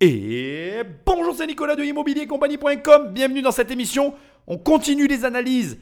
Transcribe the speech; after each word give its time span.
Et 0.00 0.80
bonjour, 1.04 1.34
c'est 1.36 1.48
Nicolas 1.48 1.74
de 1.74 1.82
immobiliercompagnie.com. 1.82 3.12
Bienvenue 3.12 3.42
dans 3.42 3.50
cette 3.50 3.72
émission. 3.72 4.14
On 4.46 4.56
continue 4.56 5.08
les 5.08 5.24
analyses 5.24 5.76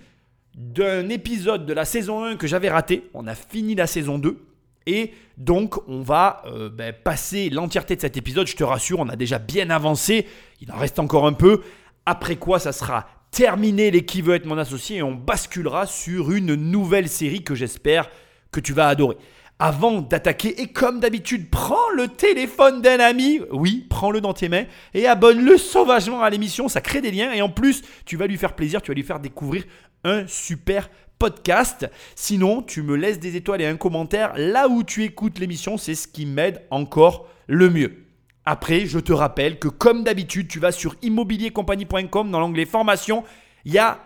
d'un 0.54 1.10
épisode 1.10 1.66
de 1.66 1.74
la 1.74 1.84
saison 1.84 2.24
1 2.24 2.36
que 2.36 2.46
j'avais 2.46 2.70
raté. 2.70 3.10
On 3.12 3.26
a 3.26 3.34
fini 3.34 3.74
la 3.74 3.86
saison 3.86 4.18
2. 4.18 4.38
Et 4.86 5.12
donc, 5.36 5.86
on 5.86 6.00
va 6.00 6.42
euh, 6.46 6.70
ben, 6.70 6.94
passer 6.94 7.50
l'entièreté 7.50 7.94
de 7.94 8.00
cet 8.00 8.16
épisode. 8.16 8.46
Je 8.46 8.56
te 8.56 8.64
rassure, 8.64 9.00
on 9.00 9.08
a 9.10 9.16
déjà 9.16 9.38
bien 9.38 9.68
avancé. 9.68 10.26
Il 10.62 10.72
en 10.72 10.78
reste 10.78 10.98
encore 10.98 11.26
un 11.26 11.34
peu. 11.34 11.60
Après 12.06 12.36
quoi, 12.36 12.58
ça 12.58 12.72
sera 12.72 13.06
terminé 13.30 13.90
les 13.90 14.06
qui 14.06 14.22
veut 14.22 14.34
être 14.34 14.46
mon 14.46 14.56
associé 14.56 14.96
et 14.96 15.02
on 15.02 15.12
basculera 15.12 15.84
sur 15.84 16.32
une 16.32 16.54
nouvelle 16.54 17.10
série 17.10 17.44
que 17.44 17.54
j'espère 17.54 18.08
que 18.50 18.60
tu 18.60 18.72
vas 18.72 18.88
adorer 18.88 19.18
avant 19.58 20.02
d'attaquer. 20.02 20.60
Et 20.60 20.68
comme 20.68 21.00
d'habitude, 21.00 21.50
prends 21.50 21.90
le 21.94 22.08
téléphone 22.08 22.82
d'un 22.82 23.00
ami, 23.00 23.40
oui, 23.50 23.86
prends-le 23.88 24.20
dans 24.20 24.34
tes 24.34 24.48
mains 24.48 24.64
et 24.94 25.06
abonne-le 25.06 25.56
sauvagement 25.56 26.22
à 26.22 26.30
l'émission. 26.30 26.68
Ça 26.68 26.80
crée 26.80 27.00
des 27.00 27.10
liens 27.10 27.32
et 27.32 27.42
en 27.42 27.48
plus, 27.48 27.82
tu 28.04 28.16
vas 28.16 28.26
lui 28.26 28.36
faire 28.36 28.54
plaisir, 28.54 28.82
tu 28.82 28.90
vas 28.90 28.94
lui 28.94 29.02
faire 29.02 29.20
découvrir 29.20 29.64
un 30.04 30.26
super 30.26 30.90
podcast. 31.18 31.90
Sinon, 32.14 32.62
tu 32.62 32.82
me 32.82 32.96
laisses 32.96 33.18
des 33.18 33.36
étoiles 33.36 33.62
et 33.62 33.66
un 33.66 33.76
commentaire 33.76 34.32
là 34.36 34.68
où 34.68 34.82
tu 34.82 35.04
écoutes 35.04 35.38
l'émission, 35.38 35.78
c'est 35.78 35.94
ce 35.94 36.06
qui 36.08 36.26
m'aide 36.26 36.62
encore 36.70 37.28
le 37.46 37.70
mieux. 37.70 38.02
Après, 38.44 38.86
je 38.86 38.98
te 38.98 39.12
rappelle 39.12 39.58
que 39.58 39.68
comme 39.68 40.04
d'habitude, 40.04 40.48
tu 40.48 40.60
vas 40.60 40.70
sur 40.70 40.94
immobiliercompagnie.com 41.02 42.30
dans 42.30 42.38
l'onglet 42.38 42.64
formation. 42.64 43.24
Il 43.64 43.72
y 43.72 43.78
a 43.78 43.98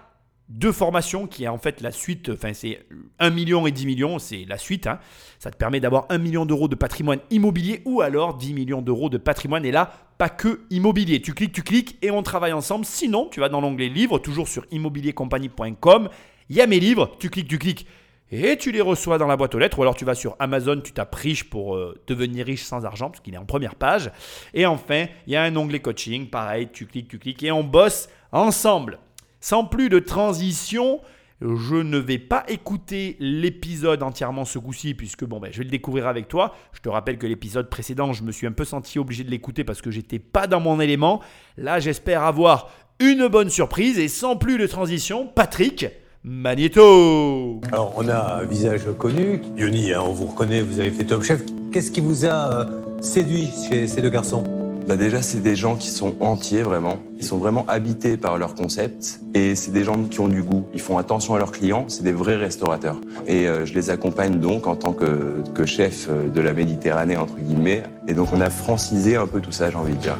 deux 0.50 0.72
formations 0.72 1.28
qui 1.28 1.44
est 1.44 1.48
en 1.48 1.58
fait 1.58 1.80
la 1.80 1.92
suite, 1.92 2.28
enfin 2.28 2.52
c'est 2.52 2.84
1 3.20 3.30
million 3.30 3.66
et 3.68 3.70
10 3.70 3.86
millions, 3.86 4.18
c'est 4.18 4.44
la 4.48 4.58
suite. 4.58 4.88
Hein. 4.88 4.98
Ça 5.38 5.50
te 5.50 5.56
permet 5.56 5.78
d'avoir 5.78 6.06
1 6.10 6.18
million 6.18 6.44
d'euros 6.44 6.66
de 6.66 6.74
patrimoine 6.74 7.20
immobilier 7.30 7.82
ou 7.84 8.00
alors 8.00 8.34
10 8.34 8.52
millions 8.52 8.82
d'euros 8.82 9.08
de 9.08 9.16
patrimoine. 9.16 9.64
Et 9.64 9.70
là, 9.70 9.92
pas 10.18 10.28
que 10.28 10.62
immobilier. 10.70 11.22
Tu 11.22 11.34
cliques, 11.34 11.52
tu 11.52 11.62
cliques 11.62 11.96
et 12.02 12.10
on 12.10 12.22
travaille 12.22 12.52
ensemble. 12.52 12.84
Sinon, 12.84 13.28
tu 13.30 13.38
vas 13.38 13.48
dans 13.48 13.60
l'onglet 13.60 13.88
livres, 13.88 14.18
toujours 14.18 14.48
sur 14.48 14.66
immobiliercompagnie.com. 14.72 16.08
Il 16.50 16.56
y 16.56 16.60
a 16.60 16.66
mes 16.66 16.80
livres, 16.80 17.12
tu 17.20 17.30
cliques, 17.30 17.48
tu 17.48 17.58
cliques 17.58 17.86
et 18.32 18.56
tu 18.56 18.72
les 18.72 18.80
reçois 18.80 19.18
dans 19.18 19.26
la 19.26 19.36
boîte 19.36 19.54
aux 19.54 19.58
lettres. 19.58 19.78
Ou 19.78 19.82
alors 19.82 19.94
tu 19.94 20.04
vas 20.04 20.14
sur 20.14 20.36
Amazon, 20.40 20.80
tu 20.80 20.92
tapes 20.92 21.14
riche 21.14 21.44
pour 21.44 21.76
euh, 21.76 21.96
devenir 22.06 22.46
riche 22.46 22.64
sans 22.64 22.84
argent, 22.84 23.10
parce 23.10 23.20
qu'il 23.20 23.34
est 23.34 23.38
en 23.38 23.44
première 23.44 23.76
page. 23.76 24.10
Et 24.52 24.66
enfin, 24.66 25.06
il 25.26 25.32
y 25.32 25.36
a 25.36 25.42
un 25.42 25.54
onglet 25.56 25.80
coaching, 25.80 26.28
pareil, 26.28 26.68
tu 26.72 26.86
cliques, 26.86 27.08
tu 27.08 27.18
cliques 27.18 27.42
et 27.42 27.52
on 27.52 27.64
bosse 27.64 28.08
ensemble. 28.32 28.98
Sans 29.40 29.64
plus 29.64 29.88
de 29.88 29.98
transition, 29.98 31.00
je 31.40 31.76
ne 31.76 31.98
vais 31.98 32.18
pas 32.18 32.44
écouter 32.48 33.16
l'épisode 33.18 34.02
entièrement 34.02 34.44
ce 34.44 34.58
coup-ci, 34.58 34.94
puisque 34.94 35.24
bon, 35.24 35.40
ben, 35.40 35.50
je 35.50 35.58
vais 35.58 35.64
le 35.64 35.70
découvrir 35.70 36.06
avec 36.06 36.28
toi. 36.28 36.54
Je 36.72 36.80
te 36.80 36.88
rappelle 36.88 37.18
que 37.18 37.26
l'épisode 37.26 37.70
précédent, 37.70 38.12
je 38.12 38.22
me 38.22 38.32
suis 38.32 38.46
un 38.46 38.52
peu 38.52 38.64
senti 38.64 38.98
obligé 38.98 39.24
de 39.24 39.30
l'écouter 39.30 39.64
parce 39.64 39.80
que 39.80 39.90
j'étais 39.90 40.18
pas 40.18 40.46
dans 40.46 40.60
mon 40.60 40.80
élément. 40.80 41.20
Là, 41.56 41.80
j'espère 41.80 42.24
avoir 42.24 42.70
une 42.98 43.28
bonne 43.28 43.48
surprise 43.48 43.98
et 43.98 44.08
sans 44.08 44.36
plus 44.36 44.58
de 44.58 44.66
transition, 44.66 45.26
Patrick. 45.26 45.86
Magneto 46.22 47.62
Alors, 47.72 47.94
on 47.96 48.06
a 48.08 48.40
un 48.42 48.44
visage 48.44 48.82
connu. 48.98 49.40
Yoni, 49.56 49.94
hein, 49.94 50.02
on 50.04 50.12
vous 50.12 50.26
reconnaît, 50.26 50.60
vous 50.60 50.78
avez 50.78 50.90
fait 50.90 51.04
Top 51.04 51.22
Chef. 51.22 51.40
Qu'est-ce 51.72 51.90
qui 51.90 52.00
vous 52.02 52.26
a 52.26 52.60
euh, 52.60 52.64
séduit 53.00 53.48
chez 53.70 53.86
ces 53.86 54.02
deux 54.02 54.10
garçons? 54.10 54.59
Bah 54.86 54.96
déjà, 54.96 55.22
c'est 55.22 55.40
des 55.40 55.56
gens 55.56 55.76
qui 55.76 55.88
sont 55.88 56.14
entiers 56.20 56.62
vraiment. 56.62 56.98
Ils 57.18 57.24
sont 57.24 57.38
vraiment 57.38 57.64
habités 57.68 58.16
par 58.16 58.38
leur 58.38 58.54
concept 58.54 59.20
et 59.34 59.54
c'est 59.54 59.70
des 59.70 59.84
gens 59.84 60.02
qui 60.04 60.20
ont 60.20 60.28
du 60.28 60.42
goût. 60.42 60.64
Ils 60.74 60.80
font 60.80 60.98
attention 60.98 61.34
à 61.34 61.38
leurs 61.38 61.52
clients. 61.52 61.84
C'est 61.88 62.02
des 62.02 62.12
vrais 62.12 62.36
restaurateurs. 62.36 62.96
Et 63.26 63.46
euh, 63.46 63.64
je 63.66 63.74
les 63.74 63.90
accompagne 63.90 64.40
donc 64.40 64.66
en 64.66 64.76
tant 64.76 64.92
que, 64.92 65.42
que 65.54 65.64
chef 65.64 66.08
euh, 66.08 66.28
de 66.28 66.40
la 66.40 66.52
Méditerranée 66.52 67.16
entre 67.16 67.36
guillemets. 67.36 67.84
Et 68.08 68.14
donc 68.14 68.28
on 68.32 68.40
a 68.40 68.50
francisé 68.50 69.16
un 69.16 69.26
peu 69.26 69.40
tout 69.40 69.52
ça, 69.52 69.70
j'ai 69.70 69.76
envie 69.76 69.94
de 69.94 70.00
dire. 70.00 70.16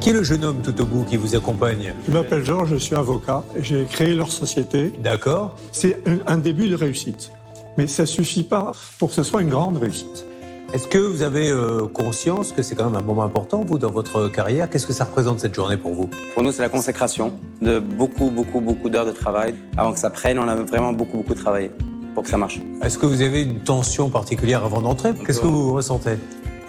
Qui 0.00 0.10
est 0.10 0.14
le 0.14 0.24
jeune 0.24 0.44
homme 0.44 0.60
tout 0.62 0.78
au 0.80 0.84
bout 0.84 1.04
qui 1.04 1.16
vous 1.16 1.36
accompagne? 1.36 1.94
Je 2.06 2.12
m'appelle 2.12 2.44
Georges, 2.44 2.70
je 2.70 2.76
suis 2.76 2.96
avocat. 2.96 3.44
J'ai 3.60 3.84
créé 3.84 4.14
leur 4.14 4.32
société. 4.32 4.92
D'accord. 5.02 5.56
C'est 5.70 5.96
un, 6.06 6.18
un 6.26 6.38
début 6.38 6.68
de 6.68 6.74
réussite. 6.74 7.30
Mais 7.78 7.86
ça 7.86 8.04
suffit 8.04 8.42
pas 8.42 8.72
pour 8.98 9.10
que 9.10 9.14
ce 9.14 9.22
soit 9.22 9.42
une 9.42 9.48
grande 9.48 9.78
réussite. 9.78 10.26
Est-ce 10.72 10.88
que 10.88 10.96
vous 10.96 11.20
avez 11.20 11.50
euh, 11.50 11.86
conscience 11.86 12.50
que 12.50 12.62
c'est 12.62 12.74
quand 12.74 12.86
même 12.86 12.96
un 12.96 13.04
moment 13.04 13.24
important, 13.24 13.62
vous, 13.62 13.78
dans 13.78 13.90
votre 13.90 14.28
carrière? 14.28 14.70
Qu'est-ce 14.70 14.86
que 14.86 14.94
ça 14.94 15.04
représente 15.04 15.38
cette 15.38 15.54
journée 15.54 15.76
pour 15.76 15.92
vous? 15.92 16.08
Pour 16.32 16.42
nous, 16.42 16.50
c'est 16.50 16.62
la 16.62 16.70
consécration 16.70 17.34
de 17.60 17.78
beaucoup, 17.78 18.30
beaucoup, 18.30 18.62
beaucoup 18.62 18.88
d'heures 18.88 19.04
de 19.04 19.12
travail. 19.12 19.54
Avant 19.76 19.92
que 19.92 19.98
ça 19.98 20.08
prenne, 20.08 20.38
on 20.38 20.48
a 20.48 20.54
vraiment 20.54 20.94
beaucoup, 20.94 21.18
beaucoup 21.18 21.34
travaillé 21.34 21.70
pour 22.14 22.22
que 22.22 22.30
ça 22.30 22.38
marche. 22.38 22.58
Est-ce 22.82 22.96
que 22.96 23.04
vous 23.04 23.20
avez 23.20 23.42
une 23.42 23.60
tension 23.60 24.08
particulière 24.08 24.64
avant 24.64 24.80
d'entrer? 24.80 25.12
Qu'est-ce 25.26 25.40
que 25.40 25.46
vous 25.46 25.74
ressentez? 25.74 26.16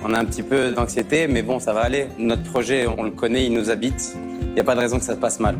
On 0.04 0.14
a 0.14 0.20
un 0.20 0.26
petit 0.26 0.44
peu 0.44 0.72
d'anxiété, 0.72 1.28
mais 1.28 1.42
bon, 1.42 1.62
ça 1.62 1.72
va 1.72 1.84
aller. 1.84 2.08
Notre 2.20 2.44
projet, 2.44 2.86
on 2.86 3.04
le 3.04 3.12
connaît, 3.12 3.46
il 3.46 3.54
nous 3.54 3.70
habite. 3.70 4.18
Il 4.42 4.54
n'y 4.56 4.60
a 4.60 4.66
pas 4.66 4.76
de 4.76 4.82
raison 4.82 5.00
que 5.00 5.06
ça 5.06 5.14
se 5.14 5.20
passe 5.20 5.40
mal. 5.40 5.56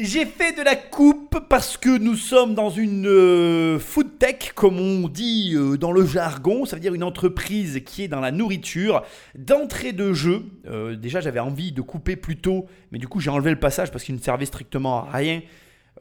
J'ai 0.00 0.26
fait 0.26 0.56
de 0.56 0.62
la 0.62 0.76
coupe 0.76 1.40
parce 1.48 1.76
que 1.76 1.98
nous 1.98 2.14
sommes 2.14 2.54
dans 2.54 2.70
une 2.70 3.08
euh, 3.08 3.80
food 3.80 4.16
tech, 4.20 4.52
comme 4.54 4.78
on 4.78 5.08
dit 5.08 5.54
euh, 5.56 5.76
dans 5.76 5.90
le 5.90 6.06
jargon, 6.06 6.64
ça 6.66 6.76
veut 6.76 6.80
dire 6.80 6.94
une 6.94 7.02
entreprise 7.02 7.80
qui 7.84 8.04
est 8.04 8.08
dans 8.08 8.20
la 8.20 8.30
nourriture. 8.30 9.02
D'entrée 9.36 9.90
de 9.92 10.12
jeu, 10.12 10.44
euh, 10.68 10.94
déjà 10.94 11.20
j'avais 11.20 11.40
envie 11.40 11.72
de 11.72 11.82
couper 11.82 12.14
plus 12.14 12.36
tôt, 12.36 12.66
mais 12.92 13.00
du 13.00 13.08
coup 13.08 13.18
j'ai 13.18 13.30
enlevé 13.30 13.50
le 13.50 13.58
passage 13.58 13.90
parce 13.90 14.04
qu'il 14.04 14.14
ne 14.14 14.20
servait 14.20 14.46
strictement 14.46 15.04
à 15.04 15.10
rien. 15.16 15.42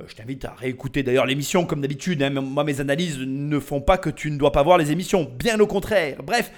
je 0.07 0.13
t'invite 0.13 0.46
à 0.46 0.53
réécouter 0.53 1.02
d'ailleurs 1.02 1.25
l'émission 1.25 1.66
comme 1.66 1.81
d'habitude. 1.81 2.22
hein. 2.22 2.30
Moi 2.30 2.63
mes 2.63 2.80
analyses 2.80 3.18
ne 3.18 3.57
font 3.57 3.81
pas 3.81 3.97
que 3.97 4.12
tu 4.12 4.30
ne 4.30 4.38
dois 4.38 4.52
pas 4.52 4.62
voir 4.62 4.78
les 4.78 4.91
émissions, 4.91 5.28
bien 5.40 5.59
au 5.59 5.66
contraire. 5.66 6.18
Bref. 6.24 6.52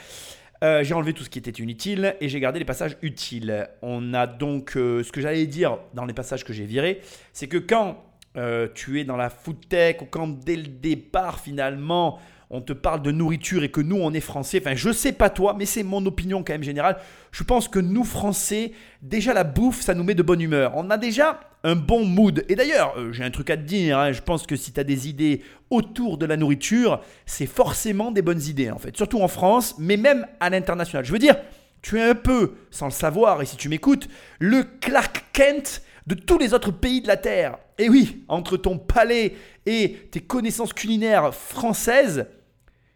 Euh, 0.63 0.83
j'ai 0.83 0.93
enlevé 0.93 1.13
tout 1.13 1.23
ce 1.23 1.29
qui 1.29 1.39
était 1.39 1.51
inutile 1.51 2.15
et 2.19 2.27
j'ai 2.27 2.39
gardé 2.39 2.59
les 2.59 2.65
passages 2.65 2.97
utiles. 3.01 3.69
On 3.81 4.13
a 4.13 4.27
donc 4.27 4.75
euh, 4.75 5.03
ce 5.03 5.11
que 5.11 5.21
j'allais 5.21 5.47
dire 5.47 5.77
dans 5.93 6.05
les 6.05 6.13
passages 6.13 6.43
que 6.43 6.51
j'ai 6.51 6.65
virés, 6.65 7.01
c'est 7.31 7.47
que 7.47 7.57
quand 7.57 8.03
euh, 8.35 8.67
tu 8.73 8.99
es 8.99 9.05
dans 9.05 9.15
la 9.15 9.29
food 9.29 9.67
tech 9.69 10.01
ou 10.01 10.05
quand 10.05 10.27
dès 10.27 10.57
le 10.57 10.67
départ 10.67 11.39
finalement 11.39 12.19
on 12.49 12.61
te 12.61 12.73
parle 12.73 13.01
de 13.01 13.11
nourriture 13.11 13.63
et 13.63 13.69
que 13.69 13.79
nous 13.79 13.97
on 13.97 14.11
est 14.11 14.19
français, 14.19 14.59
enfin 14.59 14.75
je 14.75 14.91
sais 14.91 15.13
pas 15.13 15.29
toi, 15.29 15.55
mais 15.57 15.65
c'est 15.65 15.83
mon 15.83 16.05
opinion 16.05 16.43
quand 16.43 16.53
même 16.53 16.63
générale. 16.63 16.97
Je 17.31 17.43
pense 17.43 17.67
que 17.67 17.79
nous 17.79 18.03
français, 18.03 18.73
déjà 19.01 19.33
la 19.33 19.43
bouffe, 19.43 19.81
ça 19.81 19.93
nous 19.93 20.03
met 20.03 20.15
de 20.15 20.23
bonne 20.23 20.41
humeur. 20.41 20.73
On 20.75 20.89
a 20.89 20.97
déjà 20.97 21.39
un 21.63 21.75
bon 21.75 22.05
mood. 22.05 22.45
Et 22.47 22.55
d'ailleurs, 22.55 22.93
euh, 22.97 23.11
j'ai 23.11 23.23
un 23.23 23.31
truc 23.31 23.49
à 23.49 23.57
te 23.57 23.63
dire, 23.63 23.97
hein, 23.97 24.11
je 24.11 24.21
pense 24.21 24.45
que 24.45 24.55
si 24.55 24.71
tu 24.71 24.79
as 24.79 24.83
des 24.83 25.09
idées 25.09 25.41
autour 25.69 26.17
de 26.17 26.25
la 26.25 26.37
nourriture, 26.37 27.01
c'est 27.25 27.45
forcément 27.45 28.11
des 28.11 28.21
bonnes 28.21 28.41
idées 28.41 28.71
en 28.71 28.77
fait, 28.77 28.95
surtout 28.95 29.21
en 29.21 29.27
France, 29.27 29.75
mais 29.77 29.97
même 29.97 30.25
à 30.39 30.49
l'international. 30.49 31.05
Je 31.05 31.11
veux 31.11 31.19
dire, 31.19 31.35
tu 31.81 31.99
es 31.99 32.03
un 32.03 32.15
peu, 32.15 32.55
sans 32.71 32.85
le 32.85 32.91
savoir, 32.91 33.41
et 33.41 33.45
si 33.45 33.57
tu 33.57 33.69
m'écoutes, 33.69 34.07
le 34.39 34.63
Clark 34.63 35.25
Kent 35.33 35.81
de 36.07 36.15
tous 36.15 36.37
les 36.37 36.53
autres 36.53 36.71
pays 36.71 37.01
de 37.01 37.07
la 37.07 37.17
Terre. 37.17 37.57
Et 37.77 37.89
oui, 37.89 38.23
entre 38.27 38.57
ton 38.57 38.77
palais 38.77 39.35
et 39.65 40.09
tes 40.11 40.21
connaissances 40.21 40.73
culinaires 40.73 41.33
françaises, 41.33 42.27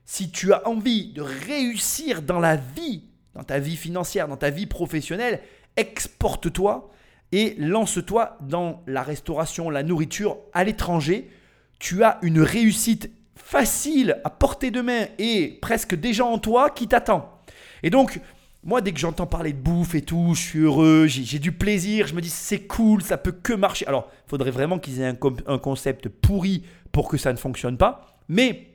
si 0.05 0.31
tu 0.31 0.51
as 0.51 0.67
envie 0.67 1.13
de 1.13 1.21
réussir 1.21 2.21
dans 2.21 2.39
la 2.39 2.55
vie, 2.55 3.03
dans 3.35 3.43
ta 3.43 3.59
vie 3.59 3.77
financière, 3.77 4.27
dans 4.27 4.37
ta 4.37 4.49
vie 4.49 4.65
professionnelle, 4.65 5.41
exporte-toi 5.77 6.91
et 7.33 7.55
lance-toi 7.57 8.37
dans 8.41 8.83
la 8.85 9.01
restauration, 9.01 9.71
la 9.71 9.81
nourriture 9.81 10.37
à 10.53 10.63
l'étranger. 10.63 11.31
Tu 11.79 12.03
as 12.03 12.19
une 12.21 12.39
réussite 12.39 13.09
facile 13.35 14.21
à 14.23 14.29
portée 14.29 14.69
de 14.69 14.81
main 14.81 15.07
et 15.17 15.57
presque 15.59 15.95
déjà 15.95 16.25
en 16.25 16.37
toi 16.37 16.69
qui 16.69 16.87
t'attend. 16.87 17.41
Et 17.81 17.89
donc, 17.89 18.21
moi, 18.63 18.81
dès 18.81 18.91
que 18.91 18.99
j'entends 18.99 19.25
parler 19.25 19.51
de 19.51 19.57
bouffe 19.57 19.95
et 19.95 20.03
tout, 20.03 20.35
je 20.35 20.41
suis 20.41 20.59
heureux, 20.59 21.07
j'ai 21.07 21.39
du 21.39 21.51
plaisir, 21.51 22.05
je 22.05 22.13
me 22.13 22.21
dis 22.21 22.29
c'est 22.29 22.67
cool, 22.67 23.01
ça 23.01 23.17
peut 23.17 23.31
que 23.31 23.53
marcher. 23.53 23.87
Alors, 23.87 24.11
il 24.27 24.29
faudrait 24.29 24.51
vraiment 24.51 24.77
qu'ils 24.77 25.01
aient 25.01 25.07
un, 25.07 25.17
un 25.47 25.57
concept 25.57 26.09
pourri 26.09 26.63
pour 26.91 27.09
que 27.09 27.17
ça 27.17 27.33
ne 27.33 27.37
fonctionne 27.37 27.77
pas. 27.77 28.15
Mais 28.29 28.67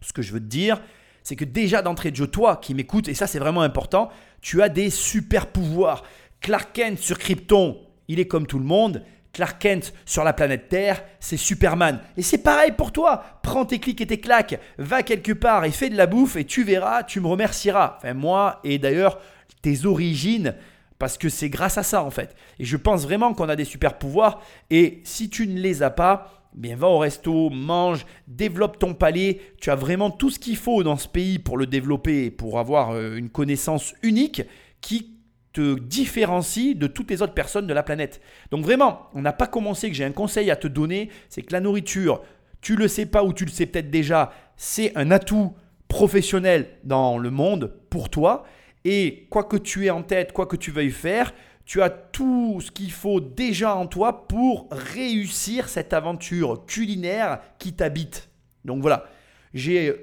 ce 0.00 0.12
que 0.12 0.22
je 0.22 0.32
veux 0.32 0.40
te 0.40 0.44
dire, 0.44 0.80
c'est 1.24 1.34
que 1.34 1.44
déjà 1.44 1.82
d'entrée 1.82 2.12
de 2.12 2.16
jeu, 2.16 2.28
toi 2.28 2.58
qui 2.58 2.74
m'écoutes, 2.74 3.08
et 3.08 3.14
ça 3.14 3.26
c'est 3.26 3.40
vraiment 3.40 3.62
important, 3.62 4.08
tu 4.40 4.62
as 4.62 4.68
des 4.68 4.88
super 4.88 5.48
pouvoirs. 5.48 6.04
Clark 6.40 6.72
Kent 6.74 6.98
sur 6.98 7.18
Krypton, 7.18 7.80
il 8.08 8.20
est 8.20 8.26
comme 8.26 8.46
tout 8.46 8.58
le 8.58 8.64
monde. 8.64 9.02
Clark 9.34 9.60
Kent 9.60 9.92
sur 10.06 10.24
la 10.24 10.32
planète 10.32 10.68
Terre, 10.68 11.02
c'est 11.18 11.36
Superman. 11.36 12.00
Et 12.16 12.22
c'est 12.22 12.38
pareil 12.38 12.72
pour 12.72 12.92
toi. 12.92 13.40
Prends 13.42 13.66
tes 13.66 13.80
clics 13.80 14.00
et 14.00 14.06
tes 14.06 14.20
claques, 14.20 14.58
va 14.78 15.02
quelque 15.02 15.32
part 15.32 15.64
et 15.64 15.72
fais 15.72 15.90
de 15.90 15.96
la 15.96 16.06
bouffe 16.06 16.36
et 16.36 16.44
tu 16.44 16.62
verras, 16.62 17.02
tu 17.02 17.20
me 17.20 17.26
remercieras. 17.26 17.96
Enfin 17.98 18.14
moi 18.14 18.60
et 18.64 18.78
d'ailleurs 18.78 19.18
tes 19.60 19.84
origines 19.84 20.54
parce 20.98 21.18
que 21.18 21.28
c'est 21.28 21.50
grâce 21.50 21.76
à 21.76 21.82
ça 21.82 22.04
en 22.04 22.10
fait. 22.10 22.36
Et 22.60 22.64
je 22.64 22.76
pense 22.76 23.02
vraiment 23.02 23.34
qu'on 23.34 23.48
a 23.48 23.56
des 23.56 23.64
super 23.64 23.98
pouvoirs 23.98 24.40
et 24.70 25.00
si 25.04 25.28
tu 25.28 25.48
ne 25.48 25.58
les 25.58 25.82
as 25.82 25.90
pas, 25.90 26.44
bien 26.54 26.76
va 26.76 26.86
au 26.86 26.98
resto, 26.98 27.50
mange, 27.50 28.06
développe 28.28 28.78
ton 28.78 28.94
palais. 28.94 29.40
Tu 29.60 29.70
as 29.70 29.74
vraiment 29.74 30.10
tout 30.10 30.30
ce 30.30 30.38
qu'il 30.38 30.56
faut 30.56 30.84
dans 30.84 30.96
ce 30.96 31.08
pays 31.08 31.40
pour 31.40 31.58
le 31.58 31.66
développer, 31.66 32.30
pour 32.30 32.60
avoir 32.60 32.92
euh, 32.92 33.16
une 33.16 33.28
connaissance 33.28 33.94
unique 34.02 34.42
qui 34.80 35.13
te 35.54 35.78
différencie 35.78 36.76
de 36.76 36.86
toutes 36.86 37.10
les 37.10 37.22
autres 37.22 37.32
personnes 37.32 37.66
de 37.66 37.72
la 37.72 37.82
planète. 37.82 38.20
Donc 38.50 38.64
vraiment, 38.64 39.08
on 39.14 39.22
n'a 39.22 39.32
pas 39.32 39.46
commencé 39.46 39.88
que 39.88 39.96
j'ai 39.96 40.04
un 40.04 40.12
conseil 40.12 40.50
à 40.50 40.56
te 40.56 40.66
donner, 40.68 41.10
c'est 41.30 41.42
que 41.42 41.52
la 41.52 41.60
nourriture, 41.60 42.22
tu 42.60 42.76
le 42.76 42.88
sais 42.88 43.06
pas 43.06 43.24
ou 43.24 43.32
tu 43.32 43.44
le 43.46 43.50
sais 43.50 43.64
peut-être 43.64 43.90
déjà, 43.90 44.32
c'est 44.56 44.94
un 44.96 45.10
atout 45.10 45.54
professionnel 45.88 46.68
dans 46.82 47.18
le 47.18 47.30
monde 47.30 47.72
pour 47.88 48.10
toi. 48.10 48.44
Et 48.84 49.26
quoi 49.30 49.44
que 49.44 49.56
tu 49.56 49.86
aies 49.86 49.90
en 49.90 50.02
tête, 50.02 50.32
quoi 50.32 50.46
que 50.46 50.56
tu 50.56 50.72
veuilles 50.72 50.90
faire, 50.90 51.32
tu 51.64 51.80
as 51.82 51.88
tout 51.88 52.60
ce 52.60 52.72
qu'il 52.72 52.90
faut 52.90 53.20
déjà 53.20 53.76
en 53.76 53.86
toi 53.86 54.26
pour 54.26 54.68
réussir 54.70 55.68
cette 55.68 55.92
aventure 55.92 56.66
culinaire 56.66 57.38
qui 57.58 57.72
t'habite. 57.74 58.28
Donc 58.64 58.82
voilà, 58.82 59.06
j'ai 59.54 59.94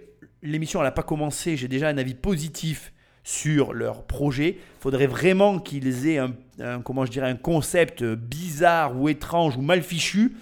l'émission 0.42 0.80
elle 0.80 0.86
n'a 0.86 0.92
pas 0.92 1.04
commencé, 1.04 1.58
j'ai 1.58 1.68
déjà 1.68 1.90
un 1.90 1.98
avis 1.98 2.16
positif 2.16 2.94
sur 3.24 3.74
leur 3.74 4.04
projet. 4.04 4.58
Il 4.58 4.82
faudrait 4.82 5.08
vraiment 5.08 5.60
qu'ils 5.60 6.08
aient 6.08 6.18
un, 6.18 6.82
comment 6.82 7.06
je 7.06 7.12
dirais, 7.12 7.30
un 7.30 7.36
concept 7.36 8.04
bizarre 8.04 9.00
ou 9.00 9.10
étrange 9.10 9.58
ou 9.58 9.62
mal 9.62 9.84
fichu 9.84 10.34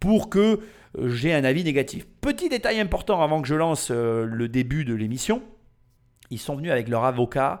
pour 0.00 0.28
que 0.28 0.60
euh, 0.98 1.08
j'ai 1.10 1.34
un 1.34 1.44
avis 1.44 1.64
négatif. 1.64 2.06
Petit 2.20 2.48
détail 2.48 2.80
important 2.80 3.22
avant 3.22 3.42
que 3.42 3.48
je 3.48 3.54
lance 3.54 3.88
euh, 3.90 4.24
le 4.24 4.48
début 4.48 4.84
de 4.84 4.94
l'émission. 4.94 5.42
Ils 6.30 6.38
sont 6.38 6.56
venus 6.56 6.72
avec 6.72 6.88
leur 6.88 7.04
avocat. 7.04 7.60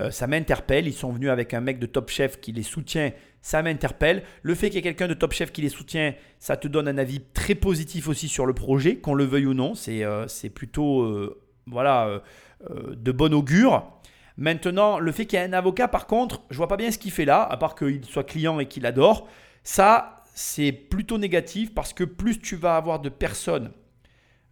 Euh, 0.00 0.10
ça 0.10 0.26
m'interpelle. 0.26 0.86
Ils 0.86 0.94
sont 0.94 1.12
venus 1.12 1.30
avec 1.30 1.54
un 1.54 1.60
mec 1.60 1.78
de 1.78 1.86
Top 1.86 2.10
Chef 2.10 2.40
qui 2.40 2.52
les 2.52 2.62
soutient. 2.62 3.12
Ça 3.40 3.62
m'interpelle. 3.62 4.22
Le 4.42 4.54
fait 4.54 4.68
qu'il 4.68 4.76
y 4.76 4.78
ait 4.78 4.82
quelqu'un 4.82 5.08
de 5.08 5.14
Top 5.14 5.32
Chef 5.32 5.52
qui 5.52 5.62
les 5.62 5.68
soutient, 5.68 6.14
ça 6.38 6.56
te 6.56 6.68
donne 6.68 6.88
un 6.88 6.98
avis 6.98 7.20
très 7.32 7.54
positif 7.54 8.08
aussi 8.08 8.28
sur 8.28 8.46
le 8.46 8.54
projet, 8.54 8.96
qu'on 8.96 9.14
le 9.14 9.24
veuille 9.24 9.46
ou 9.46 9.54
non. 9.54 9.74
C'est 9.74 10.50
plutôt 10.50 11.36
voilà, 11.68 12.22
de 12.68 13.12
bon 13.12 13.32
augure. 13.32 13.95
Maintenant, 14.36 14.98
le 14.98 15.12
fait 15.12 15.26
qu'il 15.26 15.38
y 15.38 15.42
ait 15.42 15.46
un 15.46 15.52
avocat, 15.52 15.88
par 15.88 16.06
contre, 16.06 16.42
je 16.50 16.56
vois 16.56 16.68
pas 16.68 16.76
bien 16.76 16.90
ce 16.90 16.98
qu'il 16.98 17.10
fait 17.10 17.24
là, 17.24 17.42
à 17.42 17.56
part 17.56 17.74
qu'il 17.74 18.04
soit 18.04 18.24
client 18.24 18.60
et 18.60 18.66
qu'il 18.66 18.84
adore. 18.84 19.28
Ça, 19.64 20.24
c'est 20.34 20.72
plutôt 20.72 21.16
négatif 21.16 21.74
parce 21.74 21.92
que 21.92 22.04
plus 22.04 22.40
tu 22.40 22.56
vas 22.56 22.76
avoir 22.76 23.00
de 23.00 23.08
personnes 23.08 23.72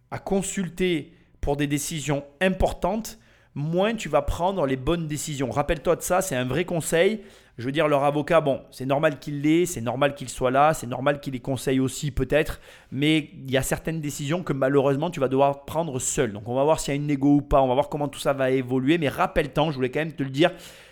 à 0.09 0.17
consulter 0.17 1.13
pour 1.39 1.57
des 1.57 1.67
décisions 1.67 2.23
importantes, 2.41 3.19
moins 3.55 3.95
tu 3.95 4.09
vas 4.09 4.21
prendre 4.21 4.65
les 4.65 4.75
bonnes 4.75 5.07
décisions. 5.07 5.49
Rappelle-toi 5.49 5.95
de 5.95 6.01
ça, 6.01 6.21
c'est 6.21 6.35
un 6.35 6.43
vrai 6.43 6.65
conseil. 6.65 7.21
Je 7.57 7.65
veux 7.65 7.71
dire, 7.71 7.87
leur 7.87 8.03
avocat, 8.03 8.41
bon, 8.41 8.61
c'est 8.69 8.85
normal 8.85 9.17
qu'il 9.17 9.41
l'ait, 9.41 9.65
c'est 9.65 9.79
normal 9.79 10.13
qu'il 10.13 10.27
soit 10.27 10.51
là, 10.51 10.73
c'est 10.73 10.87
normal 10.87 11.21
qu'il 11.21 11.33
les 11.33 11.39
conseille 11.39 11.79
aussi 11.79 12.11
peut-être, 12.11 12.59
mais 12.91 13.29
il 13.33 13.49
y 13.49 13.55
a 13.55 13.61
certaines 13.61 14.01
décisions 14.01 14.43
que 14.43 14.51
malheureusement 14.51 15.09
tu 15.09 15.21
vas 15.21 15.29
devoir 15.29 15.63
prendre 15.63 15.97
seul. 15.99 16.33
Donc 16.33 16.49
on 16.49 16.53
va 16.53 16.65
voir 16.65 16.81
s'il 16.81 16.93
y 16.93 16.97
a 16.97 16.99
une 16.99 17.07
négo 17.07 17.35
ou 17.35 17.41
pas, 17.41 17.61
on 17.61 17.67
va 17.69 17.73
voir 17.73 17.87
comment 17.87 18.09
tout 18.09 18.19
ça 18.19 18.33
va 18.33 18.51
évoluer, 18.51 18.97
mais 18.97 19.07
rappelle-toi, 19.07 19.67
je 19.69 19.75
voulais 19.75 19.89
quand 19.89 20.01
même 20.01 20.11
te 20.11 20.23
le 20.23 20.31
dire, 20.31 20.51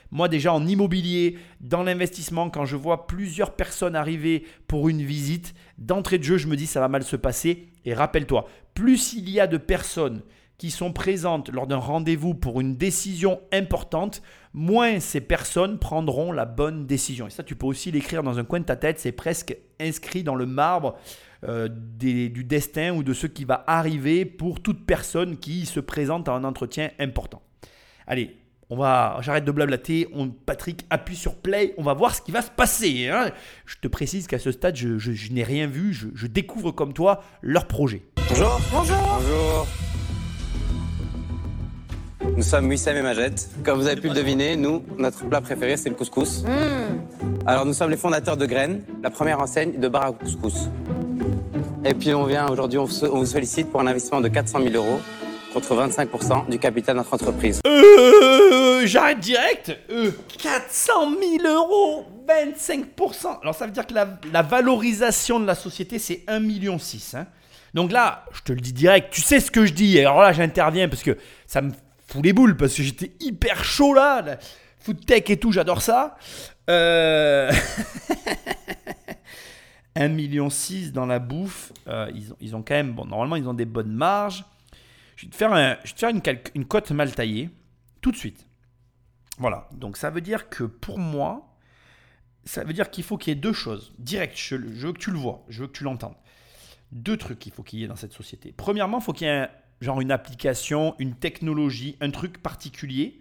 moi 0.09 0.29
déjà 0.29 0.53
en 0.53 0.65
immobilier, 0.65 1.37
dans 1.59 1.83
l'investissement, 1.83 2.49
quand 2.49 2.63
je 2.63 2.77
vois 2.77 3.07
plusieurs 3.07 3.51
personnes 3.55 3.97
arriver 3.97 4.45
pour 4.67 4.87
une 4.87 5.01
visite, 5.01 5.53
d'entrée 5.77 6.17
de 6.17 6.23
jeu, 6.23 6.37
je 6.37 6.47
me 6.47 6.55
dis 6.55 6.67
ça 6.67 6.79
va 6.79 6.87
mal 6.87 7.03
se 7.03 7.17
passer. 7.17 7.67
Et 7.83 7.93
rappelle-toi, 7.93 8.47
plus 8.73 9.11
il 9.11 9.29
y 9.29 9.41
a 9.41 9.47
de 9.47 9.57
personnes 9.57 10.21
qui 10.63 10.71
sont 10.71 10.93
présentes 10.93 11.49
lors 11.49 11.67
d'un 11.67 11.75
rendez-vous 11.75 12.35
pour 12.35 12.61
une 12.61 12.77
décision 12.77 13.41
importante, 13.51 14.21
moins 14.53 15.01
ces 15.01 15.19
personnes 15.19 15.77
prendront 15.77 16.31
la 16.31 16.45
bonne 16.45 16.87
décision. 16.87 17.27
Et 17.27 17.31
ça, 17.31 17.43
tu 17.43 17.53
peux 17.53 17.65
aussi 17.65 17.91
l'écrire 17.91 18.23
dans 18.23 18.39
un 18.39 18.45
coin 18.45 18.61
de 18.61 18.63
ta 18.63 18.77
tête, 18.77 18.97
c'est 18.97 19.11
presque 19.11 19.57
inscrit 19.81 20.23
dans 20.23 20.35
le 20.35 20.45
marbre 20.45 20.95
euh, 21.43 21.67
du 21.67 22.45
destin 22.45 22.95
ou 22.95 23.03
de 23.03 23.11
ce 23.11 23.27
qui 23.27 23.43
va 23.43 23.65
arriver 23.67 24.23
pour 24.23 24.61
toute 24.61 24.85
personne 24.85 25.35
qui 25.35 25.65
se 25.65 25.81
présente 25.81 26.29
à 26.29 26.31
un 26.31 26.45
entretien 26.45 26.91
important. 26.97 27.41
Allez, 28.07 28.37
on 28.69 28.77
va, 28.77 29.17
j'arrête 29.19 29.43
de 29.43 29.51
blablater. 29.51 30.07
On, 30.13 30.29
Patrick 30.29 30.85
appuie 30.89 31.17
sur 31.17 31.35
play. 31.35 31.73
On 31.77 31.83
va 31.83 31.93
voir 31.93 32.15
ce 32.15 32.21
qui 32.21 32.31
va 32.31 32.41
se 32.41 32.51
passer. 32.51 33.09
Hein. 33.09 33.31
Je 33.65 33.75
te 33.81 33.89
précise 33.89 34.27
qu'à 34.27 34.39
ce 34.39 34.53
stade, 34.53 34.77
je, 34.77 35.33
n'ai 35.33 35.43
rien 35.43 35.67
vu. 35.67 35.93
Je, 35.93 36.27
découvre 36.27 36.71
comme 36.71 36.93
toi 36.93 37.21
leur 37.41 37.67
projet. 37.67 38.03
Bonjour. 38.29 38.61
Bonjour. 38.71 38.97
Bonjour. 39.19 39.67
Nous 42.35 42.43
sommes 42.43 42.67
Wissam 42.69 42.97
et 42.97 43.01
Majed. 43.01 43.39
Comme 43.63 43.79
vous 43.79 43.87
avez 43.87 43.99
pu 43.99 44.07
le 44.07 44.13
deviner, 44.13 44.55
nous, 44.55 44.83
notre 44.97 45.25
plat 45.25 45.41
préféré, 45.41 45.77
c'est 45.77 45.89
le 45.89 45.95
couscous. 45.95 46.43
Hmm. 46.43 47.27
Alors, 47.45 47.65
nous 47.65 47.73
sommes 47.73 47.91
les 47.91 47.97
fondateurs 47.97 48.37
de 48.37 48.45
Graines, 48.45 48.83
la 49.01 49.09
première 49.09 49.39
enseigne 49.39 49.79
de 49.79 49.87
bar 49.87 50.05
à 50.05 50.11
couscous. 50.13 50.69
Et 51.85 51.93
puis, 51.93 52.13
on 52.13 52.25
vient 52.25 52.47
aujourd'hui, 52.47 52.79
on 52.79 52.85
vous 52.85 53.25
sollicite 53.25 53.69
pour 53.69 53.81
un 53.81 53.87
investissement 53.87 54.21
de 54.21 54.29
400 54.29 54.59
000 54.63 54.75
euros 54.75 54.99
contre 55.53 55.75
25% 55.75 56.49
du 56.49 56.57
capital 56.57 56.95
de 56.95 56.99
notre 56.99 57.13
entreprise. 57.13 57.61
Euh, 57.67 58.85
j'arrête 58.85 59.19
direct. 59.19 59.77
Euh, 59.91 60.11
400 60.41 60.93
000 61.41 61.47
euros, 61.47 62.05
25%. 62.27 63.41
Alors 63.41 63.53
ça 63.53 63.65
veut 63.65 63.71
dire 63.71 63.85
que 63.85 63.93
la, 63.93 64.41
valorisation 64.41 65.39
de 65.39 65.45
la 65.45 65.55
société, 65.55 65.99
c'est 65.99 66.23
1,6 66.27 66.39
million. 66.41 66.77
Hein. 67.13 67.25
Donc 67.73 67.91
là, 67.91 68.25
je 68.33 68.41
te 68.41 68.53
le 68.53 68.61
dis 68.61 68.73
direct, 68.73 69.13
tu 69.13 69.21
sais 69.21 69.39
ce 69.39 69.51
que 69.51 69.65
je 69.65 69.73
dis. 69.73 69.99
Alors 69.99 70.21
là, 70.21 70.33
j'interviens 70.33 70.89
parce 70.89 71.03
que 71.03 71.17
ça 71.45 71.61
me 71.61 71.71
fout 72.13 72.23
les 72.23 72.33
boules, 72.33 72.55
parce 72.55 72.75
que 72.75 72.83
j'étais 72.83 73.11
hyper 73.19 73.63
chaud 73.63 73.93
là. 73.93 74.37
Food 74.79 75.05
tech 75.05 75.23
et 75.29 75.37
tout, 75.37 75.51
j'adore 75.51 75.81
ça. 75.81 76.17
Euh... 76.69 77.51
1,6 79.95 80.09
million 80.09 80.47
dans 80.93 81.05
la 81.05 81.19
bouffe. 81.19 81.71
Euh, 81.87 82.11
ils, 82.39 82.55
ont, 82.55 82.63
quand 82.63 82.75
même, 82.75 82.93
bon, 82.93 83.05
normalement, 83.05 83.35
ils 83.35 83.47
ont 83.47 83.53
des 83.53 83.65
bonnes 83.65 83.91
marges. 83.91 84.45
Je 85.15 85.25
vais 85.25 85.31
te 85.31 85.35
faire, 85.35 85.53
une, 86.55 86.65
cote 86.65 86.91
mal 86.91 87.13
taillée 87.13 87.49
tout 88.01 88.11
de 88.11 88.17
suite. 88.17 88.45
Voilà, 89.37 89.67
donc 89.71 89.97
ça 89.97 90.09
veut 90.09 90.21
dire 90.21 90.49
que 90.49 90.63
pour 90.63 90.99
moi, 90.99 91.57
ça 92.43 92.63
veut 92.63 92.73
dire 92.73 92.91
qu'il 92.91 93.03
faut 93.03 93.17
qu'il 93.17 93.33
y 93.33 93.37
ait 93.37 93.39
deux 93.39 93.53
choses. 93.53 93.93
Direct, 93.97 94.37
je, 94.37 94.55
veux 94.55 94.93
que 94.93 94.99
tu 94.99 95.11
le 95.11 95.17
vois, 95.17 95.43
je 95.49 95.61
veux 95.61 95.67
que 95.67 95.77
tu 95.77 95.83
l'entendes. 95.83 96.15
Deux 96.91 97.17
trucs 97.17 97.39
qu'il 97.39 97.53
faut 97.53 97.63
qu'il 97.63 97.79
y 97.79 97.83
ait 97.83 97.87
dans 97.87 97.95
cette 97.95 98.13
société. 98.13 98.53
Premièrement, 98.55 98.99
il 98.99 99.03
faut 99.03 99.13
qu'il 99.13 99.27
y 99.27 99.29
ait 99.29 99.49
genre 99.81 100.01
une 100.01 100.11
application, 100.11 100.95
une 100.99 101.15
technologie, 101.15 101.97
un 102.01 102.11
truc 102.11 102.41
particulier. 102.41 103.19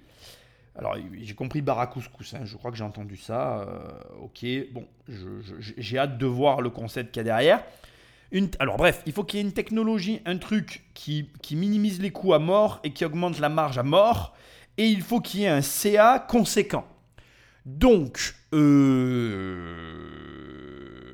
Alors, 0.76 0.96
j'ai 1.20 1.34
compris 1.34 1.60
Baracouscous, 1.60 2.34
hein, 2.34 2.44
je 2.44 2.56
crois 2.56 2.70
que 2.70 2.76
j'ai 2.76 2.84
entendu 2.84 3.16
ça. 3.16 3.60
Euh, 3.60 4.22
ok, 4.22 4.46
bon, 4.72 4.86
j'ai 5.76 5.98
hâte 5.98 6.16
de 6.16 6.26
voir 6.26 6.62
le 6.62 6.70
concept 6.70 7.12
qu'il 7.12 7.20
y 7.20 7.22
a 7.22 7.24
derrière 7.24 7.62
alors 8.58 8.76
bref, 8.76 9.02
il 9.06 9.12
faut 9.12 9.24
qu'il 9.24 9.38
y 9.38 9.42
ait 9.42 9.46
une 9.46 9.52
technologie, 9.52 10.20
un 10.24 10.38
truc 10.38 10.84
qui, 10.94 11.28
minimise 11.52 12.00
les 12.00 12.10
coûts 12.10 12.32
à 12.34 12.38
mort 12.38 12.80
et 12.82 12.92
qui 12.92 13.04
augmente 13.04 13.38
la 13.38 13.50
marge 13.50 13.76
à 13.78 13.82
mort. 13.82 14.34
Et 14.78 14.86
il 14.86 15.02
faut 15.02 15.20
qu'il 15.20 15.40
y 15.40 15.44
ait 15.44 15.48
un 15.48 15.60
CA 15.60 16.18
conséquent. 16.18 16.86
Donc, 17.66 18.34
euh, 18.54 19.66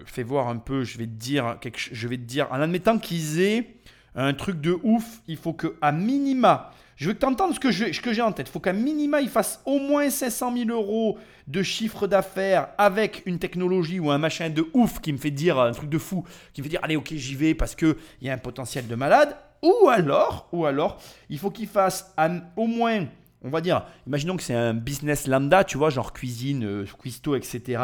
fais 0.07 0.23
voir 0.23 0.49
un 0.49 0.59
peu, 0.59 0.85
je 0.85 0.97
vais 0.97 1.07
te 1.07 1.11
dire, 1.11 1.59
je 1.75 2.09
vais 2.09 2.17
te 2.17 2.23
dire 2.23 2.47
en 2.53 2.61
admettant 2.61 2.99
qu'ils 2.99 3.41
aient 3.41 3.78
un 4.25 4.35
truc 4.35 4.61
de 4.61 4.79
ouf, 4.83 5.21
il 5.29 5.37
faut 5.37 5.53
que 5.53 5.77
à 5.81 5.93
minima, 5.93 6.73
je 6.97 7.09
veux 7.09 7.15
que 7.15 7.21
tu 7.21 7.27
entendes 7.27 7.55
ce 7.55 7.61
que 7.61 8.13
j'ai 8.13 8.23
en 8.23 8.33
tête. 8.33 8.49
Il 8.49 8.51
faut 8.51 8.59
qu'à 8.59 8.73
minima, 8.73 9.21
il 9.21 9.29
fasse 9.29 9.63
au 9.65 9.79
moins 9.79 10.11
500 10.11 10.53
000 10.67 10.71
euros 10.71 11.17
de 11.47 11.63
chiffre 11.63 12.09
d'affaires 12.09 12.69
avec 12.77 13.23
une 13.25 13.39
technologie 13.39 14.01
ou 14.01 14.11
un 14.11 14.19
machin 14.19 14.51
de 14.51 14.67
ouf 14.75 15.01
qui 15.01 15.13
me 15.13 15.19
fait 15.19 15.31
dire 15.31 15.61
un 15.61 15.71
truc 15.71 15.89
de 15.89 15.99
fou, 15.99 16.25
qui 16.53 16.61
me 16.61 16.65
fait 16.65 16.71
dire 16.71 16.81
allez 16.83 16.97
ok 16.97 17.15
j'y 17.15 17.37
vais 17.37 17.55
parce 17.55 17.77
qu'il 17.77 17.95
y 18.21 18.29
a 18.29 18.33
un 18.33 18.39
potentiel 18.39 18.89
de 18.89 18.95
malade. 18.97 19.37
Ou 19.63 19.89
alors, 19.89 20.49
ou 20.53 20.67
alors, 20.67 21.01
il 21.31 21.39
faut 21.39 21.51
qu'il 21.51 21.69
fasse 21.69 22.13
au 22.57 22.67
moins, 22.67 23.07
on 23.43 23.51
va 23.51 23.61
dire, 23.61 23.85
imaginons 24.07 24.37
que 24.37 24.43
c'est 24.43 24.55
un 24.55 24.75
business 24.75 25.27
lambda, 25.27 25.65
tu 25.65 25.79
vois, 25.79 25.91
genre 25.91 26.13
cuisine, 26.13 26.65
euh, 26.65 27.37
etc. 27.37 27.83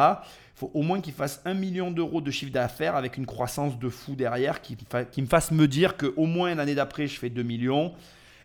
Il 0.55 0.59
faut 0.59 0.71
au 0.75 0.83
moins 0.83 1.01
qu'il 1.01 1.13
fasse 1.13 1.41
un 1.45 1.55
million 1.55 1.91
d'euros 1.91 2.21
de 2.21 2.31
chiffre 2.31 2.53
d'affaires 2.53 2.95
avec 2.95 3.17
une 3.17 3.27
croissance 3.27 3.79
de 3.79 3.89
fou 3.89 4.15
derrière 4.15 4.63
qui, 4.63 4.77
me 5.19 5.27
fasse 5.27 5.51
me 5.51 5.67
dire 5.67 5.97
qu'au 5.97 6.27
moins 6.27 6.55
l'année 6.55 6.77
d'après, 6.77 7.09
je 7.09 7.19
fais 7.19 7.29
2 7.29 7.43
millions 7.43 7.93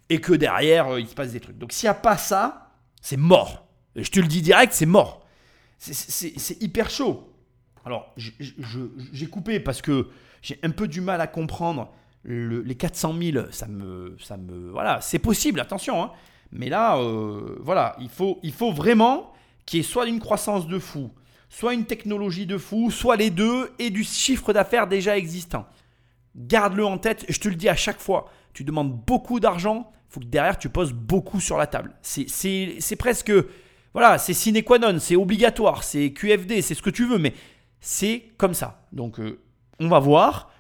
et 0.10 0.20
que 0.20 0.34
derrière, 0.34 0.88
euh, 0.88 1.00
il 1.00 1.08
se 1.08 1.14
passe 1.14 1.32
des 1.32 1.40
trucs. 1.40 1.58
Donc 1.58 1.72
s'il 1.72 1.86
n'y 1.86 1.92
a 1.92 1.96
pas 1.96 2.18
ça, 2.18 2.72
c'est 3.02 3.18
mort. 3.18 3.68
Je 3.96 4.10
te 4.10 4.20
le 4.20 4.28
dis 4.28 4.42
direct, 4.42 4.74
c'est 4.74 4.86
mort. 4.86 5.26
C'est 5.78 6.62
hyper 6.62 6.90
chaud. 6.90 7.32
Alors, 7.86 8.14
j'ai 8.18 9.28
coupé 9.28 9.60
parce 9.60 9.82
que 9.82 10.10
j'ai 10.42 10.60
un 10.64 10.72
peu 10.72 10.88
du 10.88 11.02
mal 11.02 11.22
à 11.22 11.28
comprendre 11.28 11.92
les 12.26 12.76
400 12.76 13.16
000. 13.20 13.46
Ça 13.52 13.68
me, 13.68 14.18
ça 14.20 14.38
me, 14.38 14.70
voilà, 14.72 15.00
c'est 15.02 15.20
possible, 15.20 15.60
attention. 15.60 16.04
Hein. 16.04 16.12
Mais 16.52 16.70
là, 16.70 16.98
euh, 16.98 17.58
voilà, 17.62 17.96
il 18.00 18.10
faut, 18.10 18.40
il 18.44 18.52
faut 18.52 18.72
vraiment 18.72 19.32
qu'il 19.66 19.78
y 19.78 19.80
ait 19.82 19.84
soit 19.84 20.08
une 20.08 20.20
croissance 20.20 20.68
de 20.68 20.80
fou, 20.80 21.12
soit 21.50 21.74
une 21.74 21.86
technologie 21.86 22.46
de 22.46 22.58
fou, 22.58 22.92
soit 22.92 23.16
les 23.16 23.32
deux 23.32 23.72
et 23.80 23.90
du 23.90 24.04
chiffre 24.04 24.54
d'affaires 24.54 24.88
déjà 24.88 25.18
existant. 25.18 25.66
Garde-le 26.36 26.86
en 26.86 26.98
tête. 26.98 27.26
Je 27.28 27.40
te 27.40 27.50
le 27.50 27.56
dis 27.56 27.68
à 27.68 27.76
chaque 27.76 28.00
fois. 28.00 28.30
Tu 28.54 28.64
demandes 28.64 28.94
beaucoup 28.94 29.40
d'argent, 29.40 29.92
il 30.10 30.14
faut 30.14 30.20
que 30.20 30.26
derrière 30.26 30.58
tu 30.58 30.70
poses 30.70 30.94
beaucoup 30.94 31.40
sur 31.40 31.58
la 31.58 31.68
table. 31.68 31.96
C'est 32.02 32.96
presque, 32.98 33.32
voilà, 33.94 34.18
c'est 34.18 34.34
sine 34.34 34.64
qua 34.64 34.80
non, 34.80 34.98
c'est 35.00 35.16
obligatoire, 35.16 35.84
c'est 35.84 36.14
QFD, 36.14 36.62
c'est 36.62 36.76
ce 36.76 36.82
que 36.82 36.90
tu 36.90 37.06
veux, 37.06 37.18
mais 37.18 37.34
c'est 37.80 38.32
comme 38.38 38.54
ça. 38.54 38.82
Donc 38.92 39.20
euh, 39.20 39.40
on 39.80 39.88
va 39.88 40.00
voir, 40.00 40.52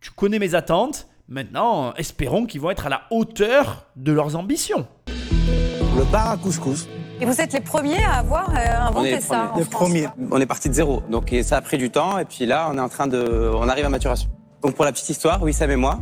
tu 0.00 0.10
connais 0.10 0.38
mes 0.38 0.54
attentes, 0.54 1.06
maintenant 1.28 1.92
espérons 1.94 2.46
qu'ils 2.46 2.60
vont 2.60 2.70
être 2.70 2.86
à 2.86 2.90
la 2.90 3.02
hauteur 3.10 3.86
de 3.96 4.12
leurs 4.12 4.36
ambitions. 4.36 4.86
Le 5.06 6.10
bar 6.10 6.30
à 6.30 6.36
couscous. 6.36 6.88
Et 7.20 7.24
vous 7.24 7.40
êtes 7.40 7.52
les 7.52 7.60
premiers 7.60 8.02
à 8.04 8.18
avoir 8.18 8.50
euh, 8.50 8.88
inventé 8.88 9.20
ça 9.20 9.52
Les 9.56 9.64
premiers. 9.64 10.06
On 10.30 10.40
est 10.40 10.46
parti 10.46 10.68
de 10.68 10.74
zéro, 10.74 11.02
donc 11.10 11.34
ça 11.42 11.56
a 11.56 11.60
pris 11.60 11.76
du 11.76 11.90
temps, 11.90 12.18
et 12.18 12.24
puis 12.24 12.46
là 12.46 12.68
on 12.70 12.78
est 12.78 12.80
en 12.80 12.88
train 12.88 13.06
de, 13.06 13.50
on 13.54 13.68
arrive 13.68 13.84
à 13.84 13.88
maturation. 13.88 14.28
Donc 14.62 14.74
pour 14.74 14.84
la 14.84 14.92
petite 14.92 15.08
histoire, 15.08 15.42
oui, 15.42 15.52
Sam 15.52 15.70
et 15.70 15.76
moi, 15.76 15.98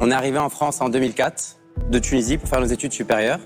on 0.00 0.10
est 0.10 0.14
arrivé 0.14 0.38
en 0.38 0.48
France 0.48 0.80
en 0.80 0.88
2004 0.88 1.56
de 1.90 1.98
Tunisie 1.98 2.38
pour 2.38 2.48
faire 2.48 2.60
nos 2.60 2.66
études 2.66 2.92
supérieures. 2.92 3.40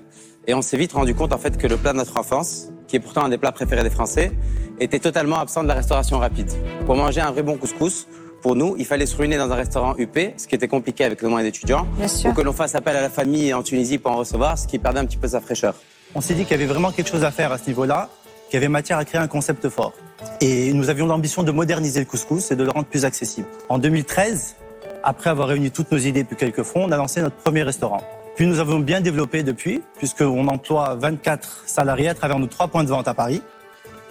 Et 0.47 0.53
on 0.53 0.61
s'est 0.61 0.77
vite 0.77 0.93
rendu 0.93 1.15
compte 1.15 1.33
en 1.33 1.39
fait 1.39 1.57
que 1.57 1.67
le 1.67 1.77
plat 1.79 1.93
de 1.93 1.99
notre 1.99 2.19
enfance, 2.19 2.69
qui 2.87 2.97
est 2.97 3.01
pourtant 3.01 3.25
un 3.25 3.29
des 3.31 3.39
plats 3.39 3.53
préférés 3.53 3.83
des 3.83 3.91
Français, 3.91 4.33
était 4.79 4.99
totalement 4.99 5.39
absent 5.39 5.63
de 5.63 5.69
la 5.69 5.75
restauration 5.75 6.19
rapide. 6.19 6.51
Pour 6.85 6.97
manger 6.97 7.23
un 7.23 7.31
vrai 7.31 7.43
bon 7.43 7.57
couscous, 7.57 8.07
pour 8.43 8.57
nous, 8.57 8.77
il 8.79 8.85
fallait 8.85 9.07
se 9.07 9.17
ruiner 9.17 9.39
dans 9.39 9.51
un 9.51 9.55
restaurant 9.55 9.95
UP, 9.97 10.19
ce 10.37 10.47
qui 10.47 10.55
était 10.55 10.69
compliqué 10.69 11.05
avec 11.05 11.23
le 11.23 11.31
moins 11.31 11.43
d'étudiants, 11.43 11.87
ou 12.27 12.33
que 12.35 12.43
l'on 12.43 12.53
fasse 12.53 12.75
appel 12.75 12.95
à 12.95 13.01
la 13.01 13.09
famille 13.09 13.55
en 13.55 13.63
Tunisie 13.63 13.97
pour 13.97 14.13
en 14.13 14.17
recevoir, 14.17 14.59
ce 14.59 14.67
qui 14.67 14.79
perdait 14.79 15.01
un 15.01 15.07
petit 15.07 15.17
peu 15.17 15.29
sa 15.29 15.41
fraîcheur. 15.41 15.75
On 16.17 16.21
s'est 16.21 16.35
dit 16.35 16.43
qu'il 16.43 16.53
y 16.53 16.55
avait 16.55 16.67
vraiment 16.67 16.93
quelque 16.93 17.09
chose 17.11 17.25
à 17.25 17.33
faire 17.33 17.51
à 17.51 17.59
ce 17.59 17.67
niveau-là, 17.67 18.09
qu'il 18.49 18.55
y 18.55 18.57
avait 18.59 18.69
matière 18.69 18.99
à 18.99 19.05
créer 19.05 19.21
un 19.21 19.27
concept 19.27 19.69
fort. 19.69 19.95
Et 20.41 20.73
nous 20.73 20.89
avions 20.89 21.07
l'ambition 21.07 21.43
de 21.43 21.51
moderniser 21.51 21.99
le 21.99 22.07
couscous 22.07 22.53
et 22.53 22.57
de 22.57 22.63
le 22.63 22.71
rendre 22.71 22.87
plus 22.87 23.05
accessible. 23.05 23.49
En 23.69 23.79
2013, 23.79 24.55
après 25.03 25.31
avoir 25.31 25.49
réuni 25.49 25.73
toutes 25.73 25.91
nos 25.91 25.99
idées 25.99 26.23
depuis 26.23 26.37
quelques 26.37 26.63
fronts, 26.63 26.85
on 26.85 26.93
a 26.93 26.97
lancé 26.97 27.21
notre 27.21 27.35
premier 27.35 27.65
restaurant. 27.65 28.01
Puis 28.37 28.47
nous 28.47 28.61
avons 28.61 28.79
bien 28.79 29.01
développé 29.01 29.43
depuis, 29.43 29.83
puisqu'on 29.99 30.47
emploie 30.47 30.95
24 30.95 31.65
salariés 31.67 32.09
à 32.09 32.15
travers 32.15 32.39
nos 32.39 32.47
trois 32.47 32.69
points 32.69 32.85
de 32.85 32.89
vente 32.89 33.09
à 33.09 33.15
Paris. 33.15 33.43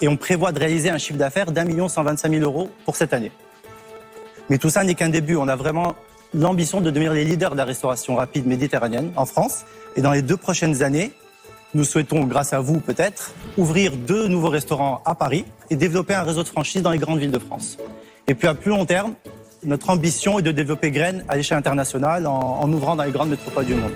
Et 0.01 0.09
on 0.09 0.17
prévoit 0.17 0.51
de 0.51 0.59
réaliser 0.59 0.89
un 0.89 0.97
chiffre 0.97 1.17
d'affaires 1.17 1.53
d'un 1.53 1.63
million 1.63 1.87
cent 1.87 2.03
vingt-cinq 2.03 2.29
mille 2.29 2.43
euros 2.43 2.69
pour 2.83 2.97
cette 2.97 3.13
année. 3.13 3.31
Mais 4.49 4.57
tout 4.57 4.69
ça 4.69 4.83
n'est 4.83 4.95
qu'un 4.95 5.09
début. 5.09 5.37
On 5.37 5.47
a 5.47 5.55
vraiment 5.55 5.95
l'ambition 6.33 6.81
de 6.81 6.91
devenir 6.91 7.13
les 7.13 7.23
leaders 7.23 7.51
de 7.51 7.57
la 7.57 7.65
restauration 7.65 8.15
rapide 8.15 8.45
méditerranéenne 8.45 9.13
en 9.15 9.25
France. 9.25 9.63
Et 9.95 10.01
dans 10.01 10.11
les 10.11 10.21
deux 10.21 10.37
prochaines 10.37 10.83
années, 10.83 11.13
nous 11.73 11.83
souhaitons, 11.83 12.23
grâce 12.25 12.53
à 12.53 12.59
vous 12.59 12.79
peut-être, 12.79 13.33
ouvrir 13.57 13.93
deux 13.95 14.27
nouveaux 14.27 14.49
restaurants 14.49 15.01
à 15.05 15.15
Paris 15.15 15.45
et 15.69 15.75
développer 15.75 16.13
un 16.13 16.23
réseau 16.23 16.43
de 16.43 16.47
franchises 16.47 16.81
dans 16.81 16.91
les 16.91 16.99
grandes 16.99 17.19
villes 17.19 17.31
de 17.31 17.39
France. 17.39 17.77
Et 18.27 18.35
puis 18.35 18.47
à 18.47 18.53
plus 18.53 18.69
long 18.69 18.85
terme, 18.85 19.13
notre 19.65 19.89
ambition 19.89 20.39
est 20.39 20.41
de 20.43 20.51
développer 20.51 20.91
Graines 20.91 21.23
à 21.29 21.35
l'échelle 21.35 21.57
internationale 21.57 22.27
en, 22.27 22.33
en 22.61 22.71
ouvrant 22.71 22.95
dans 22.95 23.03
les 23.03 23.11
grandes 23.11 23.29
métropoles 23.29 23.65
du 23.65 23.75
monde. 23.75 23.91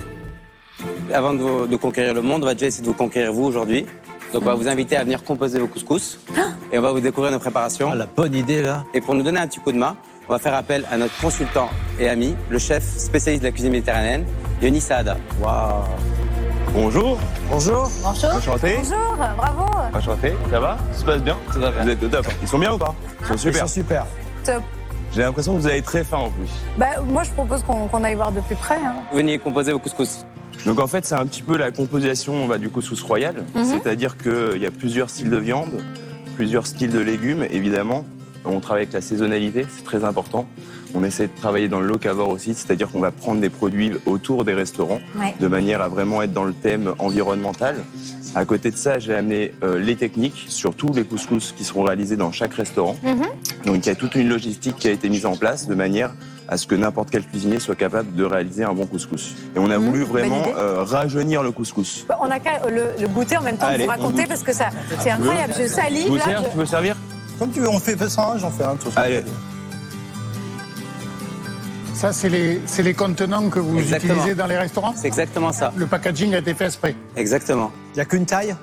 Avant 1.13 1.33
de, 1.33 1.39
vous- 1.39 1.67
de 1.67 1.75
conquérir 1.75 2.13
le 2.13 2.21
monde, 2.21 2.43
on 2.43 2.45
va 2.45 2.53
déjà 2.53 2.67
essayer 2.67 2.83
de 2.83 2.87
vous 2.87 2.93
conquérir 2.93 3.31
vous 3.33 3.43
aujourd'hui. 3.43 3.85
Donc 4.33 4.41
on 4.43 4.45
va 4.45 4.55
vous 4.55 4.67
inviter 4.67 4.97
à 4.97 5.03
venir 5.03 5.23
composer 5.23 5.57
vos 5.59 5.67
couscous 5.67 6.19
et 6.71 6.77
on 6.77 6.81
va 6.81 6.91
vous 6.91 6.99
découvrir 6.99 7.31
nos 7.31 7.39
préparations. 7.39 7.89
Ah, 7.91 7.95
la 7.95 8.05
bonne 8.07 8.35
idée 8.35 8.61
là. 8.61 8.83
Et 8.93 8.99
pour 9.01 9.15
nous 9.15 9.23
donner 9.23 9.39
un 9.39 9.47
petit 9.47 9.59
coup 9.59 9.71
de 9.71 9.77
main, 9.77 9.95
on 10.27 10.33
va 10.33 10.39
faire 10.39 10.53
appel 10.53 10.85
à 10.91 10.97
notre 10.97 11.17
consultant 11.21 11.69
et 11.99 12.09
ami, 12.09 12.35
le 12.49 12.59
chef 12.59 12.83
spécialiste 12.97 13.43
de 13.43 13.47
la 13.47 13.51
cuisine 13.53 13.71
méditerranéenne, 13.71 14.25
Yoni 14.61 14.81
Saada. 14.81 15.15
Waouh. 15.41 15.83
Bonjour. 16.73 17.17
Bonjour. 17.49 17.89
Enchanté. 18.05 18.75
Bonjour, 18.77 19.17
bravo. 19.37 19.65
Enchanté. 19.93 20.33
Ça 20.51 20.59
va? 20.59 20.77
Ça 20.91 20.99
se 20.99 21.05
passe 21.05 21.21
bien? 21.23 21.37
Tout 21.51 21.59
va 21.59 21.71
bien. 21.71 21.83
Vous 21.83 21.89
êtes 21.89 22.03
au 22.03 22.07
top. 22.07 22.27
Ils 22.41 22.47
sont 22.47 22.59
bien 22.59 22.73
ou 22.73 22.77
pas? 22.77 22.93
Ils 23.21 23.27
sont 23.27 23.37
super. 23.37 23.69
super. 23.69 24.05
Top. 24.43 24.61
J'ai 25.13 25.21
l'impression 25.21 25.55
que 25.55 25.61
vous 25.61 25.67
avez 25.67 25.81
très 25.81 26.03
faim 26.03 26.17
en 26.17 26.29
plus. 26.29 26.49
Bah, 26.77 27.01
moi, 27.05 27.23
je 27.23 27.31
propose 27.31 27.63
qu'on 27.63 28.03
aille 28.03 28.15
voir 28.15 28.31
de 28.31 28.41
plus 28.41 28.55
près. 28.55 28.75
hein. 28.75 28.95
Venez 29.13 29.39
composer 29.39 29.71
vos 29.71 29.79
couscous. 29.79 30.25
Donc 30.65 30.79
en 30.79 30.87
fait, 30.87 31.05
c'est 31.05 31.15
un 31.15 31.25
petit 31.25 31.41
peu 31.43 31.55
la 31.57 31.71
composition 31.71 32.45
bah, 32.47 32.57
du 32.57 32.69
couscous 32.69 33.01
royal. 33.01 33.35
C'est-à-dire 33.63 34.17
qu'il 34.17 34.61
y 34.61 34.65
a 34.65 34.71
plusieurs 34.71 35.09
styles 35.09 35.29
de 35.29 35.37
viande, 35.37 35.81
plusieurs 36.35 36.67
styles 36.67 36.91
de 36.91 36.99
légumes, 36.99 37.45
évidemment. 37.49 38.05
On 38.49 38.59
travaille 38.59 38.83
avec 38.83 38.93
la 38.93 39.01
saisonnalité, 39.01 39.65
c'est 39.75 39.83
très 39.83 40.03
important. 40.03 40.47
On 40.95 41.03
essaie 41.03 41.27
de 41.27 41.35
travailler 41.39 41.67
dans 41.67 41.79
le 41.81 41.87
locavore 41.87 42.29
aussi, 42.29 42.53
c'est-à-dire 42.53 42.89
qu'on 42.89 42.99
va 43.01 43.11
prendre 43.11 43.41
des 43.41 43.49
produits 43.49 43.91
autour 44.05 44.45
des 44.45 44.53
restaurants, 44.53 44.99
Ouais. 45.19 45.35
de 45.39 45.47
manière 45.47 45.81
à 45.81 45.89
vraiment 45.89 46.21
être 46.21 46.31
dans 46.33 46.45
le 46.45 46.53
thème 46.53 46.93
environnemental. 46.99 47.75
À 48.35 48.45
côté 48.45 48.71
de 48.71 48.77
ça, 48.77 48.99
j'ai 48.99 49.13
amené 49.15 49.53
euh, 49.63 49.79
les 49.79 49.95
techniques 49.95 50.45
sur 50.47 50.75
tous 50.75 50.93
les 50.93 51.03
couscous 51.03 51.53
qui 51.57 51.63
seront 51.63 51.83
réalisés 51.83 52.15
dans 52.17 52.31
chaque 52.31 52.53
restaurant. 52.53 52.95
Donc 53.65 53.85
il 53.85 53.87
y 53.87 53.89
a 53.89 53.95
toute 53.95 54.15
une 54.15 54.29
logistique 54.29 54.75
qui 54.77 54.87
a 54.87 54.91
été 54.91 55.09
mise 55.09 55.25
en 55.25 55.35
place 55.35 55.67
de 55.67 55.75
manière 55.75 56.13
à 56.47 56.55
ce 56.55 56.65
que 56.67 56.75
n'importe 56.75 57.09
quel 57.09 57.23
cuisinier 57.25 57.59
soit 57.59 57.75
capable 57.75 58.13
de 58.15 58.23
réaliser 58.23 58.63
un 58.63 58.73
bon 58.73 58.85
couscous. 58.85 59.33
Et 59.55 59.59
on 59.59 59.69
a 59.69 59.77
voulu 59.77 60.03
vraiment 60.03 60.43
euh, 60.57 60.83
rajeunir 60.83 61.43
le 61.43 61.51
couscous. 61.51 62.05
Bah, 62.07 62.17
on 62.21 62.29
a 62.31 62.39
qu'à 62.39 62.69
le, 62.69 62.83
le 63.01 63.07
goûter 63.09 63.35
en 63.37 63.41
même 63.41 63.57
temps 63.57 63.65
Allez, 63.67 63.79
de 63.79 63.83
vous 63.83 63.89
on 63.89 64.01
raconter 64.03 64.25
parce 64.25 64.43
que 64.43 64.53
ça, 64.53 64.69
c'est 65.01 65.09
incroyable. 65.11 65.53
Je 65.59 65.67
salive 65.67 66.15
là. 66.15 66.23
je- 66.45 66.49
Tu 66.51 66.57
veux 66.57 66.65
servir? 66.65 66.95
Comme 67.39 67.51
tu 67.51 67.59
veux, 67.59 67.69
on 67.69 67.79
fait 67.79 67.97
ça, 68.09 68.35
j'en 68.37 68.51
fais 68.51 68.63
un. 68.63 68.75
façon. 68.75 68.91
Allez. 68.95 69.23
Ça, 71.93 72.13
c'est 72.13 72.29
les, 72.29 72.61
c'est 72.67 72.83
les 72.83 72.93
contenants 72.93 73.49
que 73.49 73.59
vous 73.59 73.79
Exactement. 73.79 74.13
utilisez 74.15 74.35
dans 74.35 74.45
les 74.45 74.57
restaurants 74.57 74.93
C'est 74.95 75.07
exactement 75.07 75.51
ça. 75.51 75.73
Le 75.75 75.87
packaging 75.87 76.35
a 76.35 76.39
été 76.39 76.53
fait 76.53 76.65
exprès. 76.65 76.95
Exactement. 77.15 77.71
Il 77.93 77.95
n'y 77.95 78.01
a 78.01 78.05
qu'une 78.05 78.25
taille? 78.25 78.55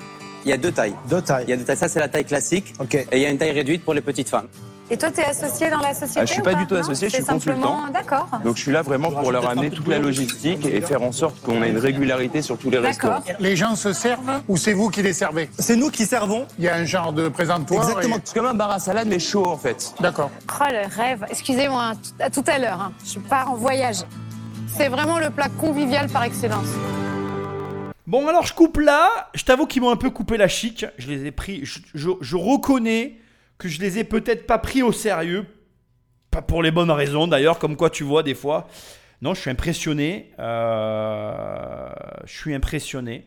Il 0.44 0.50
y 0.50 0.52
a 0.52 0.56
deux 0.56 0.70
tailles. 0.70 0.94
Deux 1.08 1.20
tailles. 1.22 1.44
Il 1.48 1.50
y 1.50 1.52
a 1.52 1.56
deux 1.56 1.64
tailles. 1.64 1.76
Ça, 1.76 1.88
c'est 1.88 1.98
la 1.98 2.08
taille 2.08 2.24
classique. 2.24 2.74
Ok. 2.78 2.94
Et 2.94 3.06
il 3.12 3.18
y 3.20 3.26
a 3.26 3.30
une 3.30 3.38
taille 3.38 3.50
réduite 3.52 3.84
pour 3.84 3.94
les 3.94 4.02
petites 4.02 4.28
femmes. 4.28 4.46
Et 4.94 4.96
toi, 4.96 5.10
tu 5.10 5.20
es 5.20 5.24
associé 5.24 5.70
dans 5.70 5.80
la 5.80 5.92
société 5.92 6.20
Ah, 6.20 6.24
je 6.24 6.30
suis 6.34 6.40
ou 6.40 6.44
pas 6.44 6.54
du 6.54 6.66
tout 6.68 6.74
Non 6.74 6.80
associé, 6.82 7.08
je 7.08 7.14
suis 7.16 7.24
consultant. 7.24 7.60
simplement- 7.62 7.92
D'accord. 7.92 8.28
Donc 8.44 8.54
je 8.56 8.62
suis 8.62 8.70
là 8.70 8.82
vraiment 8.82 9.10
pour 9.10 9.32
leur 9.32 9.48
amener 9.50 9.68
toute 9.70 9.88
la 9.88 9.98
logistique 9.98 10.64
et 10.66 10.80
faire 10.82 11.02
en 11.02 11.10
sorte 11.10 11.40
qu'on 11.42 11.64
ait 11.64 11.70
une 11.70 11.78
régularité 11.78 12.42
sur 12.42 12.56
tous 12.56 12.70
les 12.70 12.80
D'accord. 12.80 13.14
restaurants. 13.14 13.38
Les 13.40 13.56
gens 13.56 13.74
se 13.74 13.92
servent 13.92 14.40
ou 14.46 14.56
c'est 14.56 14.72
vous 14.72 14.90
qui 14.90 15.02
les 15.02 15.12
servez? 15.12 15.50
C'est 15.58 15.74
nous 15.74 15.90
qui 15.90 16.06
servons. 16.06 16.46
Il 16.60 16.64
y 16.64 16.68
a 16.68 16.76
un 16.76 16.84
genre 16.84 17.12
de 17.12 17.26
présentoir. 17.28 17.82
Exactement. 17.88 18.18
C'est 18.22 18.34
comme 18.38 18.46
un 18.46 18.54
bar 18.54 18.70
à 18.70 18.78
salade 18.78 19.08
mais 19.08 19.18
chaud 19.18 19.44
en 19.48 19.56
fait. 19.58 19.92
et- 19.98 20.02
D'accord. 20.04 20.30
Oh, 20.60 20.64
le 20.70 20.86
rêve. 20.96 21.26
Excusez-moi, 21.28 21.82
hein, 21.94 21.98
à 22.20 22.30
tout 22.30 22.44
à 22.46 22.58
l'heure. 22.60 22.80
hein. 22.80 22.92
Je 23.04 23.18
pars 23.18 23.50
en 23.50 23.56
voyage. 23.56 23.96
C'est 24.76 24.88
vraiment 24.88 25.18
le 25.18 25.30
plat 25.30 25.48
convivial 25.48 26.08
par 26.08 26.22
excellence. 26.22 26.68
Bon, 28.06 28.28
alors 28.28 28.46
je 28.46 28.54
coupe 28.54 28.76
là. 28.78 29.08
Je 29.34 29.44
t'avoue 29.44 29.66
qu'ils 29.66 29.82
m'ont 29.82 29.90
un 29.90 29.96
peu 29.96 30.10
coupé 30.10 30.36
la 30.36 30.46
chic. 30.46 30.86
Je 30.98 31.08
les 31.08 31.26
ai 31.26 31.32
pris. 31.32 31.64
Je, 31.64 31.80
je- 31.94 32.10
je 32.20 32.36
reconnais 32.36 33.16
que 33.64 33.68
je 33.74 33.80
les 33.80 33.98
ai 33.98 34.04
peut-être 34.04 34.46
pas 34.46 34.58
pris 34.58 34.82
au 34.82 34.92
sérieux. 34.92 35.46
Pas 36.30 36.42
pour 36.42 36.62
les 36.62 36.70
bonnes 36.70 36.90
raisons 36.90 37.26
d'ailleurs, 37.26 37.58
comme 37.58 37.76
quoi 37.76 37.90
tu 37.90 38.04
vois 38.04 38.22
des 38.22 38.34
fois. 38.34 38.68
Non, 39.22 39.34
je 39.34 39.40
suis 39.40 39.50
impressionné. 39.50 40.32
Euh, 40.38 41.88
je 42.24 42.36
suis 42.36 42.54
impressionné. 42.54 43.26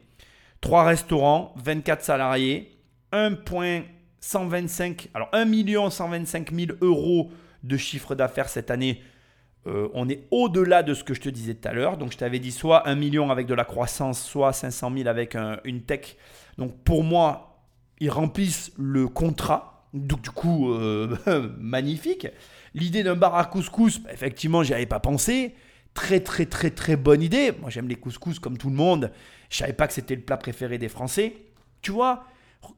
Trois 0.62 0.84
restaurants, 0.84 1.54
24 1.58 2.04
salariés, 2.04 2.78
1,125 3.12 5.10
alors 5.14 5.30
1 5.34 5.90
125 5.90 6.52
000 6.54 6.72
euros 6.82 7.32
de 7.64 7.78
chiffre 7.78 8.16
d'affaires 8.16 8.50
cette 8.50 8.72
année. 8.72 9.02
Euh, 9.66 9.90
on 9.94 10.08
est 10.10 10.28
au-delà 10.32 10.84
de 10.84 10.94
ce 10.94 11.04
que 11.04 11.14
je 11.14 11.22
te 11.22 11.30
disais 11.30 11.54
tout 11.56 11.68
à 11.68 11.74
l'heure. 11.74 11.98
Donc, 11.98 12.12
je 12.14 12.18
t'avais 12.18 12.40
dit 12.40 12.52
soit 12.52 12.88
1 12.88 12.96
million 12.96 13.30
avec 13.32 13.48
de 13.48 13.54
la 13.54 13.66
croissance, 13.66 14.22
soit 14.24 14.54
500 14.54 14.92
000 14.96 15.08
avec 15.10 15.36
un- 15.36 15.60
une 15.66 15.82
tech. 15.82 16.16
Donc, 16.58 16.74
pour 16.84 17.04
moi, 17.04 17.60
ils 18.00 18.10
remplissent 18.10 18.72
le 18.78 19.08
contrat. 19.08 19.77
Donc, 20.06 20.22
du 20.22 20.30
coup, 20.30 20.72
euh, 20.72 21.18
magnifique. 21.60 22.28
L'idée 22.74 23.04
d'un 23.04 23.16
bar 23.16 23.36
à 23.36 23.46
couscous, 23.46 24.00
bah, 24.00 24.10
effectivement, 24.14 24.64
j'y 24.64 24.74
avais 24.74 24.86
pas 24.86 25.00
pensé. 25.00 25.56
Très, 25.94 26.20
très, 26.20 26.46
très, 26.46 26.70
très 26.70 26.96
bonne 26.96 27.22
idée. 27.22 27.52
Moi, 27.60 27.70
j'aime 27.70 27.88
les 27.88 27.96
couscous 27.96 28.40
comme 28.40 28.58
tout 28.58 28.70
le 28.70 28.76
monde. 28.76 29.12
Je 29.50 29.58
savais 29.58 29.74
pas 29.74 29.88
que 29.88 29.94
c'était 29.94 30.16
le 30.16 30.22
plat 30.22 30.38
préféré 30.38 30.78
des 30.78 30.90
Français. 30.90 31.34
Tu 31.82 31.92
vois, 31.92 32.26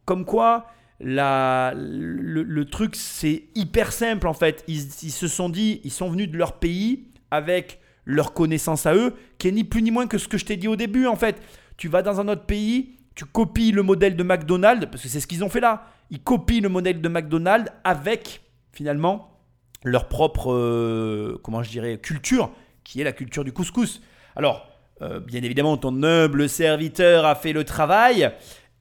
comme 0.05 0.25
quoi, 0.25 0.67
la, 0.99 1.73
le, 1.75 2.65
truc, 2.65 2.95
c'est 2.95 3.43
hyper 3.55 3.91
simple 3.91 4.27
en 4.27 4.33
fait. 4.33 4.63
Ils, 4.67 4.87
ils 5.03 5.11
se 5.11 5.27
sont 5.27 5.49
dit, 5.49 5.81
ils 5.83 5.91
sont 5.91 6.09
venus 6.09 6.29
de 6.29 6.37
leur 6.37 6.59
pays 6.59 7.07
avec 7.31 7.79
leur 8.05 8.33
connaissance 8.33 8.85
à 8.85 8.95
eux, 8.95 9.13
qui 9.37 9.47
est 9.47 9.51
ni 9.51 9.63
plus 9.63 9.81
ni 9.81 9.91
moins 9.91 10.07
que 10.07 10.17
ce 10.17 10.27
que 10.27 10.37
je 10.37 10.45
t'ai 10.45 10.57
dit 10.57 10.67
au 10.67 10.75
début 10.75 11.05
en 11.05 11.15
fait. 11.15 11.41
Tu 11.77 11.87
vas 11.87 12.01
dans 12.01 12.19
un 12.19 12.27
autre 12.27 12.45
pays, 12.45 12.95
tu 13.15 13.25
copies 13.25 13.71
le 13.71 13.83
modèle 13.83 14.15
de 14.15 14.23
McDonald's, 14.23 14.87
parce 14.91 15.03
que 15.03 15.09
c'est 15.09 15.19
ce 15.19 15.27
qu'ils 15.27 15.43
ont 15.43 15.49
fait 15.49 15.59
là. 15.59 15.85
Ils 16.11 16.21
copient 16.21 16.61
le 16.61 16.69
modèle 16.69 17.01
de 17.01 17.09
McDonald's 17.09 17.71
avec 17.83 18.41
finalement 18.71 19.39
leur 19.83 20.07
propre, 20.07 20.51
euh, 20.51 21.39
comment 21.43 21.63
je 21.63 21.69
dirais, 21.69 21.97
culture, 21.97 22.51
qui 22.83 23.01
est 23.01 23.03
la 23.03 23.11
culture 23.11 23.43
du 23.43 23.51
couscous. 23.51 24.01
Alors, 24.35 24.67
euh, 25.01 25.19
bien 25.19 25.41
évidemment, 25.43 25.77
ton 25.77 26.03
humble 26.03 26.49
serviteur 26.49 27.25
a 27.25 27.35
fait 27.35 27.53
le 27.53 27.63
travail. 27.63 28.31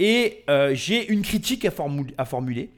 Et 0.01 0.45
euh, 0.49 0.75
j'ai 0.75 1.09
une 1.09 1.23
critique 1.23 1.65
à, 1.65 1.73
à 2.17 2.25
formuler, 2.25 2.71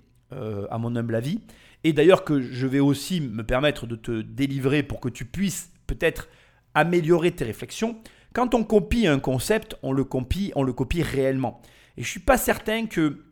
à 0.71 0.79
mon 0.79 0.95
humble 0.95 1.15
avis. 1.15 1.41
Et 1.83 1.93
d'ailleurs 1.93 2.25
que 2.25 2.41
je 2.41 2.67
vais 2.67 2.79
aussi 2.79 3.21
me 3.21 3.43
permettre 3.43 3.87
de 3.87 3.97
te 3.97 4.21
délivrer 4.21 4.83
pour 4.83 5.01
que 5.01 5.09
tu 5.09 5.25
puisses 5.25 5.71
peut-être 5.87 6.29
améliorer 6.75 7.33
tes 7.33 7.45
réflexions. 7.45 7.97
Quand 8.33 8.55
on 8.55 8.63
copie 8.63 9.07
un 9.07 9.19
concept, 9.19 9.77
on 9.83 9.93
le 9.93 10.05
copie, 10.05 10.53
on 10.55 10.63
le 10.63 10.73
copie 10.73 11.03
réellement. 11.03 11.61
Et 11.97 12.03
je 12.03 12.09
suis 12.09 12.21
pas 12.21 12.37
certain 12.37 12.87
que 12.87 13.25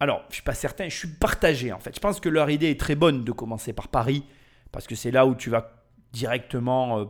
alors, 0.00 0.24
je 0.28 0.34
suis 0.34 0.42
pas 0.42 0.54
certain, 0.54 0.88
je 0.88 0.96
suis 0.96 1.08
partagé 1.08 1.72
en 1.72 1.78
fait. 1.78 1.94
Je 1.94 2.00
pense 2.00 2.20
que 2.20 2.28
leur 2.28 2.50
idée 2.50 2.70
est 2.70 2.80
très 2.80 2.94
bonne 2.94 3.24
de 3.24 3.32
commencer 3.32 3.72
par 3.72 3.88
Paris, 3.88 4.24
parce 4.72 4.86
que 4.86 4.94
c'est 4.94 5.10
là 5.10 5.26
où 5.26 5.34
tu 5.34 5.50
vas 5.50 5.72
directement 6.12 7.00
euh, 7.00 7.04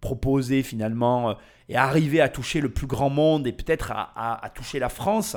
proposer 0.00 0.62
finalement 0.62 1.30
euh, 1.30 1.34
et 1.68 1.76
arriver 1.76 2.20
à 2.20 2.28
toucher 2.28 2.60
le 2.60 2.68
plus 2.68 2.86
grand 2.86 3.10
monde 3.10 3.46
et 3.46 3.52
peut-être 3.52 3.92
à 3.92 4.50
toucher 4.54 4.78
la 4.78 4.88
France. 4.88 5.36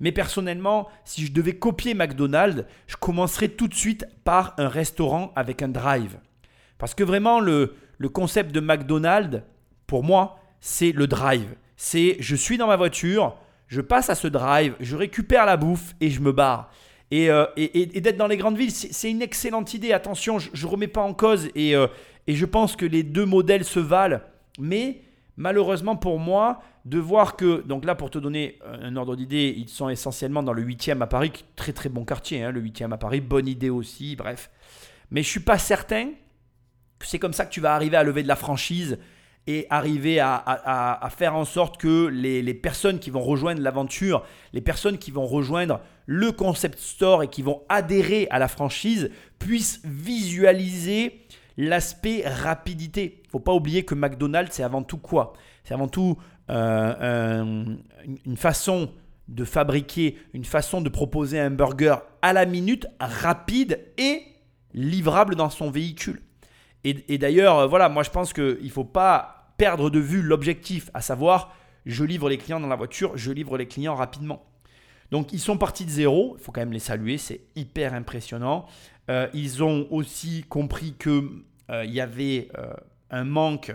Mais 0.00 0.12
personnellement, 0.12 0.88
si 1.04 1.26
je 1.26 1.32
devais 1.32 1.56
copier 1.56 1.94
McDonald's, 1.94 2.64
je 2.86 2.96
commencerais 2.96 3.48
tout 3.48 3.68
de 3.68 3.74
suite 3.74 4.06
par 4.24 4.54
un 4.58 4.68
restaurant 4.68 5.32
avec 5.36 5.62
un 5.62 5.68
drive. 5.68 6.18
Parce 6.78 6.94
que 6.94 7.04
vraiment, 7.04 7.40
le, 7.40 7.76
le 7.98 8.08
concept 8.08 8.52
de 8.52 8.60
McDonald's, 8.60 9.42
pour 9.86 10.02
moi, 10.02 10.38
c'est 10.60 10.92
le 10.92 11.06
drive. 11.06 11.54
C'est 11.76 12.16
je 12.20 12.36
suis 12.36 12.58
dans 12.58 12.66
ma 12.66 12.76
voiture, 12.76 13.36
je 13.68 13.80
passe 13.80 14.10
à 14.10 14.14
ce 14.14 14.28
drive, 14.28 14.74
je 14.80 14.96
récupère 14.96 15.46
la 15.46 15.56
bouffe 15.56 15.94
et 16.00 16.10
je 16.10 16.20
me 16.20 16.32
barre. 16.32 16.70
Et, 17.10 17.30
euh, 17.30 17.46
d'être 17.56 18.16
dans 18.16 18.26
les 18.26 18.36
grandes 18.36 18.56
villes, 18.56 18.72
c'est 18.72 19.10
une 19.10 19.22
excellente 19.22 19.74
idée. 19.74 19.92
Attention, 19.92 20.38
je 20.38 20.50
ne 20.66 20.70
remets 20.70 20.88
pas 20.88 21.02
en 21.02 21.14
cause 21.14 21.48
et, 21.54 21.76
euh, 21.76 21.86
et 22.26 22.34
je 22.34 22.46
pense 22.46 22.76
que 22.76 22.86
les 22.86 23.02
deux 23.02 23.26
modèles 23.26 23.64
se 23.64 23.80
valent. 23.80 24.20
Mais 24.58 25.02
malheureusement 25.36 25.96
pour 25.96 26.18
moi, 26.18 26.62
de 26.84 26.98
voir 26.98 27.36
que, 27.36 27.62
donc 27.62 27.84
là 27.84 27.94
pour 27.94 28.10
te 28.10 28.18
donner 28.18 28.58
un 28.64 28.96
ordre 28.96 29.16
d'idée, 29.16 29.54
ils 29.56 29.68
sont 29.68 29.88
essentiellement 29.88 30.42
dans 30.42 30.52
le 30.52 30.62
8e 30.62 31.00
à 31.02 31.06
Paris, 31.06 31.32
très 31.56 31.72
très 31.72 31.88
bon 31.88 32.04
quartier, 32.04 32.42
hein, 32.42 32.50
le 32.50 32.62
8e 32.62 32.92
à 32.92 32.98
Paris, 32.98 33.20
bonne 33.20 33.48
idée 33.48 33.70
aussi, 33.70 34.16
bref. 34.16 34.50
Mais 35.10 35.22
je 35.22 35.28
suis 35.28 35.40
pas 35.40 35.58
certain 35.58 36.10
que 36.98 37.06
c'est 37.06 37.18
comme 37.18 37.32
ça 37.32 37.46
que 37.46 37.52
tu 37.52 37.60
vas 37.60 37.74
arriver 37.74 37.96
à 37.96 38.02
lever 38.02 38.22
de 38.22 38.28
la 38.28 38.36
franchise 38.36 38.98
et 39.46 39.66
arriver 39.70 40.20
à, 40.20 41.08
faire 41.16 41.34
en 41.34 41.44
sorte 41.44 41.76
que 41.76 42.06
les, 42.06 42.54
personnes 42.54 42.98
qui 42.98 43.10
vont 43.10 43.22
rejoindre 43.22 43.60
l'aventure, 43.60 44.24
les 44.52 44.60
personnes 44.60 44.98
qui 44.98 45.10
vont 45.10 45.26
rejoindre 45.26 45.80
le 46.06 46.32
concept 46.32 46.78
store 46.78 47.22
et 47.22 47.28
qui 47.28 47.42
vont 47.42 47.62
adhérer 47.68 48.26
à 48.30 48.38
la 48.38 48.48
franchise 48.48 49.10
puissent 49.38 49.80
visualiser 49.84 51.20
l'aspect 51.56 52.24
rapidité. 52.26 53.22
Il 53.24 53.30
faut 53.30 53.40
pas 53.40 53.52
oublier 53.52 53.84
que 53.84 53.94
McDonald's, 53.94 54.54
c'est 54.54 54.62
avant 54.62 54.82
tout 54.82 54.98
quoi? 54.98 55.34
C'est 55.62 55.74
avant 55.74 55.88
tout 55.88 56.16
euh, 56.50 56.94
un- 57.00 57.76
une 58.26 58.36
façon 58.36 58.90
de 59.28 59.44
fabriquer, 59.44 60.18
une 60.34 60.44
façon 60.44 60.80
de 60.80 60.88
proposer 60.88 61.40
un 61.40 61.50
burger 61.50 61.96
à 62.22 62.32
la 62.32 62.44
minute, 62.44 62.86
rapide 63.00 63.80
et 63.96 64.22
livrable 64.74 65.36
dans 65.36 65.50
son 65.50 65.70
véhicule. 65.70 66.20
Et, 66.84 67.18
d'ailleurs, 67.18 67.58
euh, 67.60 67.66
voilà, 67.66 67.88
moi 67.88 68.02
je 68.02 68.10
pense 68.10 68.32
qu'il 68.32 68.58
ne 68.62 68.68
faut 68.68 68.84
pas 68.84 69.52
perdre 69.56 69.88
de 69.90 69.98
vue 69.98 70.22
l'objectif, 70.22 70.90
à 70.94 71.00
savoir, 71.00 71.54
je 71.86 72.04
livre 72.04 72.28
les 72.28 72.38
clients 72.38 72.60
dans 72.60 72.68
la 72.68 72.76
voiture, 72.76 73.16
je 73.16 73.32
livre 73.32 73.56
les 73.56 73.66
clients 73.66 73.94
rapidement. 73.94 74.44
Donc 75.10 75.32
ils 75.32 75.40
sont 75.40 75.56
partis 75.56 75.84
de 75.84 75.90
zéro, 75.90 76.36
il 76.38 76.42
faut 76.42 76.52
quand 76.52 76.60
même 76.60 76.72
les 76.72 76.78
saluer, 76.78 77.18
c'est 77.18 77.40
hyper 77.56 77.94
impressionnant. 77.94 78.66
Euh, 79.10 79.28
ils 79.34 79.62
ont 79.62 79.86
aussi 79.90 80.44
compris 80.48 80.94
qu'il 80.98 81.44
y 81.70 82.00
avait 82.00 82.48
euh, 82.58 82.72
un 83.10 83.24
manque 83.24 83.72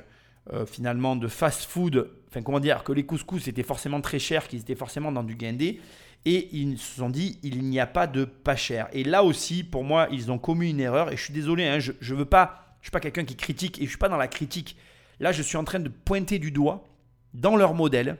euh, 0.52 0.66
finalement 0.66 1.16
de 1.16 1.28
fast-food, 1.28 2.10
enfin 2.28 2.42
comment 2.42 2.60
dire, 2.60 2.84
que 2.84 2.92
les 2.92 3.06
couscous 3.06 3.48
étaient 3.48 3.64
forcément 3.64 4.02
très 4.02 4.18
chers, 4.18 4.48
qu'ils 4.48 4.62
étaient 4.62 4.76
forcément 4.76 5.12
dans 5.12 5.24
du 5.24 5.36
guindé. 5.36 5.80
Et 6.26 6.50
ils 6.52 6.78
se 6.78 6.98
sont 6.98 7.10
dit, 7.10 7.40
il 7.44 7.64
n'y 7.64 7.80
a 7.80 7.88
pas 7.88 8.08
de 8.08 8.26
pas 8.26 8.56
cher. 8.56 8.90
Et 8.92 9.04
là 9.04 9.24
aussi, 9.24 9.64
pour 9.64 9.84
moi, 9.84 10.08
ils 10.12 10.32
ont 10.32 10.38
commis 10.38 10.72
une 10.72 10.80
erreur. 10.80 11.12
Et 11.12 11.18
je 11.18 11.24
suis 11.24 11.34
désolé, 11.34 11.66
hein, 11.66 11.80
je 11.80 11.92
ne 11.92 12.18
veux 12.18 12.26
pas, 12.26 12.69
je 12.82 12.88
suis 12.88 12.92
pas 12.92 13.00
quelqu'un 13.00 13.26
qui 13.26 13.36
critique 13.36 13.80
et 13.80 13.86
je 13.86 13.90
suis 13.90 13.98
pas 13.98 14.10
dans 14.10 14.18
la 14.18 14.28
critique. 14.28 14.78
Là, 15.20 15.32
je 15.32 15.42
suis 15.42 15.58
en 15.58 15.64
train 15.64 15.80
de 15.80 15.90
pointer 15.90 16.40
du 16.40 16.52
doigt 16.52 16.88
dans 17.34 17.56
leur 17.56 17.74
modèle 17.74 18.18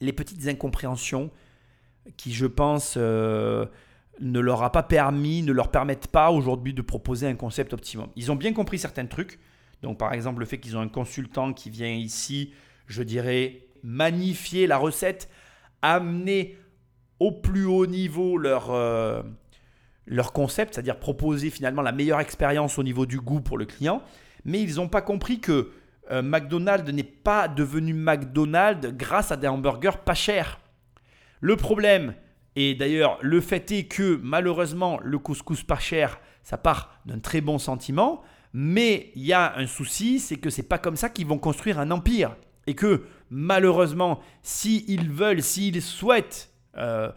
les 0.00 0.12
petites 0.12 0.46
incompréhensions 0.46 1.30
qui, 2.16 2.32
je 2.32 2.46
pense, 2.46 2.94
euh, 2.96 3.66
ne 4.20 4.40
leur 4.40 4.62
a 4.62 4.72
pas 4.72 4.82
permis, 4.82 5.42
ne 5.42 5.52
leur 5.52 5.70
permettent 5.70 6.08
pas 6.08 6.30
aujourd'hui 6.30 6.72
de 6.72 6.82
proposer 6.82 7.26
un 7.26 7.34
concept 7.34 7.72
optimum. 7.72 8.08
Ils 8.16 8.30
ont 8.32 8.36
bien 8.36 8.52
compris 8.52 8.78
certains 8.78 9.06
trucs. 9.06 9.38
Donc, 9.82 9.98
par 9.98 10.12
exemple, 10.12 10.40
le 10.40 10.46
fait 10.46 10.58
qu'ils 10.58 10.76
ont 10.76 10.80
un 10.80 10.88
consultant 10.88 11.52
qui 11.52 11.70
vient 11.70 11.92
ici, 11.92 12.52
je 12.86 13.02
dirais, 13.02 13.66
magnifier 13.82 14.66
la 14.66 14.78
recette, 14.78 15.28
amener 15.82 16.56
au 17.20 17.32
plus 17.32 17.64
haut 17.64 17.86
niveau 17.86 18.36
leur, 18.36 18.70
euh, 18.70 19.22
leur 20.06 20.32
concept, 20.32 20.74
c'est-à-dire 20.74 20.98
proposer 20.98 21.50
finalement 21.50 21.82
la 21.82 21.92
meilleure 21.92 22.20
expérience 22.20 22.78
au 22.78 22.82
niveau 22.82 23.06
du 23.06 23.20
goût 23.20 23.40
pour 23.40 23.58
le 23.58 23.64
client. 23.64 24.02
Mais 24.44 24.62
ils 24.62 24.76
n'ont 24.76 24.88
pas 24.88 25.02
compris 25.02 25.40
que 25.40 25.70
euh, 26.10 26.22
McDonald's 26.22 26.90
n'est 26.92 27.02
pas 27.02 27.48
devenu 27.48 27.92
McDonald's 27.92 28.88
grâce 28.92 29.32
à 29.32 29.36
des 29.36 29.48
hamburgers 29.48 29.98
pas 30.04 30.14
chers. 30.14 30.60
Le 31.40 31.56
problème, 31.56 32.14
et 32.54 32.74
d'ailleurs 32.74 33.18
le 33.20 33.40
fait 33.40 33.70
est 33.72 33.84
que 33.84 34.18
malheureusement 34.22 34.98
le 35.02 35.18
couscous 35.18 35.64
pas 35.64 35.78
cher, 35.78 36.20
ça 36.42 36.56
part 36.56 37.00
d'un 37.06 37.18
très 37.18 37.40
bon 37.40 37.58
sentiment, 37.58 38.22
mais 38.52 39.10
il 39.16 39.26
y 39.26 39.32
a 39.32 39.56
un 39.56 39.66
souci, 39.66 40.20
c'est 40.20 40.36
que 40.36 40.48
c'est 40.48 40.62
pas 40.62 40.78
comme 40.78 40.96
ça 40.96 41.08
qu'ils 41.08 41.26
vont 41.26 41.38
construire 41.38 41.78
un 41.78 41.90
empire. 41.90 42.36
Et 42.68 42.74
que 42.74 43.04
malheureusement, 43.30 44.20
s'ils 44.42 45.10
veulent, 45.10 45.42
s'ils 45.42 45.82
souhaitent 45.82 46.50
euh, 46.76 47.10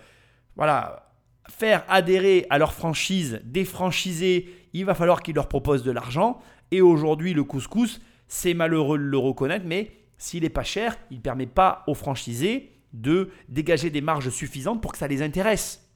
voilà, 0.55 1.08
faire 1.49 1.83
adhérer 1.89 2.45
à 2.49 2.57
leur 2.57 2.73
franchise 2.73 3.41
des 3.43 3.65
franchisés, 3.65 4.49
il 4.73 4.85
va 4.85 4.95
falloir 4.95 5.21
qu'ils 5.21 5.35
leur 5.35 5.47
proposent 5.47 5.83
de 5.83 5.91
l'argent. 5.91 6.39
Et 6.71 6.81
aujourd'hui, 6.81 7.33
le 7.33 7.43
couscous, 7.43 8.01
c'est 8.27 8.53
malheureux 8.53 8.97
de 8.97 9.03
le 9.03 9.17
reconnaître, 9.17 9.65
mais 9.65 9.91
s'il 10.17 10.43
n'est 10.43 10.49
pas 10.49 10.63
cher, 10.63 10.97
il 11.09 11.17
ne 11.17 11.21
permet 11.21 11.47
pas 11.47 11.83
aux 11.87 11.95
franchisés 11.95 12.71
de 12.93 13.29
dégager 13.47 13.89
des 13.89 14.01
marges 14.01 14.29
suffisantes 14.29 14.81
pour 14.81 14.91
que 14.91 14.97
ça 14.97 15.07
les 15.07 15.21
intéresse. 15.21 15.87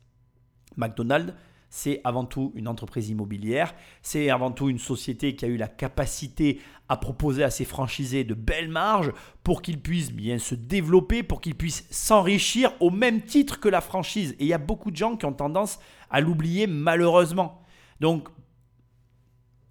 McDonald's, 0.78 1.34
c'est 1.76 2.02
avant 2.04 2.24
tout 2.24 2.52
une 2.54 2.68
entreprise 2.68 3.10
immobilière, 3.10 3.74
c'est 4.04 4.30
avant 4.30 4.52
tout 4.52 4.70
une 4.70 4.78
société 4.78 5.36
qui 5.36 5.44
a 5.44 5.48
eu 5.48 5.58
la 5.58 5.68
capacité 5.68 6.62
à 6.88 6.98
proposer 6.98 7.44
à 7.44 7.50
ses 7.50 7.66
franchisés 7.66 8.24
de 8.24 8.36
belles 8.36 8.70
marges 8.70 9.12
pour 9.44 9.64
qu'ils 9.64 9.80
puissent 9.80 10.12
bien 10.12 10.38
se 10.38 10.54
développer, 10.54 11.24
pour 11.24 11.42
qu'ils 11.42 11.56
puissent 11.56 11.88
s'enrichir 11.90 12.72
au 12.80 12.92
même 12.92 13.24
titre 13.24 13.60
que 13.60 13.70
la 13.70 13.82
franchise. 13.82 14.36
Et 14.38 14.44
il 14.44 14.48
y 14.50 14.54
a 14.54 14.60
beaucoup 14.60 14.92
de 14.92 14.96
gens 14.96 15.18
qui 15.18 15.26
ont 15.26 15.34
tendance 15.34 15.80
à 16.12 16.22
l'oublier 16.22 16.68
malheureusement. 16.68 17.64
Donc, 18.00 18.30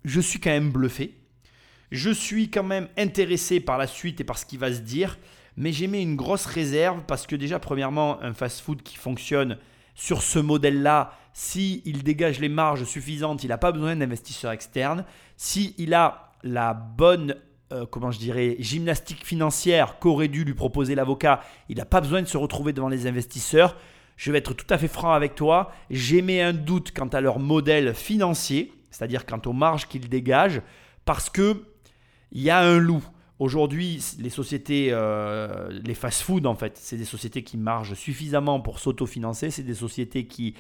je 0.04 0.20
suis 0.20 0.40
quand 0.40 0.50
même 0.50 0.72
bluffé. 0.72 1.20
Je 1.92 2.10
suis 2.10 2.50
quand 2.50 2.64
même 2.64 2.88
intéressé 2.98 3.60
par 3.60 3.78
la 3.78 3.86
suite 3.86 4.20
et 4.20 4.24
par 4.24 4.38
ce 4.38 4.44
qui 4.44 4.56
va 4.56 4.72
se 4.72 4.80
dire. 4.80 5.20
Mais 5.56 5.70
j'ai 5.70 5.86
mis 5.86 6.02
une 6.02 6.16
grosse 6.16 6.46
réserve 6.46 7.04
parce 7.06 7.28
que 7.28 7.36
déjà, 7.36 7.60
premièrement, 7.60 8.20
un 8.22 8.34
fast-food 8.34 8.82
qui 8.82 8.96
fonctionne 8.96 9.56
sur 9.94 10.22
ce 10.22 10.38
modèle-là, 10.38 11.12
s'il 11.33 12.02
dégage 12.02 12.40
les 12.40 12.48
marges 12.48 12.85
suffisantes, 12.85 13.44
il 13.44 13.48
n'a 13.48 13.59
pas 13.59 13.72
besoin 13.72 13.96
d'investisseurs 13.96 14.52
externes. 14.52 15.05
S'il 15.37 15.94
a 15.94 16.33
la 16.42 16.74
bonne, 16.74 17.37
euh, 17.72 17.87
comment 17.87 18.11
je 18.11 18.18
dirais, 18.18 18.57
gymnastique 18.59 19.24
financière 19.24 19.98
qu'aurait 19.98 20.28
dû 20.28 20.44
lui 20.44 20.55
proposer 20.55 20.94
l'avocat, 20.94 21.40
il 21.68 21.78
n'a 21.78 21.85
pas 21.85 22.00
besoin 22.00 22.22
de 22.22 22.26
se 22.26 22.37
retrouver 22.37 22.72
devant 22.72 22.88
les 22.88 23.07
investisseurs. 23.07 23.76
Je 24.16 24.31
vais 24.31 24.38
être 24.38 24.55
tout 24.55 24.66
à 24.70 24.78
fait 24.78 24.88
franc 24.88 25.12
avec 25.12 25.35
toi. 25.35 25.72
J'émets 25.90 26.42
un 26.42 26.52
doute 26.52 26.92
quant 26.94 27.09
à 27.09 27.20
leur 27.20 27.38
modèle 27.38 27.94
financier, 27.94 28.72
c'est-à-dire 28.90 29.24
quant 29.24 29.40
aux 29.46 29.55
marges 29.55 29.88
qu'ils 29.88 30.09
dégagent, 30.09 30.61
parce 31.05 31.31
que 31.31 31.64
il 32.31 32.42
y 32.42 32.50
a 32.50 32.61
un 32.61 32.78
loup. 32.78 33.02
Aujourd'hui, 33.42 34.00
les 34.20 34.31
sociétés, 34.31 34.90
euh, 34.92 35.68
les 35.85 35.94
fast-food 35.94 36.46
en 36.46 36.55
fait, 36.55 36.78
c'est 36.78 36.96
des 36.96 37.05
sociétés 37.05 37.42
qui 37.42 37.57
margent 37.57 37.94
suffisamment 37.94 38.61
pour 38.61 38.78
s'autofinancer. 38.78 39.50
C'est 39.50 39.64
des 39.64 39.74
sociétés 39.74 40.26
qui 40.26 40.55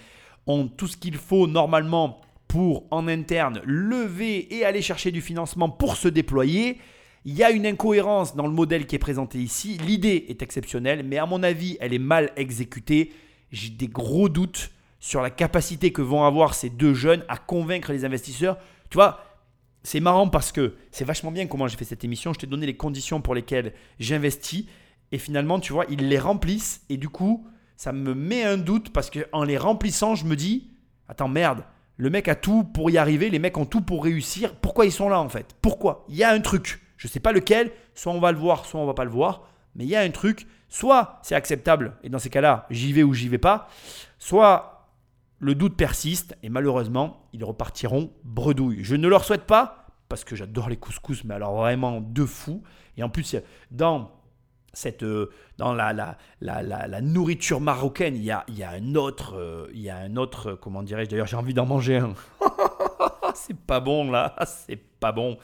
ont 0.48 0.66
tout 0.66 0.88
ce 0.88 0.96
qu'il 0.96 1.14
faut 1.14 1.46
normalement 1.46 2.20
pour 2.48 2.82
en 2.90 3.06
interne 3.06 3.60
lever 3.64 4.52
et 4.52 4.64
aller 4.64 4.82
chercher 4.82 5.12
du 5.12 5.20
financement 5.20 5.68
pour 5.68 5.94
se 5.94 6.08
déployer. 6.08 6.78
Il 7.24 7.34
y 7.34 7.44
a 7.44 7.52
une 7.52 7.66
incohérence 7.66 8.34
dans 8.34 8.48
le 8.48 8.52
modèle 8.52 8.88
qui 8.88 8.96
est 8.96 8.98
présenté 8.98 9.38
ici. 9.38 9.78
L'idée 9.86 10.26
est 10.28 10.42
exceptionnelle, 10.42 11.04
mais 11.04 11.18
à 11.18 11.26
mon 11.26 11.44
avis, 11.44 11.76
elle 11.78 11.94
est 11.94 12.00
mal 12.00 12.32
exécutée. 12.34 13.12
J'ai 13.52 13.70
des 13.70 13.86
gros 13.86 14.28
doutes 14.28 14.72
sur 14.98 15.22
la 15.22 15.30
capacité 15.30 15.92
que 15.92 16.02
vont 16.02 16.24
avoir 16.24 16.54
ces 16.54 16.68
deux 16.68 16.94
jeunes 16.94 17.24
à 17.28 17.36
convaincre 17.36 17.92
les 17.92 18.04
investisseurs. 18.04 18.56
Tu 18.90 18.96
vois, 18.96 19.20
c'est 19.82 20.00
marrant 20.00 20.28
parce 20.28 20.52
que 20.52 20.74
c'est 20.90 21.04
vachement 21.04 21.32
bien 21.32 21.46
comment 21.46 21.66
j'ai 21.66 21.76
fait 21.76 21.84
cette 21.84 22.04
émission. 22.04 22.32
Je 22.32 22.38
t'ai 22.38 22.46
donné 22.46 22.66
les 22.66 22.76
conditions 22.76 23.20
pour 23.20 23.34
lesquelles 23.34 23.72
j'investis. 23.98 24.66
Et 25.10 25.18
finalement, 25.18 25.60
tu 25.60 25.72
vois, 25.72 25.86
ils 25.90 26.08
les 26.08 26.18
remplissent. 26.18 26.82
Et 26.88 26.96
du 26.96 27.08
coup, 27.08 27.46
ça 27.76 27.92
me 27.92 28.14
met 28.14 28.44
un 28.44 28.56
doute 28.56 28.90
parce 28.90 29.10
qu'en 29.10 29.44
les 29.44 29.58
remplissant, 29.58 30.14
je 30.14 30.24
me 30.24 30.36
dis 30.36 30.68
Attends, 31.08 31.28
merde, 31.28 31.64
le 31.96 32.10
mec 32.10 32.28
a 32.28 32.34
tout 32.34 32.64
pour 32.64 32.90
y 32.90 32.96
arriver. 32.96 33.28
Les 33.28 33.38
mecs 33.38 33.58
ont 33.58 33.66
tout 33.66 33.82
pour 33.82 34.04
réussir. 34.04 34.54
Pourquoi 34.54 34.86
ils 34.86 34.92
sont 34.92 35.08
là 35.08 35.20
en 35.20 35.28
fait? 35.28 35.54
Pourquoi? 35.60 36.04
Il 36.08 36.16
y 36.16 36.24
a 36.24 36.30
un 36.30 36.40
truc. 36.40 36.80
Je 36.96 37.08
ne 37.08 37.10
sais 37.10 37.20
pas 37.20 37.32
lequel. 37.32 37.70
Soit 37.94 38.12
on 38.12 38.20
va 38.20 38.32
le 38.32 38.38
voir, 38.38 38.64
soit 38.64 38.80
on 38.80 38.86
va 38.86 38.94
pas 38.94 39.04
le 39.04 39.10
voir. 39.10 39.48
Mais 39.74 39.84
il 39.84 39.90
y 39.90 39.96
a 39.96 40.00
un 40.00 40.10
truc. 40.10 40.46
Soit 40.68 41.18
c'est 41.22 41.34
acceptable. 41.34 41.96
Et 42.02 42.08
dans 42.08 42.18
ces 42.18 42.30
cas-là, 42.30 42.66
j'y 42.70 42.92
vais 42.92 43.02
ou 43.02 43.12
j'y 43.12 43.28
vais 43.28 43.38
pas. 43.38 43.68
Soit 44.18 44.81
le 45.42 45.56
doute 45.56 45.76
persiste 45.76 46.36
et 46.44 46.48
malheureusement, 46.48 47.28
ils 47.32 47.44
repartiront 47.44 48.12
bredouille. 48.22 48.84
Je 48.84 48.94
ne 48.94 49.08
leur 49.08 49.24
souhaite 49.24 49.42
pas 49.42 49.88
parce 50.08 50.22
que 50.22 50.36
j'adore 50.36 50.68
les 50.68 50.76
couscous, 50.76 51.24
mais 51.24 51.34
alors 51.34 51.56
vraiment 51.56 52.00
de 52.00 52.24
fou. 52.24 52.62
Et 52.96 53.02
en 53.02 53.08
plus, 53.08 53.34
dans 53.72 54.12
cette, 54.72 55.02
euh, 55.02 55.32
dans 55.58 55.74
la, 55.74 55.92
la, 55.92 56.16
la, 56.40 56.62
la, 56.62 57.00
nourriture 57.00 57.60
marocaine, 57.60 58.14
il 58.14 58.22
y 58.22 58.30
a, 58.30 58.44
y 58.50 58.62
a 58.62 58.70
un 58.70 58.94
autre, 58.94 59.34
euh, 59.36 59.68
y 59.74 59.90
a 59.90 59.96
un 59.96 60.14
autre, 60.14 60.50
euh, 60.50 60.56
comment 60.56 60.84
dirais-je 60.84 61.10
D'ailleurs, 61.10 61.26
j'ai 61.26 61.36
envie 61.36 61.54
d'en 61.54 61.66
manger 61.66 61.96
un. 61.96 62.14
c'est 63.34 63.56
pas 63.56 63.80
bon 63.80 64.12
là, 64.12 64.36
c'est 64.46 64.76
pas 64.76 65.10
bon. 65.10 65.38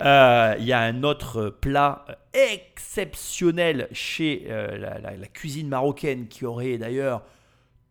Il 0.00 0.64
y 0.64 0.72
a 0.72 0.80
un 0.80 1.02
autre 1.04 1.48
plat 1.48 2.04
exceptionnel 2.32 3.88
chez 3.92 4.46
la 4.48 5.26
cuisine 5.26 5.68
marocaine 5.68 6.28
qui 6.28 6.44
aurait 6.44 6.78
d'ailleurs 6.78 7.22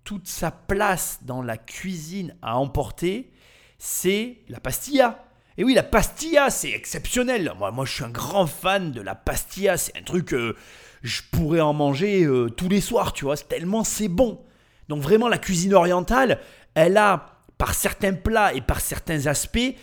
toute 0.08 0.30
sa 0.30 0.52
place 0.52 1.20
dans 1.24 1.42
la 1.42 1.58
cuisine 1.58 2.34
à 2.42 2.58
emporter, 2.58 3.30
c'est 3.78 4.38
la 4.48 4.62
pastilla. 4.62 5.26
Et 5.58 5.66
oui, 5.66 5.74
la 5.74 5.84
pastilla, 5.84 6.50
c'est 6.50 6.72
exceptionnel. 6.72 7.52
Moi, 7.60 7.84
je 7.84 7.92
suis 7.92 8.04
un 8.06 8.10
grand 8.10 8.48
fan 8.48 8.94
de 8.94 9.02
la 9.02 9.16
pastilla. 9.16 9.76
C'est 9.76 9.98
un 9.98 10.04
truc, 10.04 10.34
euh, 10.34 10.56
je 11.02 11.24
pourrais 11.30 11.60
en 11.60 11.74
manger 11.74 12.24
euh, 12.24 12.50
tous 12.50 12.70
les 12.70 12.80
soirs, 12.80 13.12
tu 13.12 13.26
vois, 13.26 13.36
tellement 13.36 13.84
c'est 13.84 14.08
bon. 14.08 14.46
Donc 14.88 15.02
vraiment, 15.02 15.28
la 15.28 15.40
cuisine 15.40 15.74
orientale, 15.74 16.40
elle 16.74 16.96
a, 16.96 17.44
par 17.58 17.74
certains 17.74 18.14
plats 18.14 18.54
et 18.54 18.62
par 18.62 18.80
certains 18.80 19.28
aspects, 19.28 19.76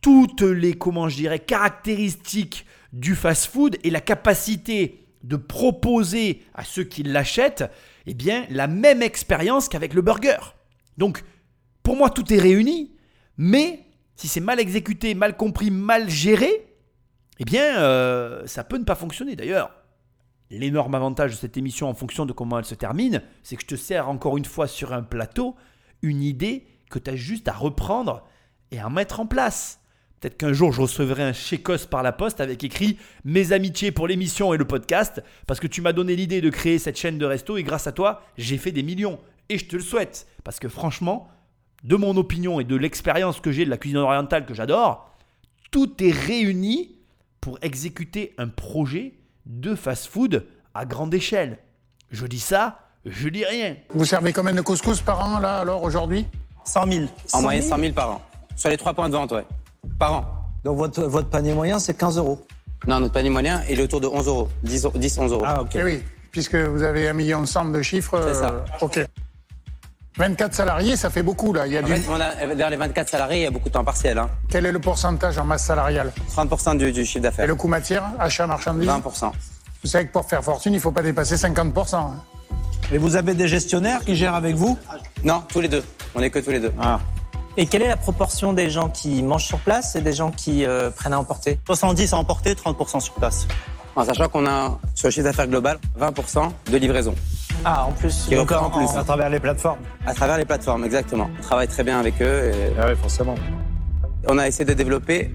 toutes 0.00 0.40
les, 0.40 0.72
comment 0.72 1.10
je 1.10 1.16
dirais, 1.16 1.40
caractéristiques 1.40 2.64
du 2.94 3.14
fast-food 3.14 3.76
et 3.84 3.90
la 3.90 4.00
capacité 4.00 5.06
de 5.22 5.36
proposer 5.36 6.46
à 6.54 6.64
ceux 6.64 6.84
qui 6.84 7.02
l'achètent 7.02 7.70
eh 8.06 8.14
bien, 8.14 8.46
la 8.50 8.66
même 8.66 9.02
expérience 9.02 9.68
qu'avec 9.68 9.94
le 9.94 10.02
burger. 10.02 10.38
Donc, 10.96 11.24
pour 11.82 11.96
moi, 11.96 12.10
tout 12.10 12.32
est 12.32 12.38
réuni, 12.38 12.92
mais 13.36 13.84
si 14.14 14.28
c'est 14.28 14.40
mal 14.40 14.60
exécuté, 14.60 15.14
mal 15.14 15.36
compris, 15.36 15.70
mal 15.70 16.08
géré, 16.08 16.74
eh 17.38 17.44
bien, 17.44 17.78
euh, 17.78 18.46
ça 18.46 18.64
peut 18.64 18.78
ne 18.78 18.84
pas 18.84 18.94
fonctionner. 18.94 19.36
D'ailleurs, 19.36 19.70
l'énorme 20.50 20.94
avantage 20.94 21.32
de 21.32 21.36
cette 21.36 21.56
émission 21.56 21.88
en 21.88 21.94
fonction 21.94 22.26
de 22.26 22.32
comment 22.32 22.58
elle 22.58 22.64
se 22.64 22.74
termine, 22.74 23.22
c'est 23.42 23.56
que 23.56 23.62
je 23.62 23.66
te 23.66 23.76
sers 23.76 24.08
encore 24.08 24.36
une 24.36 24.44
fois 24.44 24.66
sur 24.66 24.92
un 24.92 25.02
plateau 25.02 25.56
une 26.02 26.22
idée 26.22 26.66
que 26.90 26.98
tu 26.98 27.10
as 27.10 27.16
juste 27.16 27.48
à 27.48 27.52
reprendre 27.52 28.24
et 28.70 28.78
à 28.78 28.88
mettre 28.88 29.20
en 29.20 29.26
place. 29.26 29.80
Peut-être 30.20 30.36
qu'un 30.38 30.52
jour 30.52 30.72
je 30.72 30.80
recevrai 30.80 31.22
un 31.22 31.32
chécos 31.32 31.86
par 31.90 32.02
la 32.02 32.12
poste 32.12 32.40
avec 32.40 32.64
écrit 32.64 32.98
Mes 33.24 33.52
amitiés 33.52 33.92
pour 33.92 34.08
l'émission 34.08 34.54
et 34.54 34.56
le 34.56 34.64
podcast, 34.64 35.22
parce 35.46 35.60
que 35.60 35.66
tu 35.66 35.82
m'as 35.82 35.92
donné 35.92 36.16
l'idée 36.16 36.40
de 36.40 36.50
créer 36.50 36.78
cette 36.78 36.98
chaîne 36.98 37.18
de 37.18 37.26
resto 37.26 37.56
et 37.56 37.62
grâce 37.62 37.86
à 37.86 37.92
toi, 37.92 38.22
j'ai 38.38 38.58
fait 38.58 38.72
des 38.72 38.82
millions. 38.82 39.18
Et 39.48 39.58
je 39.58 39.66
te 39.66 39.76
le 39.76 39.82
souhaite, 39.82 40.26
parce 40.42 40.58
que 40.58 40.68
franchement, 40.68 41.28
de 41.84 41.96
mon 41.96 42.16
opinion 42.16 42.58
et 42.60 42.64
de 42.64 42.76
l'expérience 42.76 43.40
que 43.40 43.52
j'ai 43.52 43.64
de 43.64 43.70
la 43.70 43.76
cuisine 43.76 43.98
orientale 43.98 44.46
que 44.46 44.54
j'adore, 44.54 45.10
tout 45.70 46.02
est 46.02 46.10
réuni 46.10 46.96
pour 47.40 47.58
exécuter 47.62 48.34
un 48.38 48.48
projet 48.48 49.14
de 49.44 49.74
fast-food 49.74 50.46
à 50.74 50.84
grande 50.84 51.14
échelle. 51.14 51.58
Je 52.10 52.26
dis 52.26 52.40
ça, 52.40 52.80
je 53.04 53.28
dis 53.28 53.44
rien. 53.44 53.76
Vous 53.90 54.04
servez 54.04 54.32
combien 54.32 54.52
de 54.52 54.62
couscous 54.62 55.00
par 55.00 55.24
an, 55.24 55.38
là, 55.38 55.58
alors, 55.58 55.82
aujourd'hui? 55.82 56.26
100 56.64 56.92
000. 56.92 57.06
En 57.32 57.42
moyenne 57.42 57.62
100 57.62 57.78
000 57.78 57.92
par 57.92 58.10
an. 58.10 58.22
Sur 58.56 58.70
les 58.70 58.76
trois 58.76 58.94
points 58.94 59.08
de 59.08 59.14
vente, 59.14 59.30
ouais. 59.32 59.44
Par 59.98 60.12
an. 60.12 60.24
Donc 60.64 60.76
votre, 60.78 61.02
votre 61.02 61.28
panier 61.28 61.54
moyen, 61.54 61.78
c'est 61.78 61.94
15 61.94 62.18
euros. 62.18 62.44
Non, 62.86 63.00
notre 63.00 63.12
panier 63.12 63.30
moyen 63.30 63.62
est 63.68 63.80
autour 63.80 64.00
de 64.00 64.06
11 64.06 64.26
euros. 64.28 64.48
10, 64.62 64.86
10 64.94 65.18
11 65.18 65.32
euros. 65.32 65.42
Ah, 65.46 65.62
ok. 65.62 65.70
Eh 65.74 65.82
oui, 65.82 66.02
puisque 66.30 66.54
vous 66.56 66.82
avez 66.82 67.08
un 67.08 67.12
million 67.12 67.42
de 67.42 67.82
chiffres. 67.82 68.20
C'est 68.28 68.34
ça. 68.34 68.50
euh, 68.50 68.60
ok. 68.80 69.00
24 70.18 70.54
salariés, 70.54 70.96
ça 70.96 71.10
fait 71.10 71.22
beaucoup, 71.22 71.52
là. 71.52 71.66
Il 71.66 71.74
y 71.74 71.76
a 71.76 71.82
En 71.82 71.84
du... 71.84 71.92
fait, 71.94 72.02
on 72.10 72.18
a, 72.18 72.54
vers 72.54 72.70
les 72.70 72.76
24 72.76 73.08
salariés, 73.08 73.40
il 73.40 73.42
y 73.42 73.46
a 73.46 73.50
beaucoup 73.50 73.68
de 73.68 73.74
temps 73.74 73.84
partiel. 73.84 74.16
Hein. 74.18 74.30
Quel 74.48 74.64
est 74.64 74.72
le 74.72 74.78
pourcentage 74.78 75.36
en 75.38 75.44
masse 75.44 75.64
salariale 75.64 76.10
30% 76.34 76.78
du, 76.78 76.90
du 76.90 77.04
chiffre 77.04 77.18
Et 77.18 77.20
d'affaires. 77.20 77.46
le 77.46 77.54
coût 77.54 77.68
matière, 77.68 78.02
achat 78.18 78.46
marchandises 78.46 78.88
20%. 78.88 79.30
Vous 79.82 79.88
savez 79.90 80.06
que 80.06 80.12
pour 80.12 80.24
faire 80.26 80.42
fortune, 80.42 80.72
il 80.72 80.76
ne 80.76 80.80
faut 80.80 80.90
pas 80.90 81.02
dépasser 81.02 81.34
50%. 81.36 81.96
hein. 81.96 82.14
Et 82.92 82.98
vous 82.98 83.16
avez 83.16 83.34
des 83.34 83.46
gestionnaires 83.48 84.00
qui 84.04 84.16
gèrent 84.16 84.34
avec 84.34 84.54
vous? 84.54 84.78
Non, 85.22 85.42
tous 85.48 85.60
les 85.60 85.68
deux. 85.68 85.84
On 86.14 86.20
est 86.22 86.30
que 86.30 86.38
tous 86.38 86.50
les 86.50 86.60
deux. 86.60 86.72
Ah. 86.80 86.98
Et 87.56 87.66
quelle 87.66 87.82
est 87.82 87.88
la 87.88 87.96
proportion 87.96 88.52
des 88.52 88.68
gens 88.68 88.88
qui 88.90 89.22
mangent 89.22 89.46
sur 89.46 89.58
place 89.58 89.96
et 89.96 90.02
des 90.02 90.12
gens 90.12 90.30
qui 90.30 90.66
euh, 90.66 90.90
prennent 90.90 91.14
à 91.14 91.18
emporter? 91.18 91.58
70 91.66 92.12
à 92.12 92.16
emporter, 92.18 92.54
30% 92.54 93.00
sur 93.00 93.14
place. 93.14 93.46
En 93.94 94.04
sachant 94.04 94.28
qu'on 94.28 94.46
a, 94.46 94.78
sur 94.94 95.08
le 95.08 95.10
chiffre 95.12 95.24
d'affaires 95.24 95.46
global, 95.48 95.78
20% 95.98 96.50
de 96.70 96.76
livraison. 96.76 97.14
Ah, 97.64 97.86
en 97.86 97.92
plus. 97.92 98.26
Qui 98.28 98.34
donc 98.34 98.50
reprend 98.50 98.66
en- 98.66 98.70
plus. 98.70 98.94
À 98.98 99.02
travers 99.04 99.30
les 99.30 99.40
plateformes 99.40 99.78
À 100.06 100.12
travers 100.12 100.36
les 100.36 100.44
plateformes, 100.44 100.84
exactement. 100.84 101.30
On 101.38 101.42
travaille 101.42 101.68
très 101.68 101.82
bien 101.82 101.98
avec 101.98 102.20
eux. 102.20 102.50
Et 102.54 102.72
Ah 102.78 102.86
oui, 102.90 102.94
forcément. 103.00 103.34
on 104.28 104.36
a 104.36 104.46
essayé 104.46 104.66
de 104.66 104.74
développer, 104.74 105.34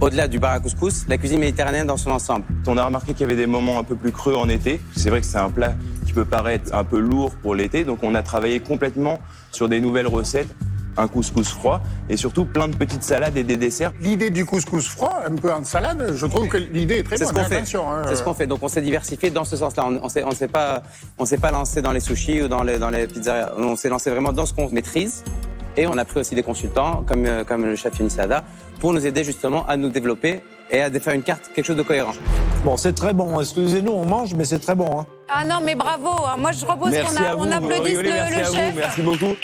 au-delà 0.00 0.28
du 0.28 0.38
bar 0.38 0.52
à 0.52 0.60
couscous, 0.60 1.04
la 1.08 1.18
cuisine 1.18 1.40
méditerranéenne 1.40 1.88
dans 1.88 1.96
son 1.96 2.12
ensemble. 2.12 2.44
On 2.68 2.76
a 2.76 2.84
remarqué 2.84 3.12
qu'il 3.12 3.22
y 3.22 3.24
avait 3.24 3.34
des 3.34 3.46
moments 3.48 3.80
un 3.80 3.84
peu 3.84 3.96
plus 3.96 4.12
creux 4.12 4.36
en 4.36 4.48
été. 4.48 4.80
C'est 4.94 5.10
vrai 5.10 5.20
que 5.20 5.26
c'est 5.26 5.38
un 5.38 5.50
plat 5.50 5.74
qui 6.06 6.12
peut 6.12 6.24
paraître 6.24 6.72
un 6.72 6.84
peu 6.84 7.00
lourd 7.00 7.32
pour 7.42 7.56
l'été, 7.56 7.82
donc 7.84 7.98
on 8.04 8.14
a 8.14 8.22
travaillé 8.22 8.60
complètement 8.60 9.18
sur 9.50 9.68
des 9.68 9.80
nouvelles 9.80 10.06
recettes, 10.06 10.54
un 10.96 11.08
couscous 11.08 11.48
froid 11.48 11.80
et 12.08 12.16
surtout 12.16 12.44
plein 12.44 12.68
de 12.68 12.76
petites 12.76 13.02
salades 13.02 13.36
et 13.36 13.44
des 13.44 13.56
desserts. 13.56 13.92
L'idée 14.00 14.30
du 14.30 14.44
couscous 14.44 14.86
froid, 14.88 15.20
un 15.26 15.34
peu 15.34 15.52
en 15.52 15.64
salade, 15.64 16.12
je 16.14 16.26
trouve 16.26 16.48
que 16.48 16.56
l'idée 16.56 16.98
est 16.98 17.02
très 17.02 17.16
C'est 17.16 17.26
ce 17.26 17.32
bonne. 17.32 17.44
qu'on 17.44 17.48
fait. 17.48 17.76
hein. 17.76 18.02
C'est 18.08 18.16
ce 18.16 18.22
qu'on 18.22 18.34
fait. 18.34 18.46
Donc 18.46 18.60
on 18.62 18.68
s'est 18.68 18.82
diversifié 18.82 19.30
dans 19.30 19.44
ce 19.44 19.56
sens-là. 19.56 19.84
On, 19.86 20.00
on 20.04 20.08
s'est, 20.08 20.24
on 20.24 20.30
s'est 20.32 20.48
pas, 20.48 20.82
on 21.18 21.24
s'est 21.24 21.38
pas 21.38 21.50
lancé 21.50 21.82
dans 21.82 21.92
les 21.92 22.00
sushis 22.00 22.42
ou 22.42 22.48
dans 22.48 22.62
les, 22.62 22.78
dans 22.78 22.90
les 22.90 23.06
pizzerias. 23.06 23.52
On 23.58 23.76
s'est 23.76 23.88
lancé 23.88 24.10
vraiment 24.10 24.32
dans 24.32 24.46
ce 24.46 24.54
qu'on 24.54 24.68
maîtrise. 24.70 25.24
Et 25.78 25.86
on 25.86 25.98
a 25.98 26.04
pris 26.06 26.20
aussi 26.20 26.34
des 26.34 26.42
consultants, 26.42 27.04
comme, 27.06 27.26
euh, 27.26 27.44
comme 27.44 27.66
le 27.66 27.76
chef 27.76 28.00
Unisada, 28.00 28.44
pour 28.80 28.94
nous 28.94 29.06
aider 29.06 29.24
justement 29.24 29.66
à 29.66 29.76
nous 29.76 29.90
développer 29.90 30.40
et 30.70 30.80
à 30.80 30.90
faire 30.90 31.12
une 31.12 31.22
carte, 31.22 31.50
quelque 31.54 31.66
chose 31.66 31.76
de 31.76 31.82
cohérent. 31.82 32.12
Bon, 32.64 32.78
c'est 32.78 32.94
très 32.94 33.12
bon. 33.12 33.38
Excusez-nous, 33.40 33.92
on 33.92 34.06
mange, 34.06 34.34
mais 34.34 34.44
c'est 34.46 34.58
très 34.58 34.74
bon. 34.74 35.00
Hein. 35.00 35.06
Ah 35.28 35.44
non, 35.44 35.60
mais 35.62 35.74
bravo. 35.74 36.08
hein. 36.08 36.36
Moi, 36.38 36.52
je 36.52 36.64
propose 36.64 36.92
Merci 36.92 37.16
qu'on 37.16 37.22
a- 37.24 37.34
on 37.36 37.50
applaudisse 37.50 37.80
rigolez, 37.98 38.10
le, 38.10 38.14
merci 38.14 38.34
le 38.36 38.40
à 38.40 38.44
chef. 38.44 38.72
vous, 38.72 38.78
merci 38.78 39.02
beaucoup. 39.02 39.36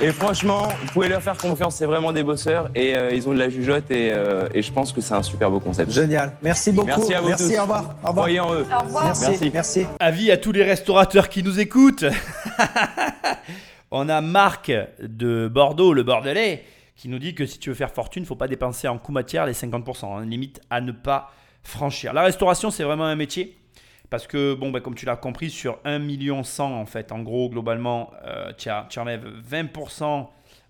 Et 0.00 0.12
franchement, 0.12 0.68
vous 0.80 0.86
pouvez 0.92 1.08
leur 1.08 1.20
faire 1.22 1.36
confiance, 1.36 1.74
c'est 1.74 1.86
vraiment 1.86 2.12
des 2.12 2.22
bosseurs 2.22 2.70
et 2.74 2.96
euh, 2.96 3.10
ils 3.12 3.28
ont 3.28 3.32
de 3.34 3.38
la 3.40 3.48
jugeote 3.48 3.90
et, 3.90 4.12
euh, 4.12 4.48
et 4.54 4.62
je 4.62 4.72
pense 4.72 4.92
que 4.92 5.00
c'est 5.00 5.14
un 5.14 5.22
super 5.24 5.50
beau 5.50 5.58
concept. 5.58 5.90
Génial. 5.90 6.36
Merci 6.40 6.70
beaucoup. 6.70 6.86
Merci 6.86 7.14
à 7.14 7.20
vous 7.20 7.30
tous. 7.32 7.40
Merci, 7.40 7.58
au 7.58 7.62
revoir. 7.62 7.94
Au 8.04 8.08
revoir. 8.10 8.26
En 8.26 8.54
eux. 8.54 8.66
Au 8.72 8.84
revoir. 8.84 9.04
Merci. 9.06 9.24
Merci. 9.30 9.50
Merci. 9.52 9.86
Avis 9.98 10.30
à 10.30 10.36
tous 10.36 10.52
les 10.52 10.62
restaurateurs 10.62 11.28
qui 11.28 11.42
nous 11.42 11.58
écoutent. 11.58 12.04
On 13.90 14.08
a 14.08 14.20
Marc 14.20 14.70
de 15.02 15.48
Bordeaux, 15.48 15.92
le 15.92 16.02
Bordelais, 16.04 16.64
qui 16.96 17.08
nous 17.08 17.18
dit 17.18 17.34
que 17.34 17.44
si 17.46 17.58
tu 17.58 17.70
veux 17.70 17.74
faire 17.76 17.90
fortune, 17.90 18.24
faut 18.24 18.34
pas 18.36 18.48
dépenser 18.48 18.86
en 18.88 18.98
coût 18.98 19.12
matière 19.12 19.46
les 19.46 19.52
50%, 19.52 20.04
hein, 20.06 20.24
limite 20.24 20.60
à 20.70 20.80
ne 20.80 20.92
pas 20.92 21.30
franchir. 21.62 22.12
La 22.12 22.22
restauration, 22.22 22.70
c'est 22.70 22.84
vraiment 22.84 23.04
un 23.04 23.16
métier. 23.16 23.56
Parce 24.10 24.26
que, 24.26 24.54
bon, 24.54 24.70
bah, 24.70 24.80
comme 24.80 24.94
tu 24.94 25.06
l'as 25.06 25.16
compris, 25.16 25.50
sur 25.50 25.78
1 25.84 25.98
million 25.98 26.42
100, 26.42 26.72
en 26.72 26.86
fait, 26.86 27.10
en 27.12 27.20
gros, 27.22 27.48
globalement, 27.48 28.10
euh, 28.24 28.52
tu 28.56 28.98
enlèves 28.98 29.26
20% 29.50 30.28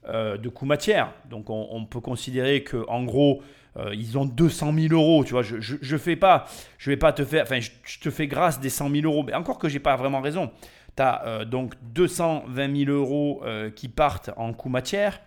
euh, 0.08 0.36
de 0.36 0.48
coût 0.48 0.66
matière. 0.66 1.12
Donc, 1.28 1.50
on, 1.50 1.68
on 1.70 1.84
peut 1.84 2.00
considérer 2.00 2.62
que, 2.62 2.84
en 2.88 3.04
gros, 3.04 3.42
euh, 3.76 3.94
ils 3.94 4.16
ont 4.16 4.24
200 4.24 4.72
000 4.72 4.94
euros. 4.94 5.24
Tu 5.24 5.32
vois, 5.32 5.42
je, 5.42 5.60
je, 5.60 5.76
je 5.82 5.96
je 5.96 6.90
vais 6.90 6.96
pas 6.96 7.12
te 7.12 7.24
faire, 7.24 7.42
enfin, 7.42 7.60
je, 7.60 7.70
je 7.84 7.98
te 7.98 8.10
fais 8.10 8.26
grâce 8.26 8.60
des 8.60 8.70
100 8.70 8.90
000 8.90 9.04
euros. 9.04 9.24
Mais 9.24 9.34
encore 9.34 9.58
que 9.58 9.68
j'ai 9.68 9.80
pas 9.80 9.96
vraiment 9.96 10.20
raison. 10.20 10.50
Tu 10.96 11.02
as 11.02 11.44
donc 11.44 11.74
220 11.92 12.84
000 12.84 12.90
euros 12.90 13.42
euh, 13.44 13.70
qui 13.70 13.88
partent 13.88 14.30
en 14.36 14.52
coût 14.52 14.68
matière. 14.68 15.20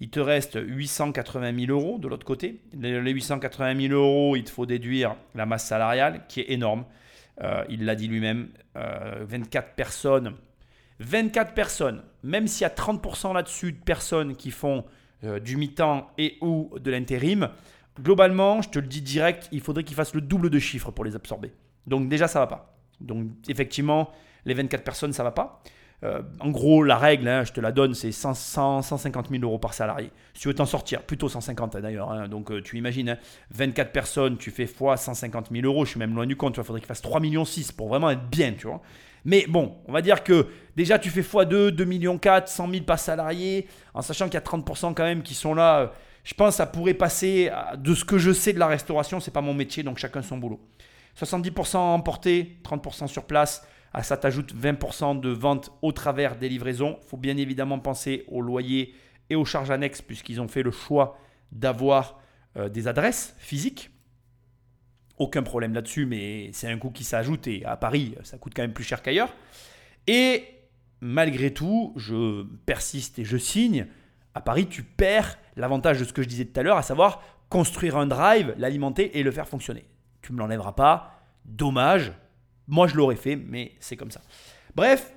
Il 0.00 0.08
te 0.08 0.20
reste 0.20 0.58
880 0.60 1.66
000 1.66 1.78
euros 1.78 1.98
de 1.98 2.08
l'autre 2.08 2.26
côté. 2.26 2.60
Les 2.72 2.98
880 3.12 3.88
000 3.88 3.94
euros, 3.94 4.36
il 4.36 4.44
te 4.44 4.50
faut 4.50 4.66
déduire 4.66 5.14
la 5.34 5.46
masse 5.46 5.66
salariale 5.66 6.22
qui 6.28 6.40
est 6.40 6.50
énorme. 6.50 6.84
Euh, 7.40 7.64
il 7.68 7.84
l'a 7.84 7.94
dit 7.94 8.08
lui-même. 8.08 8.48
euh, 8.76 9.24
24 9.26 9.74
personnes. 9.74 10.34
24 11.00 11.54
personnes. 11.54 12.02
Même 12.22 12.46
s'il 12.46 12.62
y 12.62 12.64
a 12.64 12.70
30% 12.70 13.34
là-dessus 13.34 13.72
de 13.72 13.80
personnes 13.80 14.36
qui 14.36 14.50
font 14.50 14.84
euh, 15.24 15.40
du 15.40 15.56
mi-temps 15.56 16.10
et 16.18 16.36
ou 16.40 16.70
de 16.78 16.90
l'intérim, 16.90 17.48
globalement, 18.00 18.62
je 18.62 18.68
te 18.68 18.78
le 18.78 18.86
dis 18.86 19.02
direct, 19.02 19.48
il 19.52 19.60
faudrait 19.60 19.84
qu'ils 19.84 19.96
fassent 19.96 20.14
le 20.14 20.20
double 20.20 20.50
de 20.50 20.58
chiffres 20.58 20.90
pour 20.90 21.04
les 21.04 21.16
absorber. 21.16 21.52
Donc 21.86 22.08
déjà, 22.08 22.28
ça 22.28 22.38
va 22.38 22.46
pas. 22.46 22.76
Donc 23.00 23.28
effectivement, 23.48 24.10
les 24.44 24.54
24 24.54 24.84
personnes, 24.84 25.12
ça 25.12 25.24
va 25.24 25.32
pas. 25.32 25.62
Euh, 26.04 26.20
en 26.40 26.50
gros, 26.50 26.82
la 26.82 26.96
règle, 26.98 27.28
hein, 27.28 27.44
je 27.44 27.52
te 27.52 27.60
la 27.60 27.70
donne, 27.70 27.94
c'est 27.94 28.10
100, 28.10 28.34
100, 28.34 28.82
150 28.82 29.28
000 29.30 29.42
euros 29.44 29.58
par 29.58 29.72
salarié. 29.72 30.10
Si 30.34 30.42
tu 30.42 30.48
veux 30.48 30.54
t'en 30.54 30.66
sortir, 30.66 31.02
plutôt 31.02 31.28
150 31.28 31.76
hein, 31.76 31.80
d'ailleurs. 31.80 32.10
hein. 32.10 32.26
donc 32.28 32.50
euh, 32.50 32.60
tu 32.60 32.76
imagines, 32.76 33.10
hein, 33.10 33.18
24 33.52 33.92
personnes, 33.92 34.36
tu 34.36 34.50
fais 34.50 34.66
fois 34.66 34.96
150 34.96 35.50
000 35.52 35.64
euros, 35.64 35.84
je 35.84 35.90
suis 35.90 36.00
même 36.00 36.14
loin 36.14 36.26
du 36.26 36.34
compte. 36.34 36.56
Il 36.56 36.64
faudrait 36.64 36.80
qu'il 36.80 36.88
fasse 36.88 37.02
3 37.02 37.20
millions 37.20 37.44
6 37.44 37.70
pour 37.70 37.88
vraiment 37.88 38.10
être 38.10 38.28
bien, 38.28 38.52
tu 38.52 38.66
vois. 38.66 38.80
Mais 39.24 39.46
bon, 39.48 39.76
on 39.86 39.92
va 39.92 40.02
dire 40.02 40.24
que 40.24 40.48
déjà 40.74 40.98
tu 40.98 41.08
fais 41.08 41.20
x2, 41.20 41.68
2 41.68 41.84
millions 41.84 42.18
4, 42.18 42.48
100 42.48 42.68
000 42.70 42.84
par 42.84 42.98
salarié, 42.98 43.68
en 43.94 44.02
sachant 44.02 44.24
qu'il 44.24 44.34
y 44.34 44.38
a 44.38 44.40
30% 44.40 44.94
quand 44.94 45.04
même 45.04 45.22
qui 45.22 45.34
sont 45.34 45.54
là. 45.54 45.80
euh, 45.82 45.86
Je 46.24 46.34
pense 46.34 46.48
que 46.50 46.56
ça 46.56 46.66
pourrait 46.66 46.94
passer 46.94 47.48
de 47.78 47.94
ce 47.94 48.04
que 48.04 48.18
je 48.18 48.32
sais 48.32 48.52
de 48.52 48.58
la 48.58 48.66
restauration, 48.66 49.20
c'est 49.20 49.30
pas 49.30 49.40
mon 49.40 49.54
métier, 49.54 49.84
donc 49.84 49.98
chacun 49.98 50.22
son 50.22 50.38
boulot. 50.38 50.58
70% 51.16 51.76
emporté, 51.76 52.56
30% 52.64 53.06
sur 53.06 53.24
place. 53.24 53.64
À 53.94 54.02
ça 54.02 54.16
t'ajoute 54.16 54.54
20% 54.54 55.20
de 55.20 55.28
vente 55.28 55.70
au 55.82 55.92
travers 55.92 56.36
des 56.36 56.48
livraisons. 56.48 56.98
Il 57.02 57.08
faut 57.08 57.16
bien 57.16 57.36
évidemment 57.36 57.78
penser 57.78 58.24
au 58.28 58.40
loyer 58.40 58.94
et 59.30 59.34
aux 59.34 59.44
charges 59.44 59.70
annexes 59.70 60.02
puisqu'ils 60.02 60.40
ont 60.40 60.48
fait 60.48 60.62
le 60.62 60.70
choix 60.70 61.18
d'avoir 61.52 62.20
euh, 62.56 62.68
des 62.68 62.88
adresses 62.88 63.34
physiques. 63.38 63.90
Aucun 65.18 65.42
problème 65.42 65.74
là-dessus, 65.74 66.06
mais 66.06 66.50
c'est 66.52 66.68
un 66.68 66.78
coût 66.78 66.90
qui 66.90 67.04
s'ajoute 67.04 67.46
et 67.46 67.64
à 67.64 67.76
Paris, 67.76 68.14
ça 68.22 68.38
coûte 68.38 68.54
quand 68.56 68.62
même 68.62 68.72
plus 68.72 68.84
cher 68.84 69.02
qu'ailleurs. 69.02 69.34
Et 70.06 70.44
malgré 71.00 71.52
tout, 71.52 71.92
je 71.96 72.44
persiste 72.64 73.18
et 73.18 73.24
je 73.24 73.36
signe. 73.36 73.86
À 74.34 74.40
Paris, 74.40 74.66
tu 74.66 74.82
perds 74.82 75.38
l'avantage 75.56 76.00
de 76.00 76.04
ce 76.04 76.12
que 76.12 76.22
je 76.22 76.28
disais 76.28 76.46
tout 76.46 76.58
à 76.58 76.62
l'heure, 76.62 76.78
à 76.78 76.82
savoir 76.82 77.22
construire 77.50 77.98
un 77.98 78.06
drive, 78.06 78.54
l'alimenter 78.56 79.18
et 79.18 79.22
le 79.22 79.30
faire 79.30 79.46
fonctionner. 79.46 79.84
Tu 80.22 80.32
me 80.32 80.38
l'enlèveras 80.38 80.72
pas. 80.72 81.20
Dommage. 81.44 82.12
Moi, 82.68 82.86
je 82.86 82.96
l'aurais 82.96 83.16
fait, 83.16 83.36
mais 83.36 83.72
c'est 83.80 83.96
comme 83.96 84.10
ça. 84.10 84.20
Bref, 84.74 85.12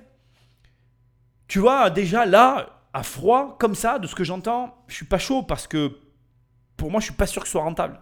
tu 1.48 1.58
vois, 1.58 1.90
déjà 1.90 2.26
là, 2.26 2.82
à 2.92 3.02
froid, 3.02 3.56
comme 3.58 3.74
ça, 3.74 3.98
de 3.98 4.06
ce 4.06 4.14
que 4.14 4.24
j'entends, 4.24 4.82
je 4.88 4.94
suis 4.94 5.06
pas 5.06 5.18
chaud 5.18 5.42
parce 5.42 5.66
que 5.66 5.98
pour 6.76 6.90
moi, 6.90 7.00
je 7.00 7.06
suis 7.06 7.14
pas 7.14 7.26
sûr 7.26 7.42
que 7.42 7.48
ce 7.48 7.52
soit 7.52 7.62
rentable. 7.62 8.00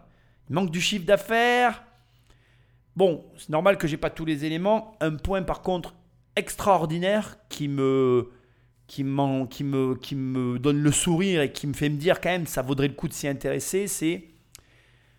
Il 0.49 0.55
manque 0.55 0.71
du 0.71 0.81
chiffre 0.81 1.05
d'affaires. 1.05 1.83
Bon, 2.97 3.25
c'est 3.37 3.51
normal 3.51 3.79
que 3.79 3.87
j'ai 3.87 3.97
pas 3.97 4.11
tous 4.11 4.25
les 4.25 4.45
éléments. 4.45 4.97
Un 5.01 5.17
point 5.17 5.43
par 5.43 5.63
contre 5.63 5.95
extraordinaire 6.37 7.39
qui 7.49 7.69
me 7.69 8.31
qui, 8.87 9.03
qui, 9.51 9.65
me, 9.65 9.95
qui 9.95 10.15
me 10.15 10.59
donne 10.59 10.83
le 10.83 10.93
sourire 10.93 11.41
et 11.41 11.53
qui 11.53 11.67
me 11.67 11.73
fait 11.73 11.89
me 11.89 11.97
dire 11.97 12.21
quand 12.21 12.29
même 12.29 12.47
ça 12.47 12.61
vaudrait 12.61 12.89
le 12.89 12.95
coup 12.95 13.09
de 13.09 13.15
s'y 13.15 13.27
intéresser, 13.27 13.87
c'est 13.87 14.34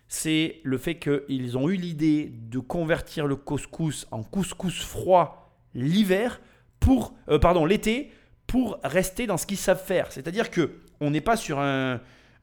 c'est 0.08 0.60
le 0.62 0.78
fait 0.78 0.96
qu'ils 0.96 1.58
ont 1.58 1.68
eu 1.68 1.76
l'idée 1.76 2.32
de 2.32 2.58
convertir 2.58 3.26
le 3.26 3.36
couscous 3.36 4.06
en 4.10 4.22
couscous 4.22 4.82
froid 4.82 5.52
l'hiver 5.74 6.40
pour, 6.80 7.14
euh, 7.28 7.38
pardon, 7.38 7.64
l'été 7.64 8.10
pour 8.46 8.78
rester 8.84 9.26
dans 9.26 9.36
ce 9.36 9.46
qu'ils 9.46 9.56
savent 9.56 9.84
faire. 9.84 10.12
C'est-à-dire 10.12 10.50
que 10.50 10.78
on 11.00 11.10
n'est 11.10 11.20
pas 11.20 11.36
sur 11.36 11.58
un, 11.58 12.00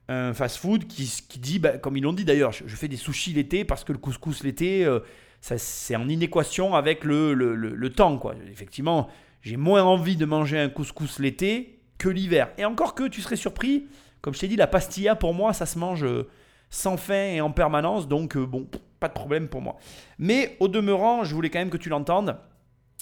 fast-food 0.07 0.85
qui, 0.85 1.23
qui 1.27 1.39
dit, 1.39 1.59
bah, 1.59 1.77
comme 1.77 1.95
ils 1.97 2.03
l'ont 2.03 2.13
dit 2.13 2.25
d'ailleurs, 2.25 2.51
je, 2.51 2.75
fais 2.75 2.89
des 2.89 2.97
sushis 2.97 3.33
l'été 3.33 3.63
parce 3.63 3.83
que 3.83 3.93
le 3.93 3.97
couscous 3.97 4.43
l'été, 4.43 4.85
euh, 4.85 4.99
c'est 5.39 5.95
en 5.95 6.07
inéquation 6.09 6.75
avec 6.75 7.03
le, 7.03 7.33
le, 7.33 7.55
le- 7.55 7.73
le 7.73 7.89
temps. 7.89 8.17
Quoi. 8.17 8.35
Effectivement, 8.51 9.09
j'ai 9.41 9.57
moins 9.57 9.83
envie 9.83 10.15
de 10.17 10.25
manger 10.25 10.59
un 10.59 10.69
couscous 10.69 11.19
l'été 11.19 11.79
que 11.97 12.09
l'hiver. 12.09 12.51
Et 12.57 12.65
encore 12.65 12.95
que 12.95 13.07
tu 13.07 13.21
serais 13.21 13.37
surpris, 13.37 13.87
comme 14.21 14.33
je 14.33 14.39
t'ai 14.41 14.47
dit, 14.49 14.57
la 14.57 14.67
pastilla 14.67 15.15
pour 15.15 15.33
moi, 15.33 15.53
ça 15.53 15.65
se 15.65 15.79
mange 15.79 16.03
euh, 16.03 16.27
sans 16.73 16.97
fin 16.97 17.25
et 17.35 17.39
en 17.39 17.51
permanence, 17.51 18.07
donc 18.07 18.35
euh, 18.35 18.47
bon, 18.47 18.67
pas 18.99 19.07
de 19.07 19.13
problème 19.13 19.47
pour 19.47 19.61
moi. 19.61 19.75
Mais 20.17 20.57
au 20.59 20.67
demeurant, 20.67 21.23
je 21.23 21.35
voulais 21.35 21.51
quand 21.51 21.59
même 21.59 21.69
que 21.69 21.77
tu 21.77 21.89
l'entendes, 21.89 22.35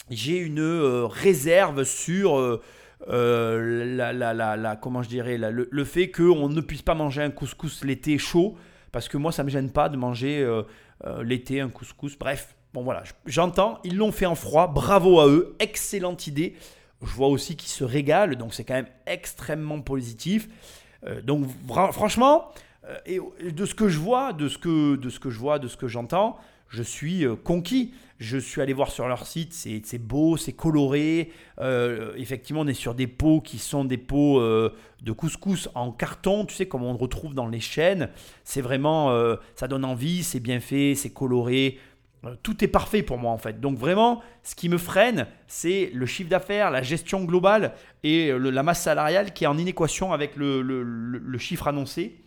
j'ai 0.09 0.37
une 0.39 0.59
euh, 0.59 1.05
réserve 1.07 1.85
sur 1.85 2.37
euh, 2.37 2.59
la, 3.95 4.11
la- 4.11 4.33
la- 4.33 4.57
la- 4.57 4.75
comment 4.75 5.01
je 5.03 5.07
dirais, 5.07 5.37
le, 5.37 5.69
le 5.71 5.85
fait 5.85 6.11
qu'on 6.11 6.49
ne 6.49 6.59
puisse 6.59 6.81
pas 6.81 6.95
manger 6.95 7.21
un 7.23 7.29
couscous 7.31 7.85
l'été 7.85 8.17
chaud, 8.17 8.57
parce 8.91 9.07
que 9.07 9.15
moi, 9.15 9.31
ça 9.31 9.43
me 9.45 9.49
gêne 9.49 9.71
pas 9.71 9.87
de 9.87 9.95
manger 9.95 10.45
l'été 11.23 11.61
un 11.61 11.69
couscous. 11.69 12.19
Bref, 12.19 12.55
bon 12.73 12.83
voilà, 12.83 13.03
j'entends, 13.25 13.79
ils 13.85 13.95
l'ont 13.95 14.11
fait 14.11 14.25
en 14.25 14.35
froid, 14.35 14.67
bravo 14.67 15.21
à 15.21 15.27
eux, 15.27 15.55
excellente 15.59 16.27
idée. 16.27 16.55
Je 17.01 17.13
vois 17.13 17.29
aussi 17.29 17.55
qu'ils 17.55 17.69
se 17.71 17.85
régalent, 17.85 18.35
donc 18.35 18.53
c'est 18.53 18.65
quand 18.65 18.73
même 18.73 18.89
extrêmement 19.07 19.79
positif. 19.79 20.49
Donc 21.23 21.47
franchement, 21.67 22.51
et 23.05 23.19
et 23.39 23.51
de 23.51 23.65
ce 23.65 23.75
que 23.75 23.89
je 23.89 23.99
vois, 23.99 24.33
de 24.33 24.47
ce 24.47 24.57
que, 24.57 24.95
de 24.95 25.09
ce 25.09 25.19
que 25.19 25.29
je 25.29 25.39
vois, 25.39 25.59
de 25.59 25.67
ce 25.67 25.77
que 25.77 25.87
j'entends, 25.87 26.37
je 26.69 26.83
suis 26.83 27.25
euh, 27.25 27.35
conquis. 27.35 27.93
Je 28.19 28.37
suis 28.37 28.61
allé 28.61 28.71
voir 28.71 28.91
sur 28.91 29.07
leur 29.07 29.25
site, 29.25 29.51
c'est 29.51 29.97
beau, 29.97 30.37
c'est 30.37 30.53
coloré. 30.53 31.31
Euh, 31.59 32.13
effectivement, 32.17 32.61
on 32.61 32.67
est 32.67 32.75
sur 32.75 32.93
des 32.93 33.07
pots 33.07 33.41
qui 33.41 33.57
sont 33.57 33.83
des 33.83 33.97
pots 33.97 34.39
euh, 34.39 34.75
de 35.01 35.11
couscous 35.11 35.69
en 35.73 35.91
carton, 35.91 36.45
tu 36.45 36.53
sais, 36.53 36.67
comme 36.67 36.83
on 36.83 36.93
le 36.93 36.99
retrouve 36.99 37.33
dans 37.33 37.47
les 37.47 37.59
chaînes. 37.59 38.09
C'est 38.43 38.61
vraiment, 38.61 39.09
euh, 39.09 39.37
ça 39.55 39.67
donne 39.67 39.83
envie, 39.83 40.21
c'est 40.21 40.39
bien 40.39 40.59
fait, 40.59 40.93
c'est 40.93 41.09
coloré. 41.09 41.79
Euh, 42.23 42.35
Tout 42.43 42.63
est 42.63 42.67
parfait 42.67 43.01
pour 43.01 43.17
moi 43.17 43.31
en 43.31 43.39
fait. 43.39 43.59
Donc 43.59 43.79
vraiment, 43.79 44.21
ce 44.43 44.53
qui 44.53 44.69
me 44.69 44.77
freine, 44.77 45.25
c'est 45.47 45.89
le 45.91 46.05
chiffre 46.05 46.29
d'affaires, 46.29 46.69
la 46.69 46.83
gestion 46.83 47.23
globale 47.23 47.73
et 48.03 48.29
euh, 48.29 48.37
la 48.37 48.61
masse 48.61 48.83
salariale 48.83 49.33
qui 49.33 49.45
est 49.45 49.47
en 49.47 49.57
inéquation 49.57 50.13
avec 50.13 50.35
le 50.35 51.37
chiffre 51.39 51.67
annoncé. 51.67 52.21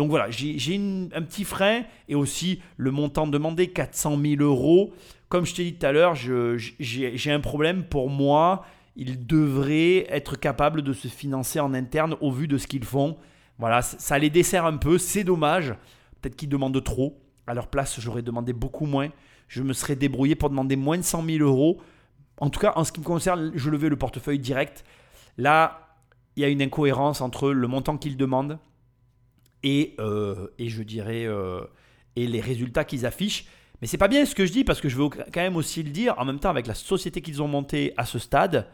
Donc 0.00 0.08
voilà, 0.08 0.30
j'ai 0.30 0.80
un 1.14 1.20
petit 1.20 1.44
frein 1.44 1.82
et 2.08 2.14
aussi 2.14 2.62
le 2.78 2.90
montant 2.90 3.26
demandé, 3.26 3.66
400 3.66 4.18
000 4.18 4.40
euros. 4.40 4.94
Comme 5.28 5.44
je 5.44 5.54
t'ai 5.54 5.64
dit 5.64 5.74
tout 5.74 5.84
à 5.84 5.92
l'heure, 5.92 6.14
j'ai 6.14 7.30
un 7.30 7.40
problème 7.40 7.84
pour 7.84 8.08
moi. 8.08 8.64
Ils 8.96 9.26
devraient 9.26 10.06
être 10.08 10.36
capables 10.36 10.80
de 10.80 10.94
se 10.94 11.06
financer 11.08 11.60
en 11.60 11.74
interne 11.74 12.16
au 12.22 12.32
vu 12.32 12.48
de 12.48 12.56
ce 12.56 12.66
qu'ils 12.66 12.86
font. 12.86 13.18
Voilà, 13.58 13.82
ça 13.82 14.18
les 14.18 14.30
dessert 14.30 14.64
un 14.64 14.78
peu, 14.78 14.96
c'est 14.96 15.22
dommage. 15.22 15.74
Peut-être 16.22 16.34
qu'ils 16.34 16.48
demandent 16.48 16.82
trop. 16.82 17.20
À 17.46 17.52
leur 17.52 17.66
place, 17.66 18.00
j'aurais 18.00 18.22
demandé 18.22 18.54
beaucoup 18.54 18.86
moins. 18.86 19.10
Je 19.48 19.62
me 19.62 19.74
serais 19.74 19.96
débrouillé 19.96 20.34
pour 20.34 20.48
demander 20.48 20.76
moins 20.76 20.96
de 20.96 21.02
100 21.02 21.26
000 21.26 21.44
euros. 21.46 21.78
En 22.38 22.48
tout 22.48 22.58
cas, 22.60 22.72
en 22.76 22.84
ce 22.84 22.92
qui 22.92 23.00
me 23.00 23.04
concerne, 23.04 23.52
je 23.54 23.68
levais 23.68 23.90
le 23.90 23.96
portefeuille 23.96 24.38
direct. 24.38 24.82
Là, 25.36 25.98
il 26.36 26.42
y 26.42 26.46
a 26.46 26.48
une 26.48 26.62
incohérence 26.62 27.20
entre 27.20 27.50
le 27.50 27.68
montant 27.68 27.98
qu'ils 27.98 28.16
demandent 28.16 28.58
et, 29.62 29.94
euh, 29.98 30.48
et 30.58 30.68
je 30.68 30.82
dirais 30.82 31.26
euh, 31.26 31.62
et 32.16 32.26
les 32.26 32.40
résultats 32.40 32.84
qu'ils 32.84 33.06
affichent. 33.06 33.46
Mais 33.80 33.86
c'est 33.86 33.98
pas 33.98 34.08
bien 34.08 34.26
ce 34.26 34.34
que 34.34 34.44
je 34.44 34.52
dis 34.52 34.64
parce 34.64 34.80
que 34.80 34.88
je 34.88 34.96
veux 34.96 35.08
quand 35.08 35.40
même 35.40 35.56
aussi 35.56 35.82
le 35.82 35.90
dire. 35.90 36.14
En 36.18 36.24
même 36.24 36.38
temps, 36.38 36.50
avec 36.50 36.66
la 36.66 36.74
société 36.74 37.22
qu'ils 37.22 37.42
ont 37.42 37.48
montée 37.48 37.94
à 37.96 38.04
ce 38.04 38.18
stade, 38.18 38.66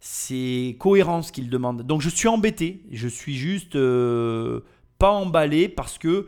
c'est 0.00 0.76
cohérent 0.78 1.22
ce 1.22 1.32
qu'ils 1.32 1.50
demandent. 1.50 1.82
Donc 1.82 2.00
je 2.02 2.08
suis 2.08 2.28
embêté. 2.28 2.82
Je 2.92 3.08
suis 3.08 3.36
juste 3.36 3.74
euh, 3.74 4.60
pas 4.98 5.10
emballé 5.10 5.68
parce 5.68 5.98
que 5.98 6.26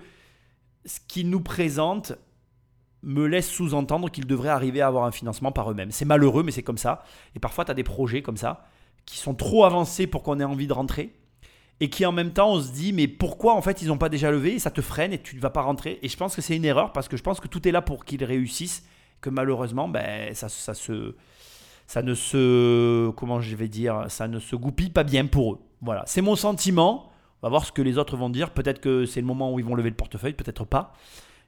ce 0.85 0.99
qu'ils 1.07 1.31
nous 1.31 1.41
présentent 1.41 2.15
me 3.03 3.27
laisse 3.27 3.49
sous-entendre 3.49 4.11
qu'ils 4.11 4.27
devraient 4.27 4.51
arriver 4.51 4.81
à 4.81 4.89
avoir 4.89 5.05
un 5.05 5.13
financement 5.13 5.53
par 5.53 5.71
eux-mêmes. 5.71 5.91
C'est 5.91 6.05
malheureux, 6.05 6.43
mais 6.43 6.51
c'est 6.51 6.63
comme 6.63 6.79
ça. 6.79 7.05
Et 7.35 7.39
parfois, 7.39 7.65
tu 7.65 7.71
as 7.71 7.75
des 7.75 7.85
projets 7.85 8.23
comme 8.23 8.37
ça 8.37 8.67
qui 9.07 9.19
sont 9.19 9.35
trop 9.35 9.65
avancés 9.65 10.07
pour 10.07 10.23
qu'on 10.23 10.39
ait 10.41 10.45
envie 10.45 10.67
de 10.67 10.73
rentrer 10.73 11.13
et 11.81 11.89
qui 11.89 12.05
en 12.07 12.13
même 12.13 12.33
temps 12.33 12.53
on 12.53 12.61
se 12.61 12.73
dit 12.73 12.93
mais 12.93 13.09
pourquoi 13.09 13.55
en 13.55 13.63
fait 13.63 13.83
ils 13.83 13.89
n'ont 13.89 13.99
pas 13.99 14.09
déjà 14.09 14.31
levé 14.31 14.55
et 14.55 14.59
ça 14.59 14.71
te 14.71 14.83
freine 14.83 15.13
et 15.13 15.19
tu 15.19 15.37
ne 15.37 15.41
vas 15.41 15.51
pas 15.51 15.63
rentrer? 15.63 15.99
Et 16.03 16.09
je 16.09 16.17
pense 16.17 16.37
que 16.37 16.43
c'est 16.43 16.57
une 16.57 16.65
erreur 16.65 16.93
parce 16.93 17.09
que 17.09 17.17
je 17.17 17.23
pense 17.23 17.41
que 17.41 17.49
tout 17.49 17.67
est 17.67 17.73
là 17.73 17.83
pour 17.83 18.05
qu'ils 18.05 18.25
réussissent 18.25 18.85
que 19.21 19.31
malheureusement 19.31 19.89
ben 19.89 20.35
ça, 20.35 20.49
ça 20.49 20.75
se 20.75 21.15
ça 21.87 22.03
ne 22.03 22.15
se 22.15 23.11
comment 23.11 23.41
je 23.41 23.57
vais 23.57 23.69
dire 23.69 24.05
ça 24.09 24.29
ne 24.29 24.39
se 24.39 24.55
goupille 24.57 24.91
pas 24.91 25.05
bien 25.05 25.27
pour 25.27 25.55
eux. 25.55 25.59
Voilà. 25.83 26.05
C'est 26.07 26.23
mon 26.23 26.37
sentiment. 26.37 27.11
On 27.43 27.47
va 27.47 27.51
voir 27.51 27.65
ce 27.65 27.73
que 27.73 27.81
les 27.81 27.97
autres 27.97 28.17
vont 28.17 28.29
dire. 28.29 28.51
Peut-être 28.51 28.81
que 28.81 29.07
c'est 29.07 29.21
le 29.21 29.27
moment 29.27 29.53
où 29.53 29.59
ils 29.59 29.65
vont 29.65 29.75
lever 29.75 29.89
le 29.89 29.97
portefeuille 29.97 30.35
peut-être 30.35 30.67
pas. 30.67 30.93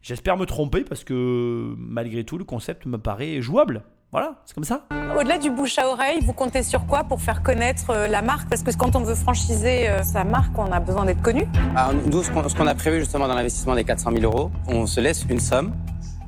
J'espère 0.01 0.37
me 0.37 0.47
tromper 0.47 0.83
parce 0.83 1.05
que 1.05 1.75
malgré 1.77 2.25
tout 2.25 2.39
le 2.39 2.45
concept 2.45 2.87
me 2.87 2.99
paraît 2.99 3.41
jouable 3.41 3.85
voilà 4.13 4.35
c'est 4.45 4.55
comme 4.55 4.65
ça 4.65 4.83
Au-delà 5.19 5.39
du 5.39 5.51
bouche 5.51 5.79
à 5.79 5.89
oreille, 5.89 6.21
vous 6.23 6.35
comptez 6.35 6.63
sur 6.63 6.87
quoi 6.87 7.03
pour 7.05 7.21
faire 7.23 7.43
connaître 7.43 7.91
euh, 7.91 8.07
la 8.07 8.21
marque? 8.21 8.49
Parce 8.49 8.63
que 8.63 8.71
quand 8.77 8.95
on 8.95 9.01
veut 9.01 9.15
franchiser 9.15 9.89
euh, 9.89 10.03
sa 10.03 10.23
marque, 10.25 10.57
on 10.59 10.71
a 10.71 10.81
besoin 10.81 11.07
d'être 11.07 11.23
connu. 11.23 11.47
Alors, 11.75 11.95
nous, 11.95 12.23
ce 12.23 12.31
qu'on 12.31 12.47
ce 12.47 12.55
qu'on 12.55 12.67
a 12.67 12.75
prévu 12.75 13.01
justement 13.01 13.27
dans 13.27 13.35
l'investissement 13.35 13.75
des 13.75 13.85
400 13.85 14.11
000 14.13 14.25
euros, 14.25 14.51
on 14.69 14.87
se 14.87 15.01
laisse 15.01 15.25
une 15.31 15.41
somme, 15.41 15.73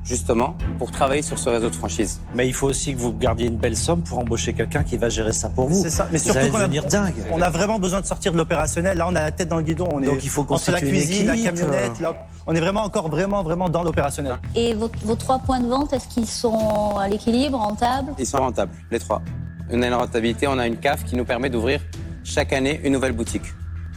justement, 0.05 0.57
pour 0.79 0.91
travailler 0.91 1.23
sur 1.23 1.39
ce 1.39 1.49
réseau 1.49 1.71
de 1.71 1.75
franchise. 1.75 2.21
Mais 2.35 2.47
il 2.47 2.53
faut 2.55 2.69
aussi 2.69 2.95
que 2.95 2.99
vous 2.99 3.13
gardiez 3.13 3.47
une 3.47 3.57
belle 3.57 3.77
somme 3.77 4.03
pour 4.03 4.19
embaucher 4.19 4.53
quelqu'un 4.53 4.83
qui 4.85 4.97
va 4.97 5.09
gérer 5.09 5.33
ça 5.33 5.49
pour 5.49 5.69
vous. 5.69 5.83
C'est 5.83 5.91
ça, 5.91 6.09
mais 6.13 6.19
Vous 6.19 6.25
surtout 6.25 6.39
allez 6.39 6.51
qu'on 6.51 6.59
a, 6.59 6.63
devenir 6.63 6.85
dingue. 6.85 7.15
on 7.33 7.41
a 7.41 7.51
vraiment 7.51 7.79
besoin 7.79 8.01
de 8.01 8.07
sortir 8.07 8.33
de 8.33 8.37
l'opérationnel. 8.37 8.99
Là, 8.99 9.07
on 9.09 9.15
a 9.17 9.23
la 9.23 9.33
tête 9.33 9.49
dans 9.49 9.57
le 9.57 9.63
guidon. 9.63 9.89
On 9.93 10.03
est 10.03 10.07
Donc, 10.07 10.23
il 10.23 10.29
faut 10.31 10.47
entre 10.49 10.71
la 10.71 10.81
cuisine, 10.81 11.27
la 11.27 11.37
camionnette. 11.37 12.01
là, 12.01 12.15
on 12.47 12.55
est 12.55 12.61
vraiment 12.61 12.83
encore 12.83 13.09
vraiment 13.09 13.43
vraiment 13.43 13.69
dans 13.71 13.83
l'opérationnel. 13.83 14.37
Et 14.55 14.75
vos, 14.75 14.91
vos 15.03 15.17
trois 15.17 15.39
points 15.39 15.61
de 15.61 15.67
vente, 15.69 15.93
est-ce 15.95 16.07
qu'ils 16.09 16.27
sont 16.29 16.97
à 16.99 17.09
l'équilibre, 17.09 17.57
rentables? 17.59 18.13
Ils 18.19 18.27
sont 18.27 18.39
rentables, 18.39 18.73
les 18.91 18.99
trois. 18.99 19.23
On 19.71 19.81
a 19.81 19.87
une 19.87 19.95
rentabilité, 19.95 20.47
on 20.47 20.59
a 20.59 20.67
une 20.67 20.77
CAF 20.77 21.05
qui 21.05 21.17
nous 21.17 21.25
permet 21.25 21.49
d'ouvrir 21.49 21.81
chaque 22.23 22.53
année 22.53 22.81
une 22.85 22.93
nouvelle 22.93 23.13
boutique. 23.13 23.45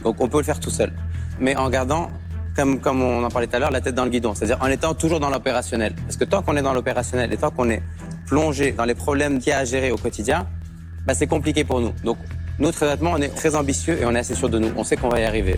Donc 0.02 0.16
on 0.20 0.28
peut 0.28 0.38
le 0.38 0.44
faire 0.44 0.60
tout 0.60 0.70
seul. 0.70 0.92
Mais 1.40 1.54
en 1.56 1.68
gardant, 1.68 2.08
comme, 2.58 3.02
on 3.02 3.22
en 3.24 3.28
parlait 3.28 3.46
tout 3.46 3.56
à 3.56 3.58
l'heure, 3.58 3.70
la 3.70 3.80
tête 3.80 3.94
dans 3.94 4.04
le 4.04 4.10
guidon. 4.10 4.34
C'est-à-dire 4.34 4.58
en 4.60 4.66
étant 4.66 4.94
toujours 4.94 5.20
dans 5.20 5.30
l'opérationnel. 5.30 5.94
Parce 5.94 6.16
que 6.16 6.24
tant 6.24 6.42
qu'on 6.42 6.56
est 6.56 6.62
dans 6.62 6.74
l'opérationnel 6.74 7.32
et 7.32 7.36
tant 7.36 7.50
qu'on 7.50 7.70
est 7.70 7.82
plongé 8.26 8.72
dans 8.72 8.84
les 8.84 8.94
problèmes 8.94 9.38
qu'il 9.38 9.50
y 9.50 9.52
a 9.52 9.58
à 9.58 9.64
gérer 9.64 9.90
au 9.90 9.96
quotidien, 9.96 10.46
bah, 11.06 11.14
c'est 11.14 11.26
compliqué 11.26 11.64
pour 11.64 11.80
nous. 11.80 11.92
Donc 12.04 12.18
nous, 12.58 12.72
très 12.72 12.86
honnêtement, 12.86 13.12
on 13.14 13.18
est 13.18 13.34
très 13.34 13.54
ambitieux 13.54 13.98
et 14.00 14.04
on 14.04 14.14
est 14.14 14.18
assez 14.18 14.34
sûr 14.34 14.48
de 14.48 14.58
nous. 14.58 14.70
On 14.76 14.84
sait 14.84 14.96
qu'on 14.96 15.08
va 15.08 15.20
y 15.20 15.24
arriver. 15.24 15.56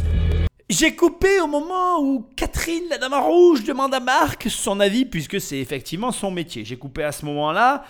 J'ai 0.68 0.94
coupé 0.94 1.40
au 1.40 1.46
moment 1.46 2.00
où 2.00 2.26
Catherine, 2.36 2.84
la 2.90 2.98
dame 2.98 3.14
rouge, 3.14 3.64
demande 3.64 3.92
à 3.94 4.00
Marc 4.00 4.46
son 4.48 4.78
avis, 4.78 5.04
puisque 5.04 5.40
c'est 5.40 5.58
effectivement 5.58 6.12
son 6.12 6.30
métier. 6.30 6.64
J'ai 6.64 6.76
coupé 6.76 7.02
à 7.02 7.12
ce 7.12 7.24
moment-là 7.24 7.84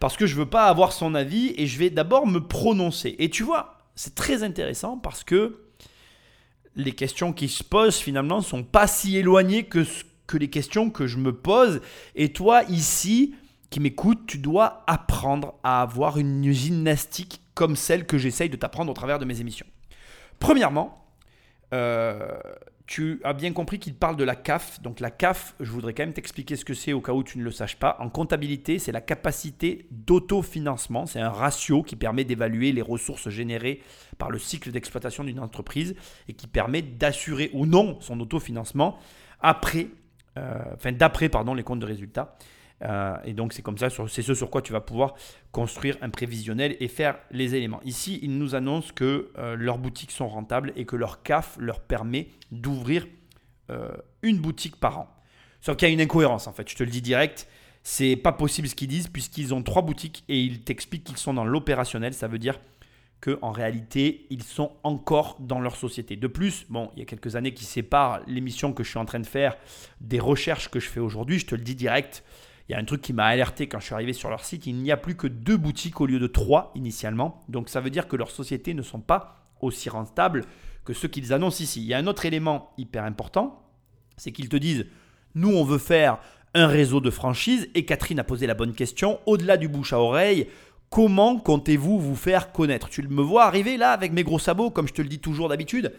parce 0.00 0.16
que 0.16 0.26
je 0.26 0.34
veux 0.34 0.46
pas 0.46 0.64
avoir 0.64 0.92
son 0.92 1.14
avis 1.14 1.54
et 1.56 1.66
je 1.66 1.78
vais 1.78 1.90
d'abord 1.90 2.26
me 2.26 2.40
prononcer. 2.40 3.14
Et 3.18 3.30
tu 3.30 3.42
vois, 3.42 3.76
c'est 3.94 4.14
très 4.14 4.42
intéressant 4.42 4.98
parce 4.98 5.22
que 5.22 5.63
les 6.76 6.92
questions 6.92 7.32
qui 7.32 7.48
se 7.48 7.62
posent 7.62 7.98
finalement 7.98 8.40
sont 8.40 8.62
pas 8.62 8.86
si 8.86 9.16
éloignées 9.16 9.64
que, 9.64 9.84
que 10.26 10.36
les 10.36 10.50
questions 10.50 10.90
que 10.90 11.06
je 11.06 11.18
me 11.18 11.32
pose. 11.32 11.80
Et 12.14 12.32
toi, 12.32 12.62
ici, 12.64 13.34
qui 13.70 13.80
m'écoutes, 13.80 14.26
tu 14.26 14.38
dois 14.38 14.84
apprendre 14.86 15.54
à 15.62 15.82
avoir 15.82 16.18
une 16.18 16.50
gymnastique 16.52 17.40
comme 17.54 17.76
celle 17.76 18.06
que 18.06 18.18
j'essaye 18.18 18.50
de 18.50 18.56
t'apprendre 18.56 18.90
au 18.90 18.94
travers 18.94 19.18
de 19.18 19.24
mes 19.24 19.40
émissions. 19.40 19.66
Premièrement, 20.38 21.06
euh, 21.72 22.38
tu 22.86 23.20
as 23.24 23.32
bien 23.32 23.52
compris 23.52 23.78
qu'il 23.78 23.94
parle 23.94 24.16
de 24.16 24.24
la 24.24 24.36
CAF. 24.36 24.82
Donc 24.82 25.00
la 25.00 25.10
CAF, 25.10 25.54
je 25.60 25.70
voudrais 25.70 25.94
quand 25.94 26.02
même 26.02 26.12
t'expliquer 26.12 26.56
ce 26.56 26.64
que 26.64 26.74
c'est 26.74 26.92
au 26.92 27.00
cas 27.00 27.12
où 27.12 27.22
tu 27.22 27.38
ne 27.38 27.42
le 27.42 27.50
saches 27.50 27.76
pas. 27.76 27.96
En 28.00 28.10
comptabilité, 28.10 28.78
c'est 28.78 28.92
la 28.92 29.00
capacité 29.00 29.86
d'autofinancement. 29.90 31.06
C'est 31.06 31.20
un 31.20 31.30
ratio 31.30 31.82
qui 31.82 31.96
permet 31.96 32.24
d'évaluer 32.24 32.72
les 32.72 32.82
ressources 32.82 33.30
générées 33.30 33.80
par 34.18 34.30
le 34.30 34.38
cycle 34.38 34.70
d'exploitation 34.70 35.24
d'une 35.24 35.40
entreprise 35.40 35.94
et 36.28 36.34
qui 36.34 36.46
permet 36.46 36.82
d'assurer 36.82 37.50
ou 37.54 37.64
non 37.64 37.98
son 38.00 38.20
autofinancement 38.20 38.98
après, 39.40 39.88
euh, 40.38 40.92
d'après 40.92 41.30
les 41.54 41.62
comptes 41.62 41.80
de 41.80 41.86
résultats. 41.86 42.36
Euh, 42.82 43.16
et 43.24 43.32
donc 43.32 43.52
c'est 43.52 43.62
comme 43.62 43.78
ça, 43.78 43.88
c'est 44.08 44.22
ce 44.22 44.34
sur 44.34 44.50
quoi 44.50 44.60
tu 44.60 44.72
vas 44.72 44.80
pouvoir 44.80 45.14
construire 45.52 45.96
un 46.02 46.10
prévisionnel 46.10 46.76
et 46.80 46.88
faire 46.88 47.16
les 47.30 47.54
éléments. 47.54 47.80
Ici, 47.84 48.18
ils 48.22 48.36
nous 48.36 48.54
annoncent 48.54 48.92
que 48.94 49.30
euh, 49.38 49.56
leurs 49.56 49.78
boutiques 49.78 50.10
sont 50.10 50.28
rentables 50.28 50.72
et 50.76 50.84
que 50.84 50.96
leur 50.96 51.22
CAF 51.22 51.56
leur 51.58 51.80
permet 51.80 52.28
d'ouvrir 52.50 53.06
euh, 53.70 53.96
une 54.22 54.38
boutique 54.38 54.76
par 54.76 54.98
an. 54.98 55.08
Sauf 55.60 55.76
qu'il 55.76 55.88
y 55.88 55.90
a 55.90 55.94
une 55.94 56.00
incohérence 56.00 56.46
en 56.46 56.52
fait, 56.52 56.68
je 56.68 56.76
te 56.76 56.82
le 56.82 56.90
dis 56.90 57.00
direct, 57.00 57.48
c'est 57.82 58.16
pas 58.16 58.32
possible 58.32 58.68
ce 58.68 58.74
qu'ils 58.74 58.88
disent 58.88 59.08
puisqu'ils 59.08 59.54
ont 59.54 59.62
trois 59.62 59.82
boutiques 59.82 60.24
et 60.28 60.40
ils 60.40 60.62
t'expliquent 60.62 61.04
qu'ils 61.04 61.16
sont 61.16 61.34
dans 61.34 61.44
l'opérationnel, 61.44 62.12
ça 62.12 62.28
veut 62.28 62.38
dire 62.38 62.58
que 63.20 63.38
en 63.40 63.52
réalité, 63.52 64.26
ils 64.28 64.42
sont 64.42 64.72
encore 64.82 65.38
dans 65.40 65.58
leur 65.58 65.76
société. 65.76 66.16
De 66.16 66.26
plus, 66.26 66.66
bon, 66.68 66.90
il 66.94 66.98
y 66.98 67.02
a 67.02 67.06
quelques 67.06 67.36
années 67.36 67.54
qui 67.54 67.64
séparent 67.64 68.20
l'émission 68.26 68.74
que 68.74 68.84
je 68.84 68.90
suis 68.90 68.98
en 68.98 69.06
train 69.06 69.20
de 69.20 69.26
faire 69.26 69.56
des 70.02 70.20
recherches 70.20 70.68
que 70.68 70.78
je 70.78 70.90
fais 70.90 71.00
aujourd'hui. 71.00 71.38
Je 71.38 71.46
te 71.46 71.54
le 71.54 71.62
dis 71.62 71.74
direct. 71.74 72.22
Il 72.68 72.72
y 72.72 72.74
a 72.74 72.78
un 72.78 72.84
truc 72.84 73.02
qui 73.02 73.12
m'a 73.12 73.26
alerté 73.26 73.68
quand 73.68 73.78
je 73.78 73.86
suis 73.86 73.94
arrivé 73.94 74.12
sur 74.12 74.30
leur 74.30 74.44
site. 74.44 74.66
Il 74.66 74.76
n'y 74.76 74.90
a 74.90 74.96
plus 74.96 75.16
que 75.16 75.26
deux 75.26 75.56
boutiques 75.56 76.00
au 76.00 76.06
lieu 76.06 76.18
de 76.18 76.26
trois 76.26 76.72
initialement. 76.74 77.42
Donc 77.48 77.68
ça 77.68 77.80
veut 77.80 77.90
dire 77.90 78.08
que 78.08 78.16
leurs 78.16 78.30
sociétés 78.30 78.74
ne 78.74 78.82
sont 78.82 79.00
pas 79.00 79.44
aussi 79.60 79.88
rentables 79.88 80.44
que 80.84 80.92
ceux 80.92 81.08
qu'ils 81.08 81.32
annoncent 81.32 81.62
ici. 81.62 81.82
Il 81.82 81.86
y 81.86 81.94
a 81.94 81.98
un 81.98 82.06
autre 82.06 82.26
élément 82.26 82.72
hyper 82.78 83.04
important, 83.04 83.62
c'est 84.16 84.32
qu'ils 84.32 84.48
te 84.48 84.56
disent, 84.56 84.86
nous 85.34 85.50
on 85.50 85.64
veut 85.64 85.78
faire 85.78 86.18
un 86.54 86.66
réseau 86.66 87.00
de 87.00 87.10
franchise. 87.10 87.68
Et 87.74 87.84
Catherine 87.84 88.18
a 88.18 88.24
posé 88.24 88.46
la 88.46 88.54
bonne 88.54 88.74
question, 88.74 89.18
au-delà 89.26 89.56
du 89.56 89.68
bouche 89.68 89.92
à 89.92 90.00
oreille, 90.00 90.48
comment 90.90 91.38
comptez-vous 91.38 91.98
vous 91.98 92.16
faire 92.16 92.52
connaître? 92.52 92.88
Tu 92.88 93.02
me 93.02 93.22
vois 93.22 93.44
arriver 93.44 93.76
là 93.76 93.90
avec 93.90 94.12
mes 94.12 94.24
gros 94.24 94.38
sabots, 94.38 94.70
comme 94.70 94.88
je 94.88 94.94
te 94.94 95.02
le 95.02 95.08
dis 95.08 95.18
toujours 95.18 95.48
d'habitude? 95.48 95.92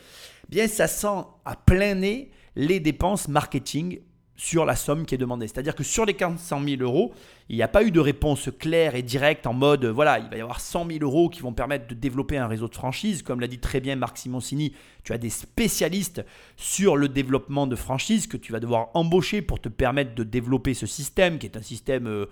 Bien, 0.49 0.67
ça 0.67 0.87
sent 0.87 1.25
à 1.43 1.55
plein 1.55 1.95
nez 1.95 2.31
les 2.55 2.79
dépenses 2.79 3.27
marketing 3.27 3.99
sur 4.35 4.65
la 4.65 4.75
somme 4.75 5.05
qui 5.05 5.15
est 5.15 5.17
demandée. 5.17 5.47
C'est-à-dire 5.47 5.75
que 5.75 5.83
sur 5.83 6.05
les 6.05 6.13
400 6.13 6.61
000 6.63 6.81
euros, 6.81 7.13
il 7.49 7.55
n'y 7.55 7.61
a 7.61 7.67
pas 7.67 7.83
eu 7.83 7.91
de 7.91 7.99
réponse 7.99 8.49
claire 8.59 8.95
et 8.95 9.01
directe 9.01 9.47
en 9.47 9.53
mode, 9.53 9.85
voilà, 9.85 10.19
il 10.19 10.29
va 10.29 10.37
y 10.37 10.41
avoir 10.41 10.59
100 10.59 10.87
000 10.87 10.99
euros 11.01 11.29
qui 11.29 11.41
vont 11.41 11.53
permettre 11.53 11.87
de 11.87 11.93
développer 11.93 12.37
un 12.37 12.47
réseau 12.47 12.67
de 12.67 12.75
franchise. 12.75 13.21
Comme 13.21 13.39
l'a 13.39 13.47
dit 13.47 13.59
très 13.59 13.79
bien 13.79 13.95
Marc 13.95 14.17
Simoncini, 14.17 14.73
tu 15.03 15.13
as 15.13 15.17
des 15.17 15.29
spécialistes 15.29 16.25
sur 16.57 16.97
le 16.97 17.07
développement 17.07 17.67
de 17.67 17.75
franchise 17.75 18.27
que 18.27 18.37
tu 18.37 18.51
vas 18.51 18.59
devoir 18.59 18.89
embaucher 18.93 19.41
pour 19.41 19.59
te 19.59 19.69
permettre 19.69 20.15
de 20.15 20.23
développer 20.23 20.73
ce 20.73 20.85
système, 20.85 21.37
qui 21.37 21.45
est 21.45 21.57
un 21.57 21.61
système... 21.61 22.07
Euh, 22.07 22.25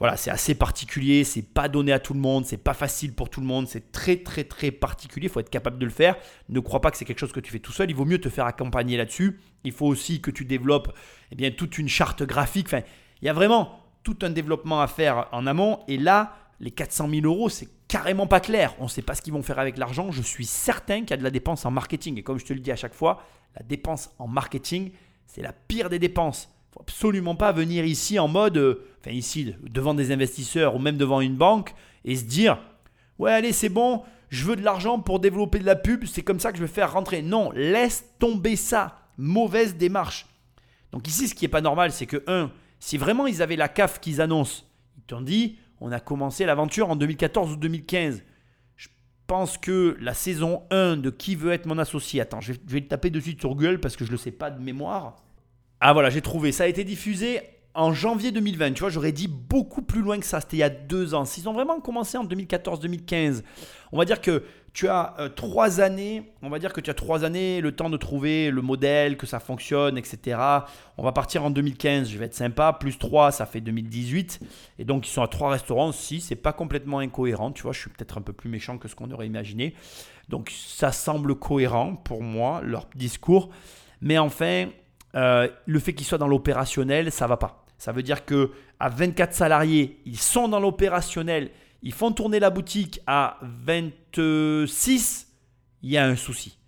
voilà, 0.00 0.16
c'est 0.16 0.30
assez 0.30 0.54
particulier, 0.54 1.22
c'est 1.22 1.42
pas 1.42 1.68
donné 1.68 1.92
à 1.92 2.00
tout 2.00 2.14
le 2.14 2.20
monde, 2.20 2.44
c'est 2.46 2.56
pas 2.56 2.74
facile 2.74 3.12
pour 3.12 3.30
tout 3.30 3.40
le 3.40 3.46
monde, 3.46 3.68
c'est 3.68 3.92
très 3.92 4.16
très 4.16 4.44
très 4.44 4.70
particulier, 4.72 5.26
il 5.26 5.30
faut 5.30 5.40
être 5.40 5.50
capable 5.50 5.78
de 5.78 5.84
le 5.84 5.90
faire. 5.90 6.16
Ne 6.48 6.60
crois 6.60 6.80
pas 6.80 6.90
que 6.90 6.96
c'est 6.96 7.04
quelque 7.04 7.20
chose 7.20 7.32
que 7.32 7.40
tu 7.40 7.52
fais 7.52 7.60
tout 7.60 7.72
seul, 7.72 7.90
il 7.90 7.96
vaut 7.96 8.04
mieux 8.04 8.20
te 8.20 8.28
faire 8.28 8.46
accompagner 8.46 8.96
là-dessus. 8.96 9.38
Il 9.62 9.72
faut 9.72 9.86
aussi 9.86 10.20
que 10.20 10.30
tu 10.30 10.44
développes 10.44 10.92
eh 11.30 11.36
bien, 11.36 11.50
toute 11.50 11.78
une 11.78 11.88
charte 11.88 12.22
graphique. 12.22 12.66
Enfin, 12.66 12.82
il 13.22 13.26
y 13.26 13.28
a 13.28 13.32
vraiment 13.32 13.80
tout 14.02 14.18
un 14.22 14.30
développement 14.30 14.80
à 14.82 14.86
faire 14.86 15.28
en 15.32 15.46
amont. 15.46 15.80
Et 15.88 15.96
là, 15.96 16.36
les 16.60 16.70
400 16.70 17.08
000 17.08 17.26
euros, 17.26 17.48
c'est 17.48 17.68
carrément 17.88 18.26
pas 18.26 18.40
clair. 18.40 18.74
On 18.78 18.84
ne 18.84 18.88
sait 18.88 19.02
pas 19.02 19.14
ce 19.14 19.22
qu'ils 19.22 19.32
vont 19.32 19.42
faire 19.42 19.58
avec 19.58 19.78
l'argent. 19.78 20.12
Je 20.12 20.22
suis 20.22 20.44
certain 20.44 21.00
qu'il 21.00 21.10
y 21.10 21.14
a 21.14 21.16
de 21.16 21.24
la 21.24 21.30
dépense 21.30 21.64
en 21.64 21.70
marketing. 21.70 22.18
Et 22.18 22.22
comme 22.22 22.38
je 22.38 22.44
te 22.44 22.52
le 22.52 22.60
dis 22.60 22.70
à 22.70 22.76
chaque 22.76 22.94
fois, 22.94 23.22
la 23.56 23.64
dépense 23.64 24.10
en 24.18 24.28
marketing, 24.28 24.92
c'est 25.26 25.42
la 25.42 25.52
pire 25.52 25.88
des 25.88 25.98
dépenses 25.98 26.53
faut 26.74 26.80
absolument 26.80 27.36
pas 27.36 27.52
venir 27.52 27.84
ici 27.84 28.18
en 28.18 28.26
mode, 28.26 28.56
euh, 28.56 28.84
enfin 29.00 29.12
ici, 29.12 29.54
devant 29.62 29.94
des 29.94 30.12
investisseurs 30.12 30.74
ou 30.74 30.78
même 30.78 30.96
devant 30.96 31.20
une 31.20 31.36
banque 31.36 31.74
et 32.04 32.16
se 32.16 32.24
dire, 32.24 32.58
ouais 33.18 33.32
allez 33.32 33.52
c'est 33.52 33.68
bon, 33.68 34.02
je 34.28 34.44
veux 34.44 34.56
de 34.56 34.62
l'argent 34.62 34.98
pour 34.98 35.20
développer 35.20 35.60
de 35.60 35.64
la 35.64 35.76
pub, 35.76 36.04
c'est 36.04 36.22
comme 36.22 36.40
ça 36.40 36.50
que 36.50 36.58
je 36.58 36.62
vais 36.62 36.68
faire 36.68 36.92
rentrer. 36.92 37.22
Non, 37.22 37.52
laisse 37.52 38.04
tomber 38.18 38.56
ça. 38.56 38.98
Mauvaise 39.16 39.76
démarche. 39.76 40.26
Donc 40.90 41.06
ici, 41.06 41.28
ce 41.28 41.34
qui 41.34 41.44
n'est 41.44 41.50
pas 41.50 41.60
normal, 41.60 41.92
c'est 41.92 42.06
que, 42.06 42.24
un, 42.26 42.50
si 42.80 42.98
vraiment 42.98 43.28
ils 43.28 43.42
avaient 43.42 43.54
la 43.54 43.68
CAF 43.68 44.00
qu'ils 44.00 44.20
annoncent, 44.20 44.64
ils 44.96 45.04
t'ont 45.04 45.20
dit, 45.20 45.56
on 45.80 45.92
a 45.92 46.00
commencé 46.00 46.44
l'aventure 46.44 46.90
en 46.90 46.96
2014 46.96 47.52
ou 47.52 47.56
2015. 47.56 48.24
Je 48.76 48.88
pense 49.28 49.56
que 49.56 49.96
la 50.00 50.14
saison 50.14 50.64
1 50.70 50.96
de 50.96 51.10
Qui 51.10 51.36
veut 51.36 51.52
être 51.52 51.66
mon 51.66 51.78
associé, 51.78 52.20
attends, 52.20 52.40
je 52.40 52.52
vais, 52.52 52.80
le 52.80 52.88
taper 52.88 53.10
de 53.10 53.20
suite 53.20 53.40
sur 53.40 53.50
Google 53.50 53.78
parce 53.78 53.94
que 53.96 54.04
je 54.04 54.10
ne 54.10 54.16
le 54.16 54.18
sais 54.18 54.32
pas 54.32 54.50
de 54.50 54.60
mémoire. 54.60 55.23
Ah 55.80 55.92
voilà, 55.92 56.10
j'ai 56.10 56.22
trouvé. 56.22 56.52
Ça 56.52 56.64
a 56.64 56.66
été 56.66 56.84
diffusé 56.84 57.40
en 57.74 57.92
janvier 57.92 58.30
2020. 58.30 58.72
Tu 58.72 58.80
vois, 58.80 58.88
j'aurais 58.88 59.12
dit 59.12 59.28
beaucoup 59.28 59.82
plus 59.82 60.00
loin 60.00 60.18
que 60.18 60.26
ça. 60.26 60.40
C'était 60.40 60.56
il 60.56 60.60
y 60.60 60.64
a 60.64 60.70
deux 60.70 61.14
ans. 61.14 61.24
S'ils 61.24 61.48
ont 61.48 61.52
vraiment 61.52 61.80
commencé 61.80 62.16
en 62.16 62.24
2014-2015, 62.24 63.42
on 63.92 63.98
va 63.98 64.04
dire 64.04 64.20
que 64.20 64.44
tu 64.72 64.88
as 64.88 65.14
euh, 65.18 65.28
trois 65.28 65.80
années. 65.80 66.32
On 66.42 66.48
va 66.48 66.58
dire 66.58 66.72
que 66.72 66.80
tu 66.80 66.90
as 66.90 66.94
trois 66.94 67.24
années, 67.24 67.60
le 67.60 67.72
temps 67.72 67.90
de 67.90 67.96
trouver 67.96 68.50
le 68.50 68.62
modèle, 68.62 69.16
que 69.16 69.26
ça 69.26 69.40
fonctionne, 69.40 69.98
etc. 69.98 70.38
On 70.98 71.04
va 71.04 71.12
partir 71.12 71.44
en 71.44 71.50
2015. 71.50 72.08
Je 72.08 72.18
vais 72.18 72.26
être 72.26 72.34
sympa. 72.34 72.72
Plus 72.72 72.98
3, 72.98 73.32
ça 73.32 73.46
fait 73.46 73.60
2018. 73.60 74.40
Et 74.78 74.84
donc, 74.84 75.06
ils 75.06 75.10
sont 75.10 75.22
à 75.22 75.28
trois 75.28 75.50
restaurants. 75.50 75.92
Si, 75.92 76.20
c'est 76.20 76.36
pas 76.36 76.52
complètement 76.52 77.00
incohérent. 77.00 77.52
Tu 77.52 77.62
vois, 77.62 77.72
je 77.72 77.80
suis 77.80 77.90
peut-être 77.90 78.18
un 78.18 78.22
peu 78.22 78.32
plus 78.32 78.50
méchant 78.50 78.78
que 78.78 78.88
ce 78.88 78.94
qu'on 78.94 79.10
aurait 79.10 79.26
imaginé. 79.26 79.74
Donc, 80.28 80.50
ça 80.50 80.92
semble 80.92 81.34
cohérent 81.34 81.94
pour 81.94 82.22
moi, 82.22 82.60
leur 82.62 82.88
discours. 82.94 83.50
Mais 84.00 84.18
enfin, 84.18 84.68
euh, 85.14 85.48
le 85.66 85.78
fait 85.78 85.94
qu'ils 85.94 86.06
soient 86.06 86.18
dans 86.18 86.28
l'opérationnel, 86.28 87.12
ça 87.12 87.26
va 87.26 87.36
pas. 87.36 87.64
Ça 87.78 87.92
veut 87.92 88.02
dire 88.02 88.24
que 88.24 88.50
à 88.80 88.88
24 88.88 89.32
salariés, 89.32 90.00
ils 90.06 90.18
sont 90.18 90.48
dans 90.48 90.60
l'opérationnel, 90.60 91.50
ils 91.82 91.92
font 91.92 92.12
tourner 92.12 92.40
la 92.40 92.50
boutique 92.50 93.00
à 93.06 93.38
26, 93.42 95.28
il 95.82 95.90
y 95.90 95.98
a 95.98 96.06
un 96.06 96.16
souci. 96.16 96.58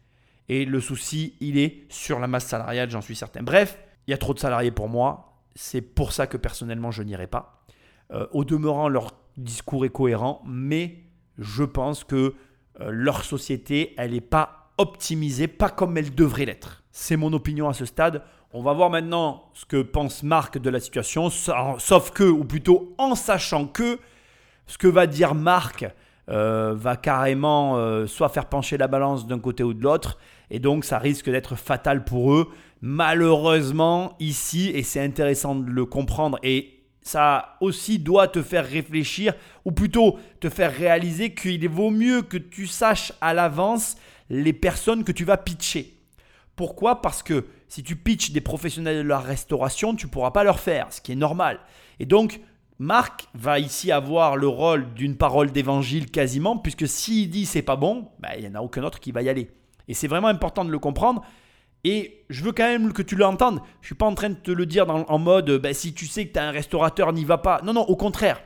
Et 0.48 0.64
le 0.64 0.80
souci, 0.80 1.34
il 1.40 1.58
est 1.58 1.84
sur 1.88 2.20
la 2.20 2.26
masse 2.26 2.46
salariale, 2.46 2.90
j'en 2.90 3.00
suis 3.00 3.16
certain. 3.16 3.42
Bref, 3.42 3.78
il 4.06 4.12
y 4.12 4.14
a 4.14 4.18
trop 4.18 4.34
de 4.34 4.38
salariés 4.38 4.70
pour 4.70 4.88
moi. 4.88 5.42
C'est 5.54 5.80
pour 5.80 6.12
ça 6.12 6.26
que 6.26 6.36
personnellement, 6.36 6.90
je 6.90 7.02
n'irai 7.02 7.26
pas. 7.26 7.64
Euh, 8.12 8.26
au 8.32 8.44
demeurant, 8.44 8.88
leur 8.88 9.12
discours 9.36 9.84
est 9.84 9.90
cohérent, 9.90 10.42
mais 10.46 11.02
je 11.38 11.64
pense 11.64 12.04
que 12.04 12.34
euh, 12.80 12.90
leur 12.90 13.24
société, 13.24 13.94
elle 13.96 14.12
n'est 14.12 14.20
pas 14.20 14.70
optimisée, 14.78 15.48
pas 15.48 15.70
comme 15.70 15.96
elle 15.96 16.14
devrait 16.14 16.44
l'être. 16.44 16.84
C'est 16.92 17.16
mon 17.16 17.32
opinion 17.32 17.68
à 17.68 17.74
ce 17.74 17.84
stade. 17.84 18.22
On 18.58 18.62
va 18.62 18.72
voir 18.72 18.88
maintenant 18.88 19.50
ce 19.52 19.66
que 19.66 19.82
pense 19.82 20.22
Marc 20.22 20.56
de 20.56 20.70
la 20.70 20.80
situation, 20.80 21.28
sauf 21.28 22.10
que, 22.10 22.24
ou 22.24 22.42
plutôt 22.42 22.94
en 22.96 23.14
sachant 23.14 23.66
que, 23.66 23.98
ce 24.66 24.78
que 24.78 24.86
va 24.86 25.06
dire 25.06 25.34
Marc 25.34 25.84
euh, 26.30 26.72
va 26.74 26.96
carrément 26.96 27.76
euh, 27.76 28.06
soit 28.06 28.30
faire 28.30 28.46
pencher 28.46 28.78
la 28.78 28.88
balance 28.88 29.26
d'un 29.26 29.40
côté 29.40 29.62
ou 29.62 29.74
de 29.74 29.82
l'autre, 29.82 30.16
et 30.48 30.58
donc 30.58 30.86
ça 30.86 30.98
risque 30.98 31.28
d'être 31.28 31.54
fatal 31.54 32.02
pour 32.02 32.32
eux. 32.32 32.48
Malheureusement, 32.80 34.16
ici, 34.20 34.70
et 34.74 34.82
c'est 34.82 35.04
intéressant 35.04 35.54
de 35.54 35.68
le 35.68 35.84
comprendre, 35.84 36.38
et 36.42 36.80
ça 37.02 37.58
aussi 37.60 37.98
doit 37.98 38.26
te 38.26 38.40
faire 38.40 38.66
réfléchir, 38.66 39.34
ou 39.66 39.72
plutôt 39.72 40.18
te 40.40 40.48
faire 40.48 40.74
réaliser 40.74 41.34
qu'il 41.34 41.68
vaut 41.68 41.90
mieux 41.90 42.22
que 42.22 42.38
tu 42.38 42.66
saches 42.66 43.12
à 43.20 43.34
l'avance 43.34 43.98
les 44.30 44.54
personnes 44.54 45.04
que 45.04 45.12
tu 45.12 45.26
vas 45.26 45.36
pitcher. 45.36 45.95
Pourquoi? 46.56 47.02
Parce 47.02 47.22
que 47.22 47.46
si 47.68 47.82
tu 47.82 47.96
pitches 47.96 48.32
des 48.32 48.40
professionnels 48.40 49.02
de 49.02 49.08
la 49.08 49.18
restauration, 49.18 49.94
tu 49.94 50.06
ne 50.06 50.10
pourras 50.10 50.30
pas 50.30 50.44
leur 50.44 50.58
faire, 50.58 50.92
ce 50.92 51.00
qui 51.00 51.12
est 51.12 51.16
normal. 51.16 51.60
Et 52.00 52.06
donc, 52.06 52.40
Marc 52.78 53.28
va 53.34 53.58
ici 53.58 53.92
avoir 53.92 54.36
le 54.36 54.48
rôle 54.48 54.92
d'une 54.94 55.16
parole 55.16 55.50
d'évangile 55.52 56.10
quasiment, 56.10 56.56
puisque 56.56 56.88
s'il 56.88 57.30
dit 57.30 57.46
c'est 57.46 57.62
pas 57.62 57.76
bon, 57.76 58.08
ben, 58.18 58.30
il 58.36 58.42
n'y 58.42 58.48
en 58.48 58.58
a 58.58 58.62
aucun 58.62 58.82
autre 58.82 59.00
qui 59.00 59.12
va 59.12 59.22
y 59.22 59.28
aller. 59.28 59.50
Et 59.88 59.94
c'est 59.94 60.08
vraiment 60.08 60.28
important 60.28 60.64
de 60.64 60.70
le 60.70 60.78
comprendre. 60.78 61.22
Et 61.84 62.24
je 62.30 62.42
veux 62.42 62.52
quand 62.52 62.64
même 62.66 62.92
que 62.92 63.02
tu 63.02 63.16
l'entendes. 63.16 63.60
Je 63.80 63.84
ne 63.84 63.86
suis 63.86 63.94
pas 63.94 64.06
en 64.06 64.14
train 64.14 64.30
de 64.30 64.34
te 64.34 64.50
le 64.50 64.66
dire 64.66 64.88
en 64.88 65.18
mode 65.18 65.50
ben, 65.58 65.72
si 65.72 65.94
tu 65.94 66.06
sais 66.06 66.26
que 66.26 66.32
tu 66.32 66.38
as 66.38 66.48
un 66.48 66.50
restaurateur, 66.50 67.12
n'y 67.12 67.24
va 67.24 67.38
pas. 67.38 67.60
Non, 67.62 67.72
non, 67.72 67.82
au 67.82 67.96
contraire. 67.96 68.42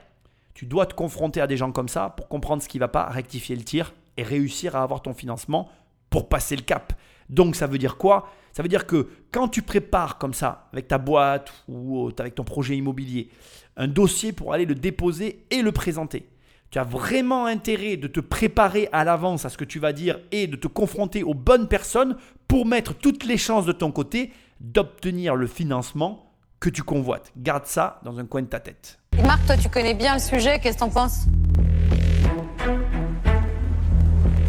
Tu 0.52 0.66
dois 0.66 0.84
te 0.84 0.94
confronter 0.94 1.40
à 1.40 1.46
des 1.46 1.56
gens 1.56 1.72
comme 1.72 1.88
ça 1.88 2.10
pour 2.10 2.28
comprendre 2.28 2.62
ce 2.62 2.68
qui 2.68 2.76
ne 2.76 2.80
va 2.80 2.88
pas, 2.88 3.06
rectifier 3.06 3.56
le 3.56 3.62
tir 3.62 3.94
et 4.16 4.22
réussir 4.22 4.76
à 4.76 4.82
avoir 4.82 5.00
ton 5.00 5.14
financement 5.14 5.70
pour 6.10 6.28
passer 6.28 6.54
le 6.54 6.62
cap. 6.62 6.92
Donc 7.30 7.56
ça 7.56 7.66
veut 7.66 7.78
dire 7.78 7.96
quoi? 7.96 8.28
Ça 8.52 8.62
veut 8.62 8.68
dire 8.68 8.86
que 8.86 9.08
quand 9.30 9.48
tu 9.48 9.62
prépares 9.62 10.18
comme 10.18 10.34
ça, 10.34 10.68
avec 10.72 10.88
ta 10.88 10.98
boîte 10.98 11.52
ou 11.68 12.10
avec 12.18 12.34
ton 12.34 12.44
projet 12.44 12.76
immobilier, 12.76 13.30
un 13.76 13.88
dossier 13.88 14.32
pour 14.32 14.52
aller 14.52 14.66
le 14.66 14.74
déposer 14.74 15.46
et 15.50 15.62
le 15.62 15.72
présenter, 15.72 16.28
tu 16.70 16.78
as 16.78 16.84
vraiment 16.84 17.46
intérêt 17.46 17.96
de 17.96 18.08
te 18.08 18.20
préparer 18.20 18.88
à 18.92 19.04
l'avance 19.04 19.44
à 19.44 19.48
ce 19.48 19.56
que 19.56 19.64
tu 19.64 19.78
vas 19.78 19.92
dire 19.92 20.18
et 20.30 20.46
de 20.46 20.56
te 20.56 20.68
confronter 20.68 21.22
aux 21.22 21.34
bonnes 21.34 21.68
personnes 21.68 22.16
pour 22.48 22.66
mettre 22.66 22.94
toutes 22.94 23.24
les 23.24 23.38
chances 23.38 23.66
de 23.66 23.72
ton 23.72 23.92
côté 23.92 24.32
d'obtenir 24.60 25.36
le 25.36 25.46
financement 25.46 26.32
que 26.58 26.68
tu 26.68 26.82
convoites. 26.82 27.32
Garde 27.36 27.66
ça 27.66 28.00
dans 28.04 28.18
un 28.18 28.26
coin 28.26 28.42
de 28.42 28.46
ta 28.48 28.60
tête. 28.60 28.98
Marc, 29.24 29.46
toi 29.46 29.56
tu 29.56 29.68
connais 29.68 29.94
bien 29.94 30.14
le 30.14 30.20
sujet, 30.20 30.58
qu'est-ce 30.60 30.76
que 30.76 30.80
t'en 30.80 30.90
penses? 30.90 31.26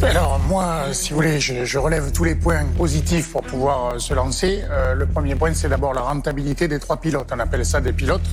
Alors 0.04 0.40
moi, 0.48 0.94
si 0.94 1.12
vous 1.12 1.18
voulez, 1.18 1.40
je, 1.40 1.78
relève 1.78 2.12
tous 2.12 2.24
les 2.24 2.34
points 2.34 2.66
positifs 2.78 3.32
pour 3.32 3.44
pouvoir 3.44 3.94
euh, 3.94 4.00
se 4.00 4.14
lancer. 4.14 4.64
Euh, 4.70 4.96
le 4.96 5.06
premier 5.06 5.36
point, 5.36 5.54
c'est 5.54 5.70
d'abord 5.70 5.94
la 5.94 6.02
rentabilité 6.02 6.68
des 6.68 6.80
trois 6.80 6.98
pilotes. 6.98 7.30
On 7.32 7.40
appelle 7.40 7.66
ça 7.66 7.82
des 7.82 7.94
pilotes. 7.94 8.28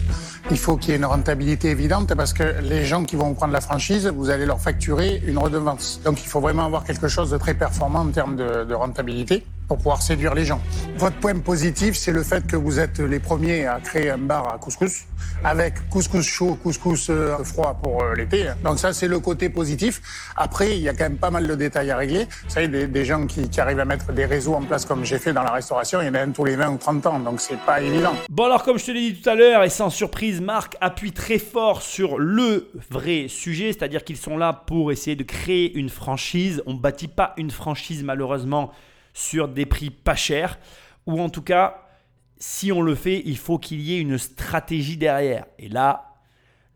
Il 0.50 0.58
faut 0.58 0.76
qu'il 0.76 0.90
y 0.90 0.92
ait 0.94 0.96
une 0.96 1.04
rentabilité 1.04 1.68
évidente 1.68 2.14
parce 2.14 2.32
que 2.32 2.60
les 2.62 2.84
gens 2.84 3.04
qui 3.04 3.16
vont 3.16 3.34
prendre 3.34 3.52
la 3.52 3.60
franchise, 3.60 4.06
vous 4.06 4.30
allez 4.30 4.46
leur 4.46 4.60
facturer 4.60 5.22
une 5.26 5.38
redevance. 5.38 6.00
Donc 6.04 6.22
il 6.22 6.26
faut 6.26 6.40
vraiment 6.40 6.64
avoir 6.64 6.84
quelque 6.84 7.08
chose 7.08 7.30
de 7.30 7.36
très 7.36 7.54
performant 7.54 8.00
en 8.00 8.10
termes 8.10 8.36
de, 8.36 8.64
de 8.64 8.74
rentabilité. 8.74 9.44
Pour 9.68 9.76
pouvoir 9.76 10.02
séduire 10.02 10.34
les 10.34 10.46
gens. 10.46 10.60
Votre 10.96 11.16
point 11.16 11.38
positif, 11.38 11.94
c'est 11.94 12.10
le 12.10 12.22
fait 12.22 12.46
que 12.46 12.56
vous 12.56 12.80
êtes 12.80 12.98
les 12.98 13.20
premiers 13.20 13.66
à 13.66 13.78
créer 13.80 14.10
un 14.10 14.18
bar 14.18 14.52
à 14.52 14.58
couscous, 14.58 15.04
avec 15.44 15.88
couscous 15.90 16.26
chaud, 16.26 16.58
couscous 16.62 17.10
euh, 17.10 17.36
froid 17.44 17.78
pour 17.80 18.02
euh, 18.02 18.14
l'été. 18.14 18.46
Donc 18.64 18.78
ça, 18.78 18.92
c'est 18.94 19.08
le 19.08 19.20
côté 19.20 19.50
positif. 19.50 20.00
Après, 20.36 20.76
il 20.76 20.82
y 20.82 20.88
a 20.88 20.94
quand 20.94 21.04
même 21.04 21.18
pas 21.18 21.30
mal 21.30 21.46
de 21.46 21.54
détails 21.54 21.90
à 21.90 21.98
régler. 21.98 22.24
Vous 22.24 22.50
savez, 22.50 22.68
des, 22.68 23.04
gens 23.04 23.26
qui, 23.26 23.48
qui 23.48 23.60
arrivent 23.60 23.80
à 23.80 23.84
mettre 23.84 24.12
des 24.12 24.24
réseaux 24.24 24.54
en 24.54 24.62
place 24.62 24.86
comme 24.86 25.04
j'ai 25.04 25.18
fait 25.18 25.32
dans 25.32 25.42
la 25.42 25.52
restauration, 25.52 26.00
il 26.00 26.06
y 26.06 26.10
en 26.10 26.14
a 26.14 26.20
un 26.20 26.30
tous 26.30 26.44
les 26.44 26.56
20 26.56 26.70
ou 26.70 26.76
30 26.78 27.06
ans, 27.06 27.18
donc 27.20 27.40
c'est 27.40 27.58
pas 27.60 27.80
évident. 27.80 28.14
Bon 28.30 28.44
alors 28.44 28.62
comme 28.64 28.78
je 28.78 28.86
te 28.86 28.90
l'ai 28.90 29.12
dit 29.12 29.20
tout 29.20 29.28
à 29.28 29.34
l'heure 29.34 29.62
et 29.62 29.70
sans 29.70 29.90
surprise, 29.90 30.40
Marc 30.40 30.76
appuie 30.80 31.12
très 31.12 31.38
fort 31.38 31.82
sur 31.82 32.18
le 32.18 32.70
vrai 32.90 33.26
sujet, 33.28 33.72
c'est-à-dire 33.72 34.04
qu'ils 34.04 34.16
sont 34.16 34.36
là 34.36 34.52
pour 34.52 34.92
essayer 34.92 35.16
de 35.16 35.22
créer 35.22 35.76
une 35.76 35.88
franchise. 35.88 36.62
On 36.66 36.74
ne 36.74 36.78
bâtit 36.78 37.08
pas 37.08 37.34
une 37.36 37.50
franchise 37.50 38.02
malheureusement 38.02 38.72
sur 39.18 39.48
des 39.48 39.66
prix 39.66 39.90
pas 39.90 40.14
chers, 40.14 40.60
ou 41.04 41.20
en 41.20 41.28
tout 41.28 41.42
cas, 41.42 41.88
si 42.36 42.70
on 42.70 42.82
le 42.82 42.94
fait, 42.94 43.20
il 43.24 43.36
faut 43.36 43.58
qu'il 43.58 43.80
y 43.80 43.96
ait 43.96 44.00
une 44.00 44.16
stratégie 44.16 44.96
derrière. 44.96 45.44
Et 45.58 45.68
là, 45.68 46.14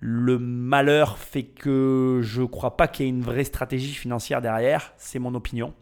le 0.01 0.41
malheur 0.41 1.19
fait 1.19 1.45
que 1.45 2.19
je 2.21 2.41
ne 2.41 2.47
crois 2.47 2.77
pas 2.77 2.89
qu'il 2.89 3.07
y 3.07 3.09
ait 3.09 3.13
une 3.13 3.23
vraie 3.23 3.45
stratégie 3.45 3.95
financière 3.95 4.43
derrière, 4.43 4.93
c'est 4.97 5.21
mon 5.21 5.33
opinion. 5.37 5.73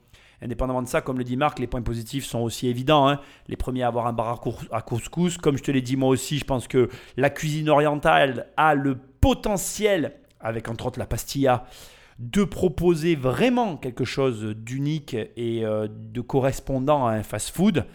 Indépendamment 0.43 0.83
de 0.83 0.89
ça, 0.89 1.01
comme 1.01 1.17
le 1.17 1.25
dit 1.25 1.39
Marc, 1.39 1.59
les 1.59 1.67
points 1.67 1.81
positifs 1.81 2.27
sont 2.27 2.41
aussi 2.41 2.69
évidents. 2.69 3.09
hein. 3.09 3.21
Les 3.49 3.57
premiers 3.57 3.83
à 3.83 3.87
avoir 3.87 4.07
un 4.07 4.13
bar 4.13 4.43
à 4.71 4.83
couscous. 4.83 5.39
Comme 5.39 5.57
je 5.57 5.63
te 5.63 5.71
l'ai 5.71 5.83
dit 5.83 5.97
moi 5.97 6.11
aussi, 6.11 6.39
je 6.39 6.45
pense 6.45 6.69
que 6.69 6.91
la 7.17 7.31
cuisine 7.31 7.71
orientale 7.71 8.49
a 8.59 8.75
le 8.75 8.97
potentiel, 8.97 10.15
avec 10.41 10.69
entre 10.69 10.87
autres 10.87 10.99
la 10.99 11.07
pastilla, 11.07 11.65
de 12.21 12.45
proposer 12.45 13.17
vraiment 13.17 13.79
quelque 13.79 14.05
chose 14.05 14.55
d'unique 14.55 15.15
et 15.15 15.65
euh, 15.65 15.89
de 15.91 16.21
correspondant 16.21 17.07
à 17.07 17.13
un 17.13 17.23
fast-food. 17.23 17.87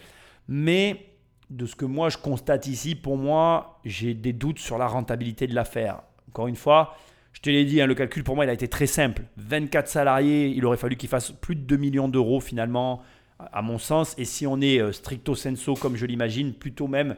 Mais 0.48 1.06
de 1.52 1.68
ce 1.68 1.76
que 1.76 1.86
moi 1.86 2.10
je 2.10 2.18
constate 2.18 2.66
ici, 2.66 2.96
pour 2.96 3.18
moi, 3.18 3.80
j'ai 3.86 4.16
des 4.16 4.34
doutes 4.34 4.58
sur 4.58 4.80
la 4.80 4.88
rentabilité 4.88 5.46
de 5.46 5.54
l'affaire. 5.54 6.02
Encore 6.30 6.48
une 6.48 6.56
fois, 6.56 6.98
je 7.34 7.42
te 7.42 7.52
l'ai 7.52 7.66
dit, 7.66 7.80
hein, 7.80 7.86
le 7.86 7.94
calcul 7.94 8.24
pour 8.24 8.36
moi 8.36 8.46
il 8.46 8.50
a 8.50 8.54
été 8.54 8.68
très 8.68 8.88
simple. 8.88 9.22
24 9.38 9.88
salariés, 9.88 10.48
il 10.48 10.66
aurait 10.66 10.78
fallu 10.78 10.98
qu'ils 10.98 11.10
fassent 11.10 11.32
plus 11.32 11.56
de 11.56 11.62
2 11.62 11.78
millions 11.78 12.08
d'euros 12.08 12.40
finalement, 12.40 13.04
à 13.38 13.62
mon 13.62 13.78
sens. 13.78 14.16
Et 14.18 14.26
si 14.26 14.48
on 14.48 14.60
est 14.60 14.82
euh, 14.82 14.92
stricto 14.92 15.36
sensu, 15.36 15.74
comme 15.80 15.96
je 15.96 16.08
l'imagine, 16.08 16.54
plutôt 16.54 16.88
même 16.88 17.16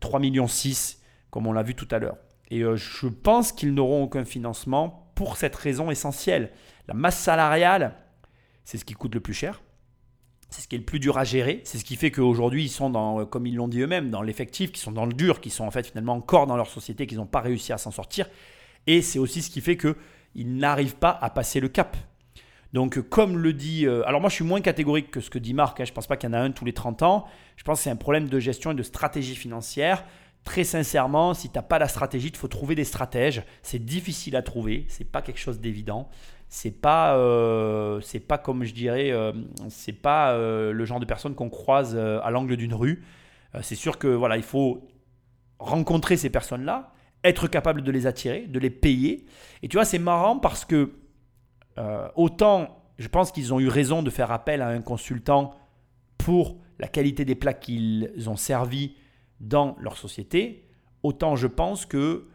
3 0.00 0.18
millions 0.18 0.48
6, 0.48 1.02
comme 1.30 1.46
on 1.46 1.52
l'a 1.52 1.62
vu 1.62 1.74
tout 1.74 1.88
à 1.90 1.98
l'heure. 1.98 2.16
Et 2.50 2.60
euh, 2.62 2.76
je 2.76 3.06
pense 3.06 3.52
qu'ils 3.52 3.74
n'auront 3.74 4.02
aucun 4.04 4.24
financement 4.24 5.12
pour 5.14 5.36
cette 5.36 5.54
raison 5.56 5.90
essentielle. 5.90 6.50
La 6.86 6.94
masse 6.94 7.18
salariale, 7.18 7.94
c'est 8.64 8.78
ce 8.78 8.84
qui 8.84 8.94
coûte 8.94 9.14
le 9.14 9.20
plus 9.20 9.34
cher. 9.34 9.62
C'est 10.50 10.62
ce 10.62 10.68
qui 10.68 10.76
est 10.76 10.78
le 10.78 10.84
plus 10.84 10.98
dur 10.98 11.18
à 11.18 11.24
gérer. 11.24 11.60
C'est 11.64 11.76
ce 11.76 11.84
qui 11.84 11.96
fait 11.96 12.10
qu'aujourd'hui, 12.10 12.64
ils 12.64 12.70
sont 12.70 12.88
dans, 12.88 13.20
euh, 13.20 13.24
comme 13.26 13.46
ils 13.46 13.54
l'ont 13.54 13.68
dit 13.68 13.80
eux-mêmes, 13.80 14.10
dans 14.10 14.22
l'effectif, 14.22 14.72
qui 14.72 14.80
sont 14.80 14.92
dans 14.92 15.04
le 15.04 15.12
dur, 15.12 15.40
qui 15.40 15.50
sont 15.50 15.64
en 15.64 15.70
fait 15.70 15.86
finalement 15.86 16.14
encore 16.14 16.46
dans 16.46 16.56
leur 16.56 16.68
société, 16.68 17.06
qu'ils 17.06 17.18
n'ont 17.18 17.26
pas 17.26 17.40
réussi 17.40 17.72
à 17.72 17.78
s'en 17.78 17.90
sortir. 17.90 18.26
Et 18.86 19.02
c'est 19.02 19.18
aussi 19.18 19.42
ce 19.42 19.50
qui 19.50 19.60
fait 19.60 19.76
qu'ils 19.76 20.56
n'arrivent 20.56 20.96
pas 20.96 21.18
à 21.20 21.28
passer 21.28 21.60
le 21.60 21.68
cap. 21.68 21.98
Donc, 22.72 22.96
euh, 22.96 23.02
comme 23.02 23.36
le 23.36 23.52
dit. 23.52 23.86
alors, 23.86 24.22
moi, 24.22 24.30
je 24.30 24.36
suis 24.36 24.44
moins 24.44 24.62
catégorique 24.62 25.10
que 25.10 25.20
ce 25.20 25.28
que 25.28 25.38
dit 25.38 25.52
Marc. 25.52 25.80
hein. 25.80 25.84
Je 25.84 25.90
ne 25.90 25.94
pense 25.94 26.06
pas 26.06 26.16
qu'il 26.16 26.30
y 26.30 26.32
en 26.32 26.34
a 26.34 26.40
un 26.40 26.50
tous 26.50 26.64
les 26.64 26.72
30 26.72 27.02
ans. 27.02 27.26
Je 27.56 27.64
pense 27.64 27.80
que 27.80 27.84
c'est 27.84 27.90
un 27.90 27.96
problème 27.96 28.28
de 28.28 28.40
gestion 28.40 28.70
et 28.70 28.74
de 28.74 28.82
stratégie 28.82 29.36
financière. 29.36 30.04
Très 30.48 30.64
sincèrement, 30.64 31.34
si 31.34 31.50
tu 31.50 31.56
n'as 31.56 31.62
pas 31.62 31.78
la 31.78 31.88
stratégie, 31.88 32.28
il 32.28 32.36
faut 32.36 32.48
trouver 32.48 32.74
des 32.74 32.84
stratèges. 32.84 33.42
C'est 33.60 33.84
difficile 33.84 34.34
à 34.34 34.40
trouver. 34.40 34.86
C'est 34.88 35.04
pas 35.04 35.20
quelque 35.20 35.38
chose 35.38 35.60
d'évident. 35.60 36.08
C'est 36.48 36.70
pas, 36.70 37.18
euh, 37.18 38.00
pas 38.26 38.38
comme 38.38 38.64
je 38.64 38.72
dirais, 38.72 39.10
euh, 39.10 39.34
c'est 39.68 39.92
pas 39.92 40.32
euh, 40.32 40.72
le 40.72 40.84
genre 40.86 41.00
de 41.00 41.04
personne 41.04 41.34
qu'on 41.34 41.50
croise 41.50 41.94
à 41.94 42.30
l'angle 42.30 42.56
d'une 42.56 42.72
rue. 42.72 43.04
C'est 43.60 43.74
sûr 43.74 43.98
que 43.98 44.08
voilà, 44.08 44.38
il 44.38 44.42
faut 44.42 44.88
rencontrer 45.58 46.16
ces 46.16 46.30
personnes-là, 46.30 46.94
être 47.24 47.46
capable 47.46 47.82
de 47.82 47.90
les 47.90 48.06
attirer, 48.06 48.46
de 48.46 48.58
les 48.58 48.70
payer. 48.70 49.26
Et 49.62 49.68
tu 49.68 49.76
vois, 49.76 49.84
c'est 49.84 49.98
marrant 49.98 50.38
parce 50.38 50.64
que 50.64 50.94
autant 52.16 52.86
je 52.98 53.08
pense 53.08 53.32
qu'ils 53.32 53.52
ont 53.52 53.60
eu 53.60 53.68
raison 53.68 54.02
de 54.02 54.08
faire 54.08 54.32
appel 54.32 54.62
à 54.62 54.68
un 54.68 54.80
consultant 54.80 55.54
pour 56.16 56.56
la 56.78 56.88
qualité 56.88 57.26
des 57.26 57.34
plats 57.34 57.52
qu'ils 57.52 58.30
ont 58.30 58.36
servis 58.36 58.94
dans 59.40 59.76
leur 59.80 59.96
société, 59.96 60.64
autant 61.02 61.36
je 61.36 61.46
pense 61.46 61.86
que 61.86 62.26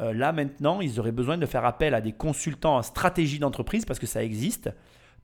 euh, 0.00 0.12
là 0.12 0.32
maintenant, 0.32 0.80
ils 0.80 1.00
auraient 1.00 1.12
besoin 1.12 1.38
de 1.38 1.46
faire 1.46 1.64
appel 1.64 1.94
à 1.94 2.00
des 2.00 2.12
consultants 2.12 2.76
en 2.76 2.82
stratégie 2.82 3.38
d'entreprise, 3.38 3.84
parce 3.84 3.98
que 3.98 4.06
ça 4.06 4.22
existe, 4.22 4.70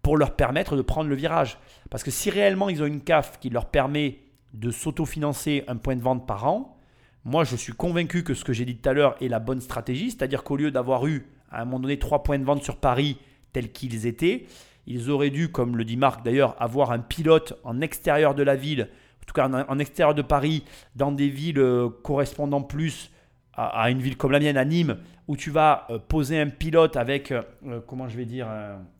pour 0.02 0.16
leur 0.16 0.36
permettre 0.36 0.76
de 0.76 0.82
prendre 0.82 1.08
le 1.08 1.14
virage. 1.14 1.58
Parce 1.90 2.02
que 2.02 2.10
si 2.10 2.30
réellement 2.30 2.68
ils 2.68 2.82
ont 2.82 2.86
une 2.86 3.00
CAF 3.00 3.38
qui 3.40 3.50
leur 3.50 3.66
permet 3.66 4.18
de 4.52 4.70
s'autofinancer 4.70 5.64
un 5.66 5.76
point 5.76 5.96
de 5.96 6.02
vente 6.02 6.26
par 6.26 6.46
an, 6.46 6.76
moi 7.24 7.44
je 7.44 7.56
suis 7.56 7.72
convaincu 7.72 8.22
que 8.22 8.34
ce 8.34 8.44
que 8.44 8.52
j'ai 8.52 8.64
dit 8.64 8.76
tout 8.76 8.88
à 8.88 8.92
l'heure 8.92 9.16
est 9.20 9.28
la 9.28 9.40
bonne 9.40 9.60
stratégie, 9.60 10.10
c'est-à-dire 10.10 10.44
qu'au 10.44 10.56
lieu 10.56 10.70
d'avoir 10.70 11.06
eu 11.06 11.26
à 11.50 11.62
un 11.62 11.64
moment 11.64 11.80
donné 11.80 11.98
trois 11.98 12.22
points 12.22 12.38
de 12.38 12.44
vente 12.44 12.62
sur 12.62 12.76
Paris 12.76 13.18
tels 13.52 13.72
qu'ils 13.72 14.06
étaient, 14.06 14.46
ils 14.86 15.10
auraient 15.10 15.30
dû, 15.30 15.50
comme 15.50 15.76
le 15.76 15.84
dit 15.84 15.96
Marc 15.96 16.24
d'ailleurs, 16.24 16.60
avoir 16.60 16.90
un 16.90 16.98
pilote 16.98 17.58
en 17.64 17.80
extérieur 17.80 18.34
de 18.34 18.42
la 18.42 18.56
ville, 18.56 18.90
en 19.24 19.26
tout 19.26 19.34
cas 19.34 19.48
en, 19.68 19.78
extérieur 19.78 20.14
de 20.14 20.22
Paris, 20.22 20.64
dans 20.94 21.10
des 21.10 21.28
villes 21.28 21.58
euh, 21.58 21.88
correspondant 22.02 22.62
plus 22.62 23.10
à, 23.56 23.88
une 23.88 24.00
ville 24.00 24.16
comme 24.16 24.32
la 24.32 24.40
mienne, 24.40 24.56
à 24.56 24.64
Nîmes, 24.64 24.98
où 25.28 25.36
tu 25.36 25.50
vas 25.50 25.86
euh, 25.88 25.98
poser 25.98 26.40
un 26.40 26.48
pilote 26.48 26.96
avec, 26.96 27.30
euh, 27.30 27.42
comment 27.86 28.08
je 28.08 28.16
vais 28.16 28.24
dire, 28.24 28.48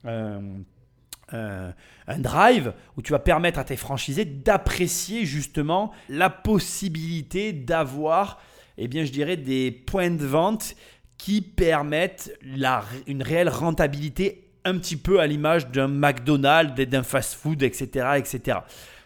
un, 0.05 0.63
drive, 2.19 2.73
où 2.97 3.03
tu 3.03 3.13
vas 3.13 3.19
permettre 3.19 3.59
à 3.59 3.65
tes 3.65 3.77
franchisés 3.77 4.25
d'apprécier 4.25 5.27
justement 5.27 5.91
la 6.09 6.31
possibilité 6.31 7.53
d'avoir, 7.53 8.41
eh 8.79 8.87
bien, 8.87 9.05
je 9.05 9.11
dirais, 9.11 9.37
des 9.37 9.73
points 9.73 10.11
de 10.11 10.25
vente 10.25 10.77
qui 11.19 11.43
permettent 11.43 12.33
une 13.07 13.23
réelle 13.23 13.49
rentabilité 13.49 14.45
un 14.65 14.79
petit 14.79 14.97
peu 14.97 15.21
à 15.21 15.27
l'image 15.27 15.69
d'un 15.69 15.89
McDonald's, 15.89 16.75
d'un 16.75 17.03
fast-food, 17.03 17.63
etc., 17.63 18.17
etc. 18.17 18.59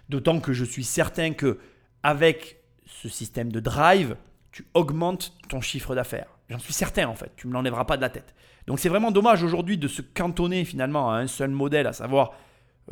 D'autant 0.08 0.40
que 0.40 0.52
je 0.52 0.64
suis 0.64 0.84
certain 0.84 1.32
que 1.32 1.58
avec 2.02 2.60
ce 2.86 3.08
système 3.08 3.52
de 3.52 3.60
drive, 3.60 4.16
tu 4.52 4.66
augmentes 4.74 5.34
ton 5.48 5.60
chiffre 5.60 5.94
d'affaires. 5.94 6.28
J'en 6.48 6.58
suis 6.58 6.72
certain 6.72 7.06
en 7.08 7.14
fait, 7.14 7.30
tu 7.36 7.46
ne 7.46 7.50
me 7.52 7.54
l'enlèveras 7.54 7.84
pas 7.84 7.96
de 7.96 8.02
la 8.02 8.08
tête. 8.08 8.34
Donc 8.66 8.78
c'est 8.78 8.88
vraiment 8.88 9.10
dommage 9.10 9.42
aujourd'hui 9.42 9.76
de 9.78 9.88
se 9.88 10.00
cantonner 10.02 10.64
finalement 10.64 11.10
à 11.12 11.16
un 11.18 11.26
seul 11.26 11.50
modèle, 11.50 11.86
à 11.86 11.92
savoir 11.92 12.32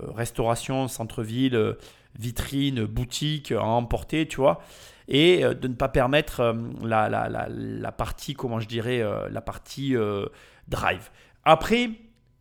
euh, 0.01 0.11
restauration, 0.11 0.89
centre-ville, 0.89 1.55
euh, 1.55 1.79
vitrine, 2.19 2.85
boutique, 2.85 3.53
à 3.53 3.63
emporter, 3.65 4.29
tu 4.29 4.37
vois, 4.37 4.61
et 5.09 5.43
euh, 5.45 5.55
de 5.55 5.69
ne 5.69 5.75
pas 5.75 5.89
permettre 5.89 6.55
la, 6.83 7.09
la- 7.09 7.29
la- 7.31 7.49
la 7.49 7.93
partie, 7.93 8.35
comment 8.35 8.61
je 8.61 8.69
dirais, 8.69 9.03
la 9.31 9.41
partie 9.41 9.95
drive. 10.69 11.11
Après, 11.45 11.91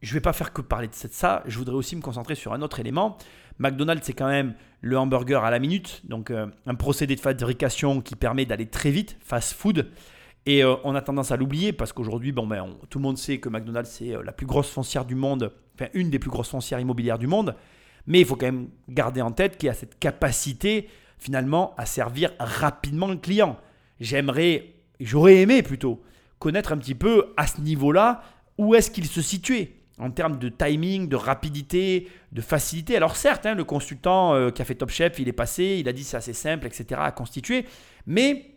je 0.02 0.12
ne 0.12 0.14
vais 0.16 0.22
pas 0.22 0.34
faire 0.34 0.54
que 0.54 0.62
parler 0.62 0.88
de 0.88 0.94
ça, 0.94 1.44
je 1.46 1.58
voudrais 1.58 1.76
aussi 1.76 1.96
me 1.96 2.02
concentrer 2.02 2.36
sur 2.36 2.54
un 2.54 2.62
autre 2.62 2.80
élément. 2.80 3.18
McDonald's, 3.60 4.06
c'est 4.06 4.14
quand 4.14 4.28
même 4.28 4.54
le 4.82 4.98
hamburger 4.98 5.44
à 5.44 5.52
la 5.52 5.60
minute, 5.60 6.02
donc 6.06 6.30
euh, 6.30 6.48
un 6.66 6.76
procédé 6.76 7.16
de 7.16 7.20
fabrication 7.20 8.02
qui 8.02 8.16
permet 8.16 8.46
d'aller 8.46 8.68
très 8.68 8.92
vite, 8.92 9.18
fast 9.22 9.54
food. 9.54 9.88
Et 10.46 10.64
euh, 10.64 10.76
on 10.84 10.94
a 10.94 11.02
tendance 11.02 11.32
à 11.32 11.38
l'oublier 11.38 11.74
parce 11.74 11.92
qu'aujourd'hui, 11.92 12.32
bon, 12.32 12.46
ben, 12.46 12.68
tout 12.90 13.00
le 13.00 13.04
monde 13.04 13.18
sait 13.18 13.40
que 13.40 13.50
McDonald's, 13.50 13.90
c'est 13.90 14.16
euh, 14.16 14.24
la 14.24 14.32
plus 14.32 14.46
grosse 14.46 14.70
foncière 14.70 15.06
du 15.06 15.16
monde, 15.16 15.52
enfin 15.74 15.90
une 15.94 16.10
des 16.10 16.20
plus 16.20 16.30
grosses 16.30 16.50
foncières 16.50 16.80
immobilières 16.80 17.18
du 17.18 17.28
monde. 17.28 17.56
Mais 18.08 18.20
il 18.20 18.26
faut 18.26 18.36
quand 18.36 18.46
même 18.46 18.70
garder 18.88 19.22
en 19.22 19.32
tête 19.32 19.58
qu'il 19.58 19.68
y 19.68 19.70
a 19.70 19.74
cette 19.74 19.98
capacité 19.98 20.88
finalement 21.18 21.74
à 21.78 21.86
servir 21.86 22.32
rapidement 22.40 23.08
le 23.08 23.16
client. 23.16 23.58
J'aimerais, 24.00 24.74
j'aurais 25.00 25.38
aimé 25.38 25.64
plutôt, 25.64 26.04
connaître 26.38 26.72
un 26.72 26.78
petit 26.78 26.94
peu 26.94 27.34
à 27.38 27.48
ce 27.48 27.62
niveau-là 27.62 28.22
où 28.60 28.76
est-ce 28.76 28.92
qu'il 28.92 29.08
se 29.08 29.22
situait 29.22 29.75
en 29.98 30.12
termes 30.12 30.38
de 30.38 30.50
timing, 30.50 31.08
de 31.08 31.16
rapidité, 31.16 32.10
de 32.32 32.42
facilité. 32.42 32.98
Alors 32.98 33.16
certes, 33.16 33.46
hein, 33.46 33.56
le 33.56 33.64
consultant 33.64 34.34
euh, 34.34 34.50
qui 34.50 34.62
a 34.62 34.66
fait 34.66 34.76
Top 34.76 34.90
Chef, 34.90 35.20
il 35.20 35.28
est 35.28 35.34
passé, 35.34 35.78
il 35.80 35.88
a 35.88 35.94
dit 35.94 36.04
c'est 36.04 36.18
assez 36.18 36.34
simple, 36.34 36.68
etc. 36.68 37.00
à 37.04 37.12
constituer, 37.12 37.66
mais 38.06 38.52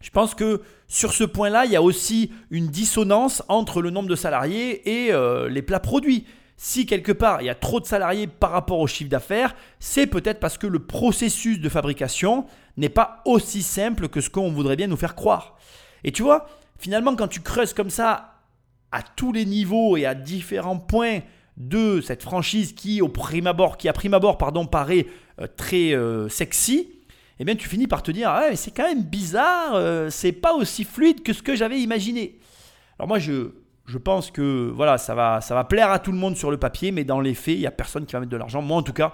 je 0.00 0.10
pense 0.10 0.34
que 0.34 0.60
sur 0.86 1.14
ce 1.14 1.24
point-là, 1.24 1.64
il 1.64 1.72
y 1.72 1.76
a 1.76 1.82
aussi 1.82 2.30
une 2.50 2.68
dissonance 2.68 3.42
entre 3.48 3.80
le 3.80 3.88
nombre 3.90 4.08
de 4.08 4.16
salariés 4.16 5.06
et 5.06 5.12
euh, 5.12 5.48
les 5.48 5.62
plats 5.62 5.80
produits. 5.80 6.26
Si 6.56 6.86
quelque 6.86 7.10
part 7.10 7.42
il 7.42 7.46
y 7.46 7.50
a 7.50 7.54
trop 7.54 7.80
de 7.80 7.86
salariés 7.86 8.26
par 8.26 8.50
rapport 8.50 8.78
au 8.78 8.86
chiffre 8.86 9.10
d'affaires, 9.10 9.56
c'est 9.80 10.06
peut-être 10.06 10.38
parce 10.38 10.58
que 10.58 10.66
le 10.66 10.80
processus 10.80 11.58
de 11.58 11.68
fabrication 11.68 12.44
n'est 12.76 12.90
pas 12.90 13.22
aussi 13.24 13.62
simple 13.62 14.08
que 14.08 14.20
ce 14.20 14.28
qu'on 14.28 14.52
voudrait 14.52 14.76
bien 14.76 14.86
nous 14.86 14.96
faire 14.96 15.14
croire. 15.14 15.56
Et 16.04 16.12
tu 16.12 16.22
vois, 16.22 16.46
finalement, 16.78 17.16
quand 17.16 17.28
tu 17.28 17.40
creuses 17.40 17.72
comme 17.72 17.90
ça 17.90 18.33
à 18.94 19.02
tous 19.02 19.32
les 19.32 19.44
niveaux 19.44 19.96
et 19.96 20.06
à 20.06 20.14
différents 20.14 20.78
points 20.78 21.18
de 21.56 22.00
cette 22.00 22.22
franchise 22.22 22.72
qui, 22.74 23.02
au 23.02 23.08
prime 23.08 23.48
abord, 23.48 23.76
qui 23.76 23.88
à 23.88 23.92
prime 23.92 24.14
abord, 24.14 24.38
pardon, 24.38 24.66
paraît 24.66 25.06
euh, 25.40 25.48
très 25.56 25.92
euh, 25.94 26.28
sexy, 26.28 26.90
eh 27.40 27.44
bien, 27.44 27.56
tu 27.56 27.68
finis 27.68 27.88
par 27.88 28.04
te 28.04 28.12
dire, 28.12 28.30
ah, 28.30 28.46
mais 28.50 28.56
c'est 28.56 28.70
quand 28.70 28.86
même 28.86 29.02
bizarre, 29.02 29.74
euh, 29.74 30.10
c'est 30.10 30.30
pas 30.30 30.54
aussi 30.54 30.84
fluide 30.84 31.24
que 31.24 31.32
ce 31.32 31.42
que 31.42 31.56
j'avais 31.56 31.80
imaginé. 31.80 32.38
Alors 32.96 33.08
moi, 33.08 33.18
je, 33.18 33.50
je 33.84 33.98
pense 33.98 34.30
que 34.30 34.70
voilà, 34.72 34.96
ça 34.96 35.16
va, 35.16 35.40
ça 35.40 35.56
va 35.56 35.64
plaire 35.64 35.90
à 35.90 35.98
tout 35.98 36.12
le 36.12 36.18
monde 36.18 36.36
sur 36.36 36.52
le 36.52 36.56
papier, 36.56 36.92
mais 36.92 37.02
dans 37.02 37.20
les 37.20 37.34
faits, 37.34 37.56
il 37.56 37.60
n'y 37.60 37.66
a 37.66 37.72
personne 37.72 38.06
qui 38.06 38.12
va 38.12 38.20
mettre 38.20 38.30
de 38.30 38.36
l'argent. 38.36 38.62
Moi, 38.62 38.78
en 38.78 38.82
tout 38.82 38.92
cas, 38.92 39.12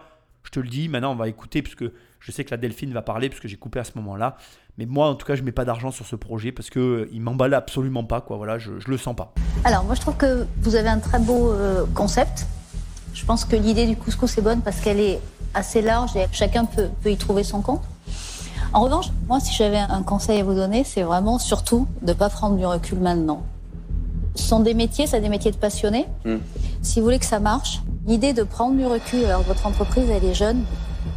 Je 0.53 0.59
te 0.59 0.61
le 0.61 0.69
dis, 0.69 0.89
maintenant 0.89 1.13
on 1.13 1.17
va 1.17 1.29
écouter, 1.29 1.63
parce 1.63 1.77
que 1.77 1.93
je 2.19 2.33
sais 2.33 2.45
que 2.45 2.51
la 2.51 2.57
Delphine 2.57 2.93
va 2.93 3.03
parler, 3.03 3.29
parce 3.29 3.41
que 3.41 3.47
j'ai 3.47 3.57
coupé 3.57 3.79
à 3.79 3.85
ce 3.85 3.93
moment-là. 3.95 4.37
Mais 4.79 4.87
moi, 4.87 5.09
en 5.09 5.15
tout 5.15 5.25
cas, 5.25 5.37
je 5.37 5.43
mets 5.43 5.53
pas 5.53 5.65
d'argent 5.65 5.93
sur 5.93 6.07
ce 6.07 6.17
projet 6.17 6.51
parce 6.51 6.71
que 6.71 6.81
euh, 6.81 7.09
il 7.13 7.21
m'emballe 7.21 7.55
absolument 7.55 8.03
pas, 8.03 8.21
quoi. 8.21 8.37
Voilà, 8.37 8.59
je, 8.59 8.81
je 8.81 8.91
le 8.91 8.99
sens 8.99 9.15
pas. 9.15 9.33
Alors, 9.63 9.85
moi, 9.85 9.95
je 9.95 10.01
trouve 10.01 10.17
que 10.17 10.47
vous 10.63 10.75
avez 10.75 10.89
un 10.89 10.99
très 10.99 11.21
beau 11.21 11.53
euh, 11.53 11.85
concept. 11.95 12.47
Je 13.15 13.25
pense 13.25 13.45
que 13.45 13.55
l'idée 13.55 13.87
du 13.87 13.95
couscous 13.95 14.39
est 14.39 14.43
bonne 14.43 14.61
parce 14.61 14.81
qu'elle 14.81 14.99
est 14.99 15.21
assez 15.55 15.83
large 15.83 16.17
et 16.17 16.27
chacun 16.33 16.65
peut, 16.65 16.89
peut 17.01 17.13
y 17.13 17.17
trouver 17.17 17.45
son 17.45 17.61
compte. 17.61 17.83
En 18.73 18.81
revanche, 18.81 19.07
moi, 19.29 19.39
si 19.39 19.55
j'avais 19.55 19.79
un 19.79 20.03
conseil 20.03 20.41
à 20.41 20.45
vous 20.45 20.55
donner, 20.55 20.83
c'est 20.83 21.03
vraiment 21.03 21.39
surtout 21.39 21.87
de 22.03 22.09
ne 22.09 22.13
pas 22.13 22.29
prendre 22.29 22.57
du 22.57 22.67
recul 22.67 22.99
maintenant. 22.99 23.45
Ce 24.41 24.49
sont 24.49 24.61
des 24.61 24.75
métiers, 24.75 25.07
c'est 25.07 25.21
des 25.21 25.29
métiers 25.29 25.51
de 25.51 25.57
passionnés. 25.57 26.07
Hmm. 26.25 26.39
Si 26.83 26.99
vous 26.99 27.05
voulez 27.05 27.19
que 27.19 27.27
ça 27.27 27.41
marche, 27.41 27.81
l'idée 28.07 28.33
de 28.33 28.43
prendre 28.43 28.75
du 28.75 28.87
recul 28.87 29.25
alors 29.27 29.43
que 29.43 29.49
votre 29.49 29.67
entreprise, 29.67 30.09
elle 30.09 30.25
est 30.25 30.35
jeune 30.35 30.65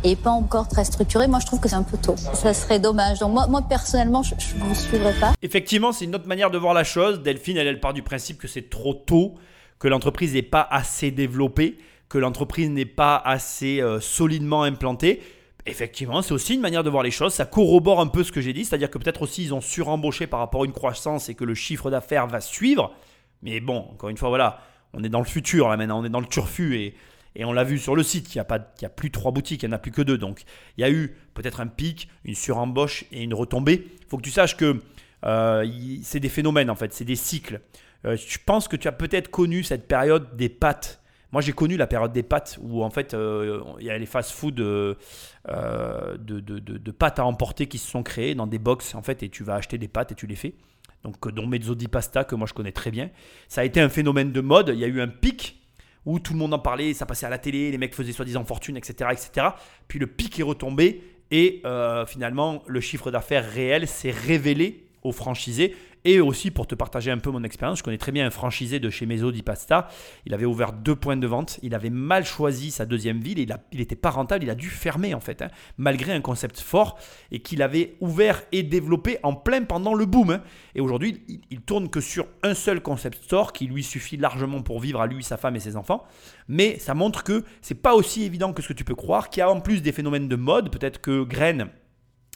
et 0.03 0.17
pas 0.17 0.29
encore 0.29 0.67
très 0.67 0.83
structurée, 0.83 1.27
moi, 1.27 1.39
je 1.39 1.45
trouve 1.45 1.61
que 1.61 1.69
c'est 1.69 1.75
un 1.75 1.83
peu 1.83 1.97
tôt. 1.97 2.15
Ça 2.17 2.53
serait 2.53 2.79
dommage. 2.79 3.19
Donc, 3.19 3.31
moi, 3.31 3.47
moi 3.47 3.61
personnellement, 3.61 4.23
je 4.23 4.35
ne 4.35 4.63
vous 4.65 4.75
suivrai 4.75 5.13
pas. 5.13 5.33
Effectivement, 5.41 5.93
c'est 5.93 6.03
une 6.03 6.15
autre 6.15 6.27
manière 6.27 6.51
de 6.51 6.57
voir 6.57 6.73
la 6.73 6.83
chose. 6.83 7.21
Delphine, 7.21 7.55
elle, 7.55 7.67
elle 7.67 7.79
part 7.79 7.93
du 7.93 8.03
principe 8.03 8.37
que 8.37 8.47
c'est 8.47 8.69
trop 8.69 8.93
tôt, 8.93 9.35
que 9.79 9.87
l'entreprise 9.87 10.33
n'est 10.33 10.41
pas 10.41 10.67
assez 10.69 11.09
développée, 11.09 11.77
que 12.09 12.17
l'entreprise 12.17 12.69
n'est 12.69 12.85
pas 12.85 13.15
assez 13.15 13.81
euh, 13.81 14.01
solidement 14.01 14.63
implantée. 14.63 15.21
Effectivement, 15.65 16.21
c'est 16.21 16.33
aussi 16.33 16.55
une 16.55 16.61
manière 16.61 16.83
de 16.83 16.89
voir 16.89 17.03
les 17.03 17.11
choses. 17.11 17.33
Ça 17.33 17.45
corrobore 17.45 18.01
un 18.01 18.07
peu 18.07 18.25
ce 18.25 18.33
que 18.33 18.41
j'ai 18.41 18.51
dit, 18.51 18.65
c'est-à-dire 18.65 18.91
que 18.91 18.97
peut-être 18.97 19.21
aussi 19.21 19.43
ils 19.43 19.53
ont 19.53 19.61
surembauché 19.61 20.27
par 20.27 20.41
rapport 20.41 20.63
à 20.63 20.65
une 20.65 20.73
croissance 20.73 21.29
et 21.29 21.35
que 21.35 21.45
le 21.45 21.55
chiffre 21.55 21.89
d'affaires 21.89 22.27
va 22.27 22.41
suivre. 22.41 22.93
Mais 23.43 23.59
bon, 23.59 23.77
encore 23.91 24.09
une 24.09 24.17
fois, 24.17 24.29
voilà, 24.29 24.61
on 24.93 25.03
est 25.03 25.09
dans 25.09 25.19
le 25.19 25.25
futur 25.25 25.69
là 25.69 25.77
maintenant, 25.77 25.99
on 26.01 26.05
est 26.05 26.09
dans 26.09 26.19
le 26.21 26.25
turfu 26.27 26.77
et, 26.77 26.95
et 27.35 27.45
on 27.45 27.51
l'a 27.53 27.63
vu 27.63 27.77
sur 27.77 27.95
le 27.95 28.03
site, 28.03 28.33
il 28.33 28.37
n'y 28.37 28.41
a, 28.41 28.45
pas- 28.45 28.73
y 28.81 28.85
a 28.85 28.89
plus 28.89 29.11
trois 29.11 29.31
boutiques, 29.31 29.63
il 29.63 29.67
n'y 29.69 29.73
en 29.73 29.75
a 29.75 29.79
plus 29.79 29.91
que 29.91 30.01
deux. 30.01 30.17
Donc 30.17 30.43
il 30.77 30.81
y 30.81 30.83
a 30.83 30.89
eu 30.91 31.15
peut-être 31.33 31.59
un 31.61 31.67
pic, 31.67 32.09
une 32.25 32.35
surembauche 32.35 33.05
et 33.11 33.21
une 33.23 33.33
retombée. 33.33 33.85
Il 34.01 34.07
faut 34.07 34.17
que 34.17 34.23
tu 34.23 34.31
saches 34.31 34.55
que 34.57 34.79
euh, 35.25 35.65
c'est 36.03 36.19
des 36.19 36.29
phénomènes 36.29 36.69
en 36.69 36.75
fait, 36.75 36.93
c'est 36.93 37.05
des 37.05 37.15
cycles. 37.15 37.61
Euh, 38.05 38.15
je 38.17 38.37
pense 38.45 38.67
que 38.67 38.75
tu 38.75 38.87
as 38.87 38.91
peut-être 38.91 39.29
connu 39.29 39.63
cette 39.63 39.87
période 39.87 40.35
des 40.35 40.49
pâtes. 40.49 41.01
Moi, 41.31 41.41
j'ai 41.41 41.53
connu 41.53 41.77
la 41.77 41.87
période 41.87 42.11
des 42.13 42.21
pâtes 42.21 42.59
où 42.61 42.83
en 42.83 42.91
fait 42.91 43.13
euh, 43.15 43.61
il 43.79 43.85
y 43.85 43.89
a 43.89 43.97
les 43.97 44.05
fast-food 44.05 44.53
de, 44.53 44.97
de, 45.47 46.39
de- 46.39 46.59
de 46.59 46.91
pâtes 46.91 47.17
à 47.19 47.25
emporter 47.25 47.65
qui 47.67 47.77
se 47.79 47.89
sont 47.89 48.03
créés 48.03 48.35
dans 48.35 48.45
des 48.47 48.59
box 48.59 48.93
en 48.95 49.01
fait 49.01 49.23
et 49.23 49.29
tu 49.29 49.43
vas 49.43 49.55
acheter 49.55 49.77
des 49.79 49.87
pâtes 49.87 50.11
et 50.11 50.15
tu 50.15 50.27
les 50.27 50.35
fais. 50.35 50.53
Donc, 51.03 51.25
euh, 51.25 51.31
dont 51.31 51.47
Mezzo 51.47 51.75
di 51.75 51.87
Pasta 51.87 52.23
que 52.23 52.35
moi 52.35 52.47
je 52.47 52.53
connais 52.53 52.71
très 52.71 52.91
bien. 52.91 53.09
Ça 53.47 53.61
a 53.61 53.63
été 53.63 53.81
un 53.81 53.89
phénomène 53.89 54.31
de 54.31 54.41
mode. 54.41 54.71
Il 54.73 54.79
y 54.79 54.83
a 54.83 54.87
eu 54.87 55.01
un 55.01 55.07
pic 55.07 55.59
où 56.05 56.19
tout 56.19 56.33
le 56.33 56.39
monde 56.39 56.53
en 56.53 56.59
parlait, 56.59 56.93
ça 56.93 57.05
passait 57.05 57.25
à 57.25 57.29
la 57.29 57.37
télé, 57.37 57.71
les 57.71 57.77
mecs 57.77 57.95
faisaient 57.95 58.11
soi-disant 58.11 58.43
fortune, 58.43 58.75
etc., 58.77 59.11
etc. 59.11 59.47
Puis 59.87 59.99
le 59.99 60.07
pic 60.07 60.39
est 60.39 60.43
retombé 60.43 61.01
et 61.31 61.61
euh, 61.65 62.05
finalement 62.05 62.63
le 62.67 62.81
chiffre 62.81 63.09
d'affaires 63.09 63.49
réel 63.49 63.87
s'est 63.87 64.11
révélé 64.11 64.87
aux 65.01 65.11
franchisés. 65.11 65.75
Et 66.05 66.19
aussi 66.19 66.51
pour 66.51 66.67
te 66.67 66.75
partager 66.75 67.11
un 67.11 67.17
peu 67.17 67.31
mon 67.31 67.43
expérience, 67.43 67.79
je 67.79 67.83
connais 67.83 67.97
très 67.97 68.11
bien 68.11 68.25
un 68.25 68.29
franchisé 68.29 68.79
de 68.79 68.89
chez 68.89 69.05
Mezzo 69.05 69.31
di 69.31 69.41
Pasta. 69.41 69.87
Il 70.25 70.33
avait 70.33 70.45
ouvert 70.45 70.73
deux 70.73 70.95
points 70.95 71.15
de 71.15 71.27
vente. 71.27 71.59
Il 71.63 71.73
avait 71.73 71.89
mal 71.89 72.25
choisi 72.25 72.71
sa 72.71 72.85
deuxième 72.85 73.21
ville. 73.21 73.39
Il 73.39 73.79
n'était 73.79 73.95
pas 73.95 74.09
rentable. 74.09 74.43
Il 74.43 74.49
a 74.49 74.55
dû 74.55 74.69
fermer 74.69 75.13
en 75.13 75.21
fait, 75.21 75.41
hein, 75.41 75.47
malgré 75.77 76.11
un 76.11 76.19
concept 76.19 76.59
fort 76.59 76.99
et 77.31 77.39
qu'il 77.39 77.61
avait 77.61 77.95
ouvert 78.01 78.43
et 78.51 78.63
développé 78.63 79.17
en 79.23 79.33
plein 79.33 79.63
pendant 79.63 79.93
le 79.93 80.05
boom. 80.05 80.31
hein. 80.31 80.41
Et 80.75 80.81
aujourd'hui, 80.81 81.21
il, 81.49 81.61
tourne 81.61 81.89
que 81.89 82.01
sur 82.01 82.27
un 82.43 82.53
seul 82.53 82.81
concept 82.81 83.23
store 83.23 83.53
qui 83.53 83.67
lui 83.67 83.83
suffit 83.83 84.17
largement 84.17 84.61
pour 84.61 84.81
vivre 84.81 84.99
à 84.99 85.07
lui, 85.07 85.23
sa 85.23 85.37
femme 85.37 85.55
et 85.55 85.61
ses 85.61 85.77
enfants. 85.77 86.03
Mais 86.49 86.79
ça 86.79 86.93
montre 86.93 87.23
que 87.23 87.45
c'est 87.61 87.81
pas 87.81 87.95
aussi 87.95 88.23
évident 88.23 88.51
que 88.51 88.61
ce 88.61 88.67
que 88.67 88.73
tu 88.73 88.83
peux 88.83 88.95
croire. 88.95 89.29
Qu'il 89.29 89.39
y 89.39 89.43
a 89.43 89.49
en 89.49 89.61
plus 89.61 89.81
des 89.81 89.93
phénomènes 89.93 90.27
de 90.27 90.35
mode. 90.35 90.69
Peut-être 90.69 90.99
que 90.99 91.23
Graine 91.23 91.69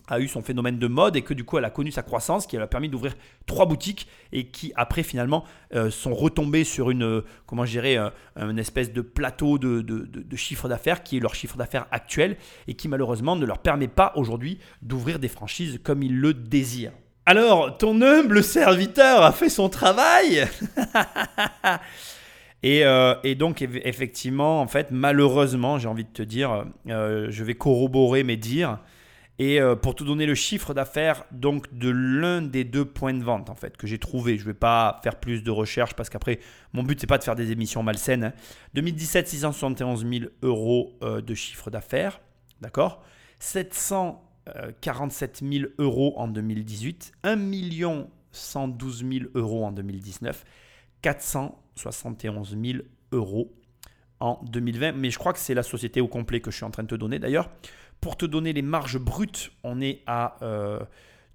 a 0.07 0.19
eu 0.19 0.27
son 0.27 0.41
phénomène 0.41 0.79
de 0.79 0.87
mode 0.87 1.15
et 1.15 1.21
que 1.21 1.33
du 1.33 1.43
coup 1.43 1.57
elle 1.57 1.65
a 1.65 1.69
connu 1.69 1.91
sa 1.91 2.03
croissance 2.03 2.47
qui 2.47 2.55
lui 2.55 2.63
a 2.63 2.67
permis 2.67 2.89
d'ouvrir 2.89 3.13
trois 3.45 3.65
boutiques 3.65 4.07
et 4.31 4.47
qui 4.47 4.71
après 4.75 5.03
finalement 5.03 5.43
euh, 5.75 5.91
sont 5.91 6.13
retombées 6.13 6.63
sur 6.63 6.89
une 6.91 7.03
euh, 7.03 7.21
comment 7.45 7.65
euh, 7.97 8.09
une 8.37 8.59
espèce 8.59 8.93
de 8.93 9.01
plateau 9.01 9.57
de, 9.57 9.81
de- 9.81 10.35
chiffre 10.35 10.69
d'affaires 10.69 11.03
qui 11.03 11.17
est 11.17 11.19
leur 11.19 11.35
chiffre 11.35 11.57
d'affaires 11.57 11.87
actuel 11.91 12.37
et 12.67 12.75
qui 12.75 12.87
malheureusement 12.87 13.35
ne 13.35 13.45
leur 13.45 13.59
permet 13.59 13.87
pas 13.87 14.13
aujourd'hui 14.15 14.59
d'ouvrir 14.81 15.19
des 15.19 15.27
franchises 15.27 15.79
comme 15.83 16.03
ils 16.03 16.17
le 16.17 16.33
désirent. 16.33 16.93
Alors, 17.25 17.77
ton 17.77 18.01
humble 18.01 18.41
serviteur 18.41 19.21
a 19.21 19.33
fait 19.33 19.49
son 19.49 19.67
travail 19.67 20.47
Et, 22.63 23.35
donc, 23.35 23.61
eff- 23.61 23.81
effectivement, 23.83 24.61
en 24.61 24.67
fait, 24.67 24.87
malheureusement, 24.91 25.77
j'ai 25.77 25.87
envie 25.87 26.05
de 26.05 26.09
te 26.09 26.23
dire, 26.23 26.65
je 26.85 27.43
vais 27.43 27.55
corroborer 27.55 28.23
mes 28.23 28.37
dires. 28.37 28.79
Et 29.39 29.61
euh, 29.61 29.75
pour 29.75 29.93
te 29.93 30.03
donner 30.03 30.25
le 30.25 30.33
chiffre 30.33 30.73
d'affaires 30.73 31.23
donc 31.31 31.71
de 31.71 31.89
l'un 31.89 32.41
des 32.41 32.63
deux 32.63 32.85
points 32.85 33.13
de 33.13 33.23
vente 33.23 33.51
en 33.51 33.55
fait 33.55 33.77
que 33.77 33.85
j'ai 33.85 33.99
trouvé, 33.99 34.35
je 34.37 34.41
ne 34.41 34.47
vais 34.47 34.55
pas 34.55 34.99
faire 35.03 35.19
plus 35.19 35.43
de 35.43 35.51
recherches 35.51 35.93
parce 35.93 36.09
qu'après 36.09 36.39
mon 36.73 36.81
but 36.81 36.99
c'est 36.99 37.05
pas 37.05 37.19
de 37.19 37.23
faire 37.23 37.35
des 37.35 37.51
émissions 37.51 37.83
malsaines. 37.83 38.23
hein. 38.23 38.33
2017 38.73 39.27
671 39.27 40.07
000 40.09 40.25
euros 40.41 40.97
euh, 41.03 41.21
de 41.21 41.35
chiffre 41.35 41.69
d'affaires, 41.69 42.19
d'accord? 42.61 43.03
747 43.39 45.43
000 45.47 45.65
euros 45.77 46.15
en 46.17 46.27
2018, 46.27 47.11
1 47.23 47.37
112 48.31 49.05
000 49.07 49.25
euros 49.35 49.65
en 49.65 49.71
2019, 49.71 50.43
471 51.01 52.57
000 52.59 52.79
euros 53.11 53.53
en 54.19 54.39
2020. 54.43 54.93
Mais 54.93 55.11
je 55.11 55.19
crois 55.19 55.33
que 55.33 55.39
c'est 55.39 55.53
la 55.53 55.63
société 55.63 56.01
au 56.01 56.07
complet 56.07 56.41
que 56.41 56.51
je 56.51 56.55
suis 56.57 56.65
en 56.65 56.71
train 56.71 56.83
de 56.83 56.87
te 56.87 56.95
donner 56.95 57.19
d'ailleurs. 57.19 57.49
Pour 58.01 58.17
te 58.17 58.25
donner 58.25 58.53
les 58.53 58.61
marges 58.61 58.99
brutes, 58.99 59.51
on 59.63 59.81
est 59.81 60.01
à 60.05 60.37
euh, 60.41 60.79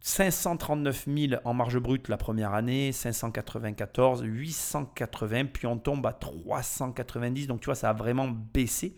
539 0.01 1.07
000 1.07 1.41
en 1.45 1.55
marge 1.55 1.79
brute 1.79 2.09
la 2.09 2.17
première 2.17 2.55
année, 2.55 2.93
594, 2.93 4.23
880, 4.25 5.47
puis 5.47 5.67
on 5.67 5.79
tombe 5.79 6.05
à 6.07 6.13
390. 6.13 7.47
Donc 7.47 7.61
tu 7.61 7.67
vois, 7.67 7.75
ça 7.75 7.91
a 7.91 7.93
vraiment 7.93 8.29
baissé. 8.29 8.97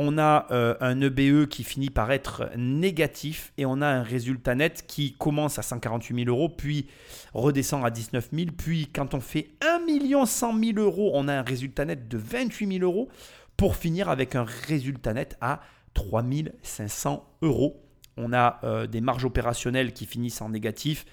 On 0.00 0.16
a 0.16 0.46
euh, 0.52 0.76
un 0.80 1.00
EBE 1.00 1.46
qui 1.46 1.64
finit 1.64 1.90
par 1.90 2.12
être 2.12 2.50
négatif 2.56 3.52
et 3.58 3.66
on 3.66 3.80
a 3.80 3.86
un 3.88 4.02
résultat 4.04 4.54
net 4.54 4.84
qui 4.86 5.14
commence 5.14 5.58
à 5.58 5.62
148 5.62 6.24
000 6.24 6.28
euros, 6.28 6.48
puis 6.48 6.86
redescend 7.34 7.84
à 7.84 7.90
19 7.90 8.28
000. 8.32 8.46
Puis 8.56 8.88
quand 8.92 9.14
on 9.14 9.20
fait 9.20 9.50
1 9.60 10.26
100 10.26 10.60
000 10.60 10.78
euros, 10.78 11.10
on 11.14 11.26
a 11.26 11.34
un 11.34 11.42
résultat 11.42 11.84
net 11.84 12.06
de 12.06 12.16
28 12.16 12.78
000 12.78 12.84
euros 12.84 13.08
pour 13.56 13.74
finir 13.74 14.08
avec 14.08 14.36
un 14.36 14.44
résultat 14.44 15.14
net 15.14 15.36
à 15.40 15.60
3 15.98 16.24
500 16.62 17.28
euros. 17.42 17.84
On 18.16 18.32
a 18.32 18.60
euh, 18.62 18.86
des 18.86 19.00
marges 19.00 19.24
opérationnelles 19.24 19.92
qui 19.92 20.06
finissent 20.06 20.40
en 20.40 20.48
négatif. 20.48 21.04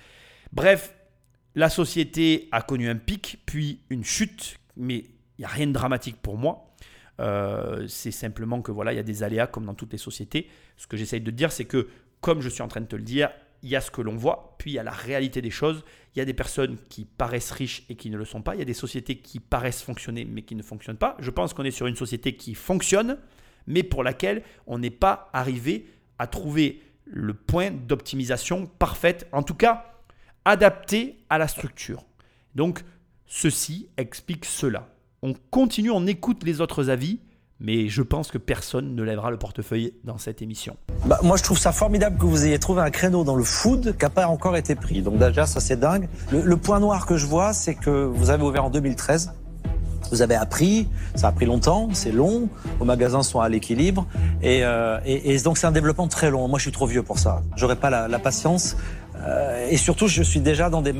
Bref, 0.53 0.95
la 1.55 1.69
société 1.69 2.47
a 2.51 2.61
connu 2.61 2.87
un 2.87 2.95
pic, 2.95 3.41
puis 3.47 3.81
une 3.89 4.03
chute, 4.03 4.59
mais 4.77 4.97
il 4.97 5.39
n'y 5.39 5.45
a 5.45 5.47
rien 5.47 5.65
de 5.65 5.71
dramatique 5.71 6.17
pour 6.21 6.37
moi. 6.37 6.75
Euh, 7.19 7.87
c'est 7.87 8.11
simplement 8.11 8.61
que 8.61 8.71
voilà, 8.71 8.93
il 8.93 8.97
y 8.97 8.99
a 8.99 9.03
des 9.03 9.23
aléas 9.23 9.47
comme 9.47 9.65
dans 9.65 9.73
toutes 9.73 9.91
les 9.91 9.97
sociétés. 9.97 10.49
Ce 10.77 10.85
que 10.85 10.97
j'essaye 10.97 11.21
de 11.21 11.31
dire, 11.31 11.51
c'est 11.51 11.65
que 11.65 11.87
comme 12.21 12.41
je 12.41 12.49
suis 12.49 12.61
en 12.61 12.67
train 12.67 12.81
de 12.81 12.85
te 12.85 12.95
le 12.95 13.03
dire, 13.03 13.31
il 13.63 13.69
y 13.69 13.75
a 13.75 13.81
ce 13.81 13.89
que 13.89 14.01
l'on 14.01 14.15
voit, 14.15 14.55
puis 14.59 14.71
il 14.71 14.73
y 14.75 14.79
a 14.79 14.83
la 14.83 14.91
réalité 14.91 15.41
des 15.41 15.49
choses. 15.49 15.83
Il 16.15 16.19
y 16.19 16.21
a 16.21 16.25
des 16.25 16.35
personnes 16.35 16.77
qui 16.89 17.05
paraissent 17.05 17.51
riches 17.51 17.85
et 17.89 17.95
qui 17.95 18.11
ne 18.11 18.17
le 18.17 18.25
sont 18.25 18.43
pas. 18.43 18.53
Il 18.53 18.59
y 18.59 18.61
a 18.61 18.65
des 18.65 18.75
sociétés 18.75 19.17
qui 19.17 19.39
paraissent 19.39 19.81
fonctionner 19.81 20.25
mais 20.25 20.43
qui 20.43 20.53
ne 20.53 20.61
fonctionnent 20.61 20.97
pas. 20.97 21.17
Je 21.19 21.31
pense 21.31 21.55
qu'on 21.55 21.63
est 21.63 21.71
sur 21.71 21.87
une 21.87 21.95
société 21.95 22.35
qui 22.35 22.53
fonctionne, 22.53 23.17
mais 23.67 23.83
pour 23.83 24.03
laquelle 24.03 24.43
on 24.67 24.79
n'est 24.79 24.89
pas 24.89 25.29
arrivé 25.33 25.87
à 26.19 26.27
trouver 26.27 26.81
le 27.05 27.33
point 27.33 27.71
d'optimisation 27.71 28.67
parfaite, 28.79 29.27
en 29.31 29.43
tout 29.43 29.53
cas 29.53 29.85
adapté 30.45 31.17
à 31.29 31.37
la 31.37 31.47
structure. 31.47 32.05
Donc, 32.55 32.83
ceci 33.25 33.89
explique 33.97 34.45
cela. 34.45 34.87
On 35.21 35.33
continue, 35.51 35.91
on 35.91 36.05
écoute 36.05 36.43
les 36.43 36.61
autres 36.61 36.89
avis, 36.89 37.19
mais 37.59 37.87
je 37.87 38.01
pense 38.01 38.31
que 38.31 38.37
personne 38.37 38.95
ne 38.95 39.03
lèvera 39.03 39.31
le 39.31 39.37
portefeuille 39.37 39.93
dans 40.03 40.17
cette 40.17 40.41
émission. 40.41 40.77
Bah, 41.05 41.19
moi, 41.23 41.37
je 41.37 41.43
trouve 41.43 41.57
ça 41.57 41.71
formidable 41.71 42.17
que 42.17 42.25
vous 42.25 42.45
ayez 42.45 42.59
trouvé 42.59 42.81
un 42.81 42.91
créneau 42.91 43.23
dans 43.23 43.35
le 43.35 43.43
food 43.43 43.95
qui 43.97 44.03
n'a 44.03 44.09
pas 44.09 44.27
encore 44.27 44.57
été 44.57 44.75
pris. 44.75 45.01
Donc 45.01 45.17
déjà, 45.17 45.45
ça 45.45 45.59
c'est 45.59 45.79
dingue. 45.79 46.09
Le, 46.31 46.41
le 46.41 46.57
point 46.57 46.79
noir 46.79 47.05
que 47.05 47.17
je 47.17 47.25
vois, 47.25 47.53
c'est 47.53 47.75
que 47.75 47.89
vous 47.89 48.29
avez 48.29 48.43
ouvert 48.43 48.65
en 48.65 48.69
2013. 48.69 49.31
Vous 50.15 50.21
avez 50.21 50.35
appris, 50.35 50.87
ça 51.15 51.27
a 51.27 51.31
pris 51.33 51.45
longtemps, 51.45 51.89
c'est 51.91 52.13
long, 52.13 52.47
vos 52.79 52.85
magasins 52.85 53.21
sont 53.21 53.41
à 53.41 53.49
l'équilibre, 53.49 54.05
et, 54.41 54.61
euh, 54.63 54.97
et, 55.05 55.35
et 55.35 55.39
donc 55.41 55.57
c'est 55.57 55.67
un 55.67 55.73
développement 55.73 56.07
très 56.07 56.31
long. 56.31 56.47
Moi, 56.47 56.57
je 56.57 56.63
suis 56.63 56.71
trop 56.71 56.87
vieux 56.87 57.03
pour 57.03 57.19
ça. 57.19 57.41
J'aurais 57.57 57.75
pas 57.75 57.89
la, 57.89 58.07
la 58.07 58.17
patience. 58.17 58.77
Euh, 59.17 59.67
et 59.69 59.75
surtout, 59.75 60.07
je 60.07 60.23
suis 60.23 60.39
déjà 60.39 60.69
dans 60.69 60.81
des 60.81 60.93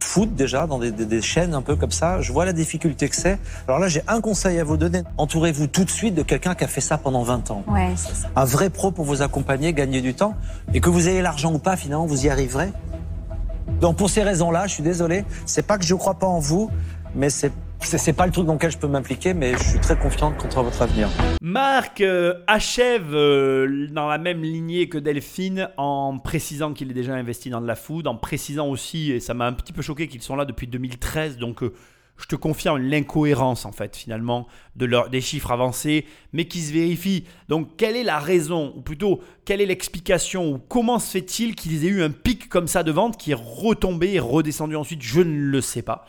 food, 0.00 0.34
déjà, 0.34 0.66
dans 0.66 0.78
des, 0.78 0.90
des- 0.92 1.06
des 1.06 1.22
chaînes 1.22 1.54
un 1.54 1.62
peu 1.62 1.76
comme 1.76 1.92
ça. 1.92 2.20
Je 2.20 2.30
vois 2.30 2.44
la 2.44 2.52
difficulté 2.52 3.08
que 3.08 3.16
c'est. 3.16 3.38
Alors 3.66 3.78
là, 3.80 3.88
j'ai 3.88 4.02
un 4.06 4.20
conseil 4.20 4.58
à 4.60 4.64
vous 4.64 4.76
donner. 4.76 5.00
Entourez-vous 5.16 5.66
tout 5.68 5.84
de 5.84 5.90
suite 5.90 6.14
de 6.14 6.22
quelqu'un 6.22 6.54
qui 6.54 6.64
a 6.64 6.68
fait 6.68 6.82
ça 6.82 6.98
pendant 6.98 7.22
20 7.22 7.50
ans 7.50 7.64
Ouais, 7.68 7.92
ça. 7.96 8.28
un 8.36 8.44
vrai 8.44 8.68
pro 8.68 8.90
pour 8.90 9.06
vous 9.06 9.22
accompagner, 9.22 9.72
gagner 9.72 10.02
du 10.02 10.12
temps, 10.12 10.34
et 10.74 10.80
que 10.80 10.90
vous 10.90 11.08
ayez 11.08 11.22
l'argent 11.22 11.54
ou 11.54 11.58
pas, 11.58 11.76
finalement, 11.78 12.04
vous 12.04 12.26
y 12.26 12.28
arriverez. 12.28 12.70
Donc 13.80 13.96
pour 13.96 14.10
ces 14.10 14.22
raisons-là, 14.22 14.66
je 14.66 14.74
suis 14.74 14.82
désolé, 14.82 15.24
c'est 15.46 15.66
pas 15.66 15.78
que 15.78 15.84
je 15.86 15.94
crois 15.94 16.14
pas 16.18 16.26
en 16.26 16.38
vous, 16.40 16.70
mais 17.14 17.30
c'est 17.30 17.52
C'est 17.80 18.12
pas 18.12 18.26
le 18.26 18.32
truc 18.32 18.44
dans 18.46 18.54
lequel 18.54 18.70
je 18.70 18.78
peux 18.78 18.86
m'impliquer, 18.86 19.32
mais 19.32 19.52
je 19.52 19.62
suis 19.62 19.80
très 19.80 19.98
confiant 19.98 20.32
contre 20.32 20.62
votre 20.62 20.82
avenir. 20.82 21.08
Marc 21.40 22.00
euh, 22.00 22.34
achève 22.46 23.14
euh, 23.14 23.86
dans 23.90 24.06
la 24.08 24.18
même 24.18 24.42
lignée 24.42 24.88
que 24.88 24.98
Delphine 24.98 25.70
en 25.78 26.18
précisant 26.18 26.74
qu'il 26.74 26.90
est 26.90 26.94
déjà 26.94 27.14
investi 27.14 27.48
dans 27.48 27.60
de 27.60 27.66
la 27.66 27.76
food, 27.76 28.06
en 28.06 28.16
précisant 28.16 28.68
aussi, 28.68 29.12
et 29.12 29.20
ça 29.20 29.32
m'a 29.32 29.46
un 29.46 29.52
petit 29.52 29.72
peu 29.72 29.80
choqué 29.80 30.06
qu'ils 30.06 30.22
sont 30.22 30.36
là 30.36 30.44
depuis 30.44 30.66
2013, 30.66 31.38
donc 31.38 31.62
euh, 31.62 31.72
je 32.18 32.26
te 32.26 32.36
confirme 32.36 32.78
l'incohérence 32.78 33.64
en 33.64 33.72
fait 33.72 33.96
finalement 33.96 34.48
de 34.76 34.84
leur, 34.84 35.08
des 35.08 35.20
chiffres 35.20 35.50
avancés, 35.50 36.04
mais 36.32 36.46
qui 36.46 36.60
se 36.60 36.72
vérifient. 36.72 37.24
Donc 37.48 37.76
quelle 37.76 37.96
est 37.96 38.04
la 38.04 38.18
raison, 38.18 38.74
ou 38.76 38.82
plutôt 38.82 39.20
quelle 39.44 39.60
est 39.60 39.66
l'explication, 39.66 40.52
ou 40.52 40.58
comment 40.58 40.98
se 40.98 41.12
fait-il 41.12 41.54
qu'ils 41.54 41.84
aient 41.84 41.90
eu 41.90 42.02
un 42.02 42.10
pic 42.10 42.48
comme 42.48 42.66
ça 42.66 42.82
de 42.82 42.92
vente 42.92 43.16
qui 43.16 43.30
est 43.30 43.38
retombé 43.38 44.14
et 44.14 44.20
redescendu 44.20 44.76
ensuite? 44.76 45.00
Je 45.00 45.20
ne 45.20 45.50
le 45.50 45.60
sais 45.60 45.82
pas. 45.82 46.04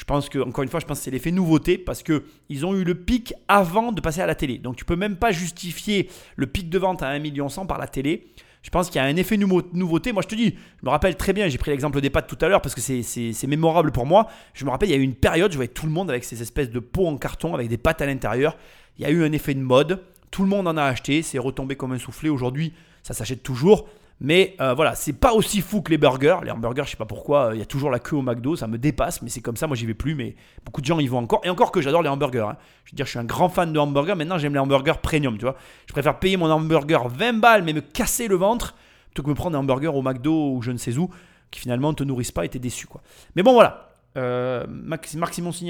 Je 0.00 0.04
pense 0.06 0.30
que, 0.30 0.38
encore 0.38 0.64
une 0.64 0.70
fois, 0.70 0.80
je 0.80 0.86
pense 0.86 0.96
que 1.00 1.04
c'est 1.04 1.10
l'effet 1.10 1.30
nouveauté 1.30 1.76
parce 1.76 2.02
que 2.02 2.24
ils 2.48 2.64
ont 2.64 2.74
eu 2.74 2.84
le 2.84 2.94
pic 2.94 3.34
avant 3.48 3.92
de 3.92 4.00
passer 4.00 4.22
à 4.22 4.26
la 4.26 4.34
télé. 4.34 4.56
Donc 4.56 4.76
tu 4.76 4.86
peux 4.86 4.96
même 4.96 5.16
pas 5.16 5.30
justifier 5.30 6.08
le 6.36 6.46
pic 6.46 6.70
de 6.70 6.78
vente 6.78 7.02
à 7.02 7.08
1 7.08 7.18
million 7.18 7.48
par 7.68 7.76
la 7.76 7.86
télé. 7.86 8.28
Je 8.62 8.70
pense 8.70 8.86
qu'il 8.88 8.96
y 8.96 9.04
a 9.04 9.06
un 9.06 9.16
effet 9.16 9.36
nouveau- 9.36 9.60
nouveauté. 9.74 10.12
Moi, 10.12 10.22
je 10.22 10.28
te 10.28 10.34
dis, 10.34 10.54
je 10.80 10.86
me 10.86 10.88
rappelle 10.90 11.16
très 11.18 11.34
bien, 11.34 11.48
j'ai 11.48 11.58
pris 11.58 11.70
l'exemple 11.70 12.00
des 12.00 12.08
pâtes 12.08 12.28
tout 12.28 12.38
à 12.42 12.48
l'heure 12.48 12.62
parce 12.62 12.74
que 12.74 12.80
c'est 12.80 13.46
mémorable 13.46 13.92
pour 13.92 14.06
moi. 14.06 14.26
Je 14.54 14.64
me 14.64 14.70
rappelle, 14.70 14.88
il 14.88 14.92
y 14.92 14.94
a 14.94 14.98
eu 14.98 15.02
une 15.02 15.14
période, 15.14 15.52
je 15.52 15.56
voyais 15.58 15.68
tout 15.70 15.84
le 15.84 15.92
monde 15.92 16.08
avec 16.08 16.24
ces 16.24 16.40
espèces 16.40 16.70
de 16.70 16.78
pots 16.78 17.06
en 17.06 17.18
carton 17.18 17.52
avec 17.52 17.68
des 17.68 17.76
pâtes 17.76 18.00
à 18.00 18.06
l'intérieur. 18.06 18.56
Il 18.98 19.02
y 19.02 19.04
a 19.04 19.10
eu 19.10 19.22
un 19.22 19.32
effet 19.32 19.52
de 19.52 19.60
mode. 19.60 20.02
Tout 20.30 20.44
le 20.44 20.48
monde 20.48 20.66
en 20.66 20.78
a 20.78 20.84
acheté. 20.84 21.20
C'est 21.20 21.38
retombé 21.38 21.76
comme 21.76 21.92
un 21.92 21.98
soufflé. 21.98 22.30
Aujourd'hui, 22.30 22.72
ça 23.02 23.12
s'achète 23.12 23.42
toujours. 23.42 23.86
Mais 24.22 24.54
euh, 24.60 24.74
voilà, 24.74 24.94
c'est 24.94 25.14
pas 25.14 25.32
aussi 25.32 25.62
fou 25.62 25.80
que 25.80 25.90
les 25.90 25.96
burgers. 25.96 26.36
Les 26.44 26.50
hamburgers, 26.50 26.84
je 26.84 26.90
sais 26.90 26.96
pas 26.96 27.06
pourquoi, 27.06 27.46
euh, 27.46 27.54
il 27.54 27.58
y 27.58 27.62
a 27.62 27.66
toujours 27.66 27.90
la 27.90 27.98
queue 27.98 28.16
au 28.16 28.22
McDo, 28.22 28.54
ça 28.54 28.66
me 28.66 28.76
dépasse, 28.76 29.22
mais 29.22 29.30
c'est 29.30 29.40
comme 29.40 29.56
ça, 29.56 29.66
moi 29.66 29.76
j'y 29.76 29.86
vais 29.86 29.94
plus, 29.94 30.14
mais 30.14 30.36
beaucoup 30.64 30.82
de 30.82 30.86
gens 30.86 30.98
y 31.00 31.06
vont 31.06 31.18
encore. 31.18 31.40
Et 31.44 31.48
encore 31.48 31.72
que 31.72 31.80
j'adore 31.80 32.02
les 32.02 32.10
hamburgers. 32.10 32.40
hein. 32.50 32.56
Je 32.84 32.92
veux 32.92 32.96
dire, 32.96 33.06
je 33.06 33.10
suis 33.10 33.18
un 33.18 33.24
grand 33.24 33.48
fan 33.48 33.72
de 33.72 33.78
hamburgers, 33.78 34.14
maintenant 34.14 34.36
j'aime 34.36 34.52
les 34.52 34.58
hamburgers 34.58 35.00
premium, 35.02 35.38
tu 35.38 35.46
vois. 35.46 35.56
Je 35.86 35.92
préfère 35.92 36.18
payer 36.18 36.36
mon 36.36 36.50
hamburger 36.50 37.08
20 37.08 37.40
balles, 37.40 37.62
mais 37.62 37.72
me 37.72 37.80
casser 37.80 38.28
le 38.28 38.36
ventre, 38.36 38.74
plutôt 39.06 39.22
que 39.22 39.30
me 39.30 39.34
prendre 39.34 39.56
un 39.56 39.60
hamburger 39.60 39.94
au 39.94 40.02
McDo 40.02 40.52
ou 40.52 40.60
je 40.62 40.70
ne 40.70 40.76
sais 40.76 40.98
où, 40.98 41.08
qui 41.50 41.60
finalement 41.60 41.90
ne 41.90 41.96
te 41.96 42.04
nourrissent 42.04 42.32
pas 42.32 42.44
et 42.44 42.48
t'es 42.50 42.58
déçu, 42.58 42.86
quoi. 42.86 43.00
Mais 43.36 43.42
bon, 43.42 43.54
voilà. 43.54 43.86
Euh, 44.16 44.66
Marc 44.68 45.08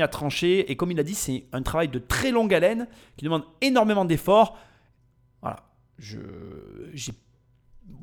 a 0.01 0.09
tranché, 0.09 0.70
et 0.70 0.76
comme 0.76 0.90
il 0.90 0.98
a 0.98 1.03
dit, 1.05 1.14
c'est 1.14 1.44
un 1.53 1.62
travail 1.62 1.88
de 1.88 1.98
très 2.01 2.32
longue 2.32 2.53
haleine 2.53 2.88
qui 3.16 3.24
demande 3.24 3.44
énormément 3.61 4.05
d'efforts. 4.05 4.59
Voilà. 5.40 5.61
Je. 5.98 6.18
J'ai 6.94 7.12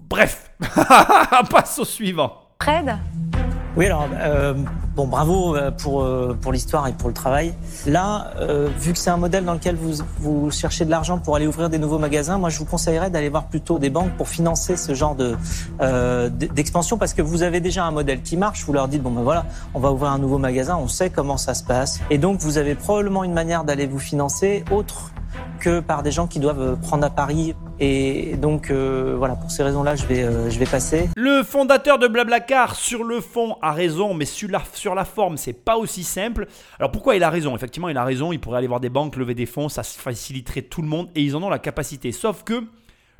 Bref, 0.09 0.51
passe 1.51 1.79
au 1.79 1.85
suivant. 1.85 2.33
Fred? 2.61 2.97
Oui, 3.77 3.85
alors, 3.85 4.07
euh, 4.19 4.55
bon, 4.95 5.05
bravo 5.05 5.55
euh, 5.55 5.69
pour, 5.69 6.01
euh, 6.01 6.35
pour 6.41 6.51
l'histoire 6.51 6.87
et 6.87 6.93
pour 6.93 7.09
le 7.09 7.13
travail. 7.13 7.53
Là, 7.85 8.31
euh, 8.39 8.69
vu 8.79 8.91
que 8.91 8.97
c'est 8.97 9.11
un 9.11 9.17
modèle 9.17 9.45
dans 9.45 9.53
lequel 9.53 9.75
vous, 9.75 10.03
vous 10.17 10.49
cherchez 10.49 10.83
de 10.83 10.89
l'argent 10.89 11.19
pour 11.19 11.35
aller 11.35 11.45
ouvrir 11.45 11.69
des 11.69 11.77
nouveaux 11.77 11.99
magasins, 11.99 12.39
moi, 12.39 12.49
je 12.49 12.57
vous 12.57 12.65
conseillerais 12.65 13.11
d'aller 13.11 13.29
voir 13.29 13.45
plutôt 13.45 13.77
des 13.77 13.91
banques 13.91 14.13
pour 14.17 14.29
financer 14.29 14.77
ce 14.77 14.95
genre 14.95 15.13
de, 15.13 15.37
euh, 15.79 16.27
d'expansion 16.29 16.97
parce 16.97 17.13
que 17.13 17.21
vous 17.21 17.43
avez 17.43 17.59
déjà 17.59 17.85
un 17.85 17.91
modèle 17.91 18.23
qui 18.23 18.35
marche. 18.35 18.65
Vous 18.65 18.73
leur 18.73 18.87
dites, 18.87 19.03
bon, 19.03 19.11
ben 19.11 19.21
voilà, 19.21 19.45
on 19.75 19.79
va 19.79 19.91
ouvrir 19.91 20.11
un 20.11 20.17
nouveau 20.17 20.39
magasin, 20.39 20.75
on 20.81 20.87
sait 20.87 21.11
comment 21.11 21.37
ça 21.37 21.53
se 21.53 21.63
passe. 21.63 21.99
Et 22.09 22.17
donc, 22.17 22.39
vous 22.39 22.57
avez 22.57 22.73
probablement 22.73 23.23
une 23.23 23.33
manière 23.33 23.63
d'aller 23.63 23.85
vous 23.85 23.99
financer 23.99 24.65
autre 24.71 25.11
que 25.59 25.79
par 25.79 26.03
des 26.03 26.11
gens 26.11 26.27
qui 26.27 26.39
doivent 26.39 26.77
prendre 26.81 27.05
à 27.05 27.09
Paris. 27.09 27.55
Et 27.79 28.35
donc, 28.37 28.71
euh, 28.71 29.15
voilà, 29.17 29.35
pour 29.35 29.51
ces 29.51 29.63
raisons-là, 29.63 29.95
je 29.95 30.05
vais, 30.05 30.23
euh, 30.23 30.49
je 30.49 30.57
vais 30.57 30.65
passer. 30.65 31.09
Le 31.15 31.43
fondateur 31.43 31.99
de 31.99 32.07
Blablacar, 32.07 32.75
sur 32.75 33.03
le 33.03 33.21
fond, 33.21 33.55
a 33.67 33.71
raison, 33.71 34.13
mais 34.13 34.25
sur 34.25 34.49
la, 34.49 34.63
sur 34.73 34.95
la 34.95 35.05
forme, 35.05 35.37
c'est 35.37 35.53
pas 35.53 35.77
aussi 35.77 36.03
simple. 36.03 36.47
Alors 36.79 36.91
pourquoi 36.91 37.15
il 37.15 37.23
a 37.23 37.29
raison? 37.29 37.55
Effectivement, 37.55 37.89
il 37.89 37.97
a 37.97 38.03
raison, 38.03 38.31
il 38.31 38.39
pourrait 38.39 38.57
aller 38.57 38.67
voir 38.67 38.79
des 38.79 38.89
banques, 38.89 39.15
lever 39.15 39.35
des 39.35 39.45
fonds, 39.45 39.69
ça 39.69 39.83
faciliterait 39.83 40.63
tout 40.63 40.81
le 40.81 40.87
monde, 40.87 41.09
et 41.15 41.21
ils 41.21 41.35
en 41.35 41.43
ont 41.43 41.49
la 41.49 41.59
capacité. 41.59 42.11
Sauf 42.11 42.43
que 42.43 42.63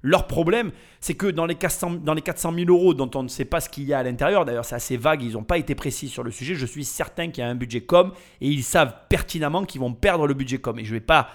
leur 0.03 0.27
problème, 0.27 0.71
c'est 0.99 1.15
que 1.15 1.27
dans 1.27 1.45
les, 1.45 1.55
400, 1.55 1.95
dans 2.03 2.13
les 2.13 2.21
400 2.21 2.53
000 2.53 2.69
euros 2.69 2.93
dont 2.93 3.09
on 3.15 3.23
ne 3.23 3.27
sait 3.27 3.45
pas 3.45 3.59
ce 3.59 3.69
qu'il 3.69 3.83
y 3.85 3.93
a 3.93 3.99
à 3.99 4.03
l'intérieur, 4.03 4.45
d'ailleurs 4.45 4.65
c'est 4.65 4.75
assez 4.75 4.95
vague, 4.95 5.23
ils 5.23 5.33
n'ont 5.33 5.43
pas 5.43 5.57
été 5.57 5.75
précis 5.75 6.07
sur 6.07 6.23
le 6.23 6.31
sujet, 6.31 6.55
je 6.55 6.65
suis 6.65 6.85
certain 6.85 7.29
qu'il 7.29 7.43
y 7.43 7.47
a 7.47 7.49
un 7.49 7.55
budget 7.55 7.81
com, 7.81 8.11
et 8.41 8.47
ils 8.47 8.63
savent 8.63 8.93
pertinemment 9.09 9.65
qu'ils 9.65 9.81
vont 9.81 9.93
perdre 9.93 10.27
le 10.27 10.33
budget 10.33 10.59
com. 10.59 10.77
Et 10.79 10.85
je 10.85 10.93
vais 10.93 10.99
pas 10.99 11.29